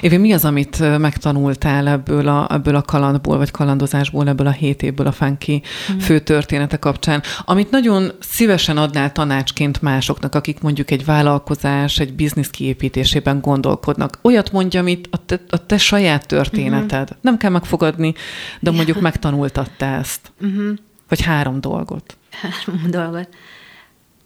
Évi, 0.00 0.16
mi 0.16 0.32
az, 0.32 0.44
amit 0.44 0.98
megtanultál 0.98 1.88
ebből 1.88 2.28
a, 2.28 2.48
ebből 2.50 2.74
a 2.74 2.82
kalandból, 2.82 3.36
vagy 3.36 3.50
kalandozásból, 3.50 4.28
ebből 4.28 4.46
a 4.46 4.50
hét 4.50 4.82
évből 4.82 5.06
a 5.06 5.12
Funky 5.12 5.62
mm. 5.92 5.98
fő 5.98 6.18
története 6.18 6.76
kapcsán, 6.76 7.22
amit 7.44 7.70
nagyon 7.70 8.12
szívesen 8.20 8.76
adnál 8.76 9.12
tanácsként 9.12 9.82
másoknak, 9.82 10.34
akik 10.34 10.60
mondjuk 10.60 10.90
egy 10.90 11.04
vállalkozás, 11.04 11.98
egy 11.98 12.12
biznisz 12.14 12.50
kiépítésében 12.50 13.40
gondolkodnak. 13.40 14.18
Olyat 14.22 14.52
mondja, 14.52 14.80
amit 14.80 15.08
a 15.10 15.24
te, 15.26 15.40
a 15.48 15.66
te 15.66 15.78
saját 15.78 16.26
történeted. 16.26 17.02
Mm-hmm. 17.02 17.18
Nem 17.20 17.36
kell 17.36 17.50
megfogadni, 17.50 18.14
de 18.60 18.70
mondjuk 18.70 19.00
megtanultad 19.00 19.70
te 19.76 19.86
ezt. 19.86 20.32
Mm-hmm. 20.46 20.72
Vagy 21.08 21.20
három 21.20 21.60
dolgot. 21.60 22.16
Három 22.30 22.90
dolgot. 22.90 23.28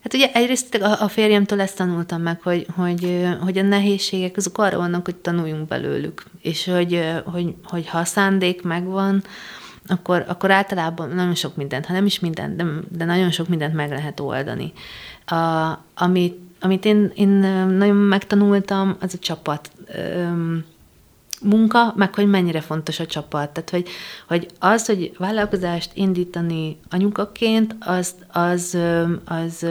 Hát 0.03 0.13
ugye 0.13 0.31
egyrészt 0.33 0.75
a, 0.75 1.07
férjemtől 1.07 1.61
ezt 1.61 1.77
tanultam 1.77 2.21
meg, 2.21 2.41
hogy, 2.41 2.67
hogy, 2.75 3.27
hogy 3.41 3.57
a 3.57 3.61
nehézségek 3.61 4.37
azok 4.37 4.57
arra 4.57 4.77
vannak, 4.77 5.05
hogy 5.05 5.15
tanuljunk 5.15 5.67
belőlük, 5.67 6.23
és 6.41 6.65
hogy, 6.65 7.03
hogy, 7.25 7.55
hogy 7.63 7.87
ha 7.87 7.97
a 7.97 8.05
szándék 8.05 8.61
megvan, 8.61 9.23
akkor, 9.87 10.25
akkor 10.27 10.51
általában 10.51 11.09
nagyon 11.09 11.35
sok 11.35 11.55
mindent, 11.55 11.85
ha 11.85 11.93
nem 11.93 12.05
is 12.05 12.19
mindent, 12.19 12.55
de, 12.55 12.65
de 12.89 13.05
nagyon 13.05 13.31
sok 13.31 13.47
mindent 13.47 13.73
meg 13.73 13.89
lehet 13.89 14.19
oldani. 14.19 14.73
A, 15.25 15.35
amit, 15.95 16.37
amit 16.59 16.85
én, 16.85 17.11
én 17.15 17.29
nagyon 17.67 17.95
megtanultam, 17.95 18.97
az 18.99 19.13
a 19.13 19.19
csapat 19.19 19.71
munka, 21.41 21.93
meg 21.95 22.15
hogy 22.15 22.27
mennyire 22.27 22.61
fontos 22.61 22.99
a 22.99 23.05
csapat. 23.05 23.49
Tehát, 23.49 23.69
hogy, 23.69 23.87
hogy 24.27 24.47
az, 24.59 24.85
hogy 24.85 25.11
vállalkozást 25.17 25.91
indítani 25.93 26.77
anyukaként, 26.89 27.75
az, 27.79 28.15
az, 28.31 28.77
az, 29.25 29.65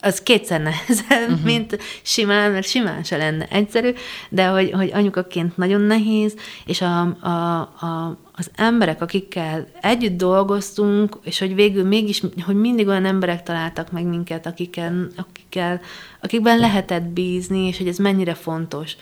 az 0.00 0.22
kétszer 0.22 0.60
nehezebb, 0.60 1.30
uh-huh. 1.30 1.44
mint 1.44 1.78
simán, 2.02 2.50
mert 2.50 2.66
simán 2.66 3.02
se 3.02 3.16
lenne 3.16 3.46
egyszerű, 3.50 3.92
de 4.28 4.46
hogy, 4.46 4.70
hogy 4.70 4.90
anyukaként 4.92 5.56
nagyon 5.56 5.80
nehéz, 5.80 6.34
és 6.66 6.80
a, 6.80 7.00
a, 7.20 7.60
a, 7.60 8.18
az 8.32 8.50
emberek, 8.54 9.02
akikkel 9.02 9.66
együtt 9.80 10.16
dolgoztunk, 10.16 11.18
és 11.22 11.38
hogy 11.38 11.54
végül 11.54 11.84
mégis, 11.84 12.22
hogy 12.44 12.56
mindig 12.56 12.86
olyan 12.86 13.04
emberek 13.04 13.42
találtak 13.42 13.92
meg 13.92 14.04
minket, 14.04 14.46
akikkel, 14.46 15.06
akikkel, 15.16 15.80
akikben 16.20 16.58
lehetett 16.58 17.02
bízni, 17.02 17.66
és 17.66 17.78
hogy 17.78 17.88
ez 17.88 17.98
mennyire 17.98 18.34
fontos 18.34 18.96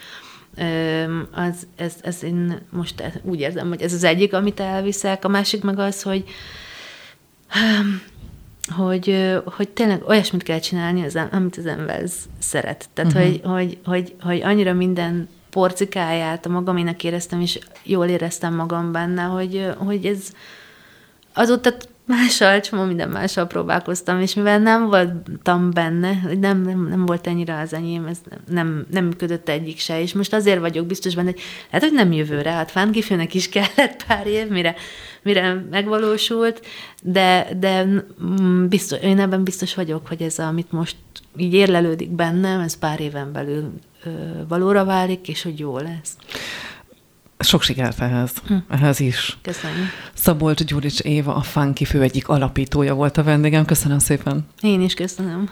az, 1.31 1.67
ez, 1.77 1.95
ez 2.01 2.23
én 2.23 2.61
most 2.71 3.21
úgy 3.23 3.41
érzem, 3.41 3.69
hogy 3.69 3.83
ez 3.83 3.93
az 3.93 4.05
egyik, 4.05 4.33
amit 4.33 4.61
elviszek. 4.61 5.25
A 5.25 5.29
másik 5.29 5.63
meg 5.63 5.79
az, 5.79 6.03
hogy 6.03 6.25
hogy, 8.77 9.37
hogy 9.45 9.69
tényleg 9.69 10.03
olyasmit 10.07 10.43
kell 10.43 10.59
csinálni, 10.59 11.05
az, 11.05 11.19
amit 11.31 11.57
az 11.57 11.67
ember 11.67 12.03
szeret. 12.39 12.89
Tehát, 12.95 13.13
uh-huh. 13.13 13.29
hogy, 13.29 13.41
hogy, 13.45 13.79
hogy, 13.85 14.15
hogy 14.21 14.43
annyira 14.43 14.73
minden 14.73 15.29
porcikáját 15.51 16.47
a 16.47 16.49
magamének 16.49 17.05
éreztem, 17.05 17.41
és 17.41 17.59
jól 17.83 18.07
éreztem 18.07 18.55
magam 18.55 18.93
benne, 18.93 19.23
hogy, 19.23 19.73
hogy 19.77 20.07
ez 20.07 20.33
azóta 21.33 21.75
mással, 22.09 22.61
csomó 22.61 22.85
minden 22.85 23.09
mással 23.09 23.47
próbálkoztam, 23.47 24.21
és 24.21 24.35
mivel 24.35 24.59
nem 24.59 24.87
voltam 24.87 25.71
benne, 25.71 26.21
nem, 26.41 26.63
nem, 26.63 26.89
nem 26.89 27.07
volt 27.07 27.27
ennyire 27.27 27.61
az 27.61 27.73
enyém, 27.73 28.07
ez 28.07 28.19
nem, 28.51 28.87
nem 28.91 29.05
működött 29.05 29.49
egyik 29.49 29.79
se, 29.79 30.01
és 30.01 30.13
most 30.13 30.33
azért 30.33 30.61
vagyok 30.61 30.87
biztos 30.87 31.15
benne, 31.15 31.31
hogy 31.31 31.41
lehet, 31.71 31.89
hogy 31.89 31.97
nem 31.97 32.13
jövőre, 32.13 32.51
hát 32.51 32.71
fánkifőnek 32.71 33.35
is 33.35 33.49
kellett 33.59 34.05
pár 34.07 34.27
év, 34.27 34.49
mire, 34.49 34.75
mire 35.23 35.65
megvalósult, 35.71 36.67
de, 37.03 37.49
de 37.59 37.87
biztos, 38.69 39.01
én 39.01 39.19
ebben 39.19 39.45
biztos 39.45 39.75
vagyok, 39.75 40.07
hogy 40.07 40.23
ez, 40.23 40.39
amit 40.39 40.73
most 40.73 40.97
így 41.37 41.55
érlelődik 41.55 42.11
bennem, 42.11 42.61
ez 42.61 42.79
pár 42.79 43.01
éven 43.01 43.33
belül 43.33 43.73
ö, 44.05 44.11
valóra 44.49 44.85
válik, 44.85 45.29
és 45.29 45.43
hogy 45.43 45.59
jó 45.59 45.79
lesz. 45.79 46.17
Sok 47.39 47.63
sikert 47.63 48.01
ehhez, 48.01 48.33
hm. 48.47 48.55
ehhez 48.69 49.01
is. 49.01 49.39
Köszönöm. 49.43 49.89
Szabolcs 50.15 50.65
Gyurics 50.65 51.01
Éva, 51.01 51.35
a 51.35 51.43
Funky 51.43 51.85
Fő 51.85 52.03
egyik 52.03 52.29
alapítója 52.29 52.95
volt 52.95 53.17
a 53.17 53.23
vendégem. 53.23 53.65
Köszönöm 53.65 53.99
szépen. 53.99 54.47
Én 54.61 54.81
is 54.81 54.95
köszönöm. 54.95 55.51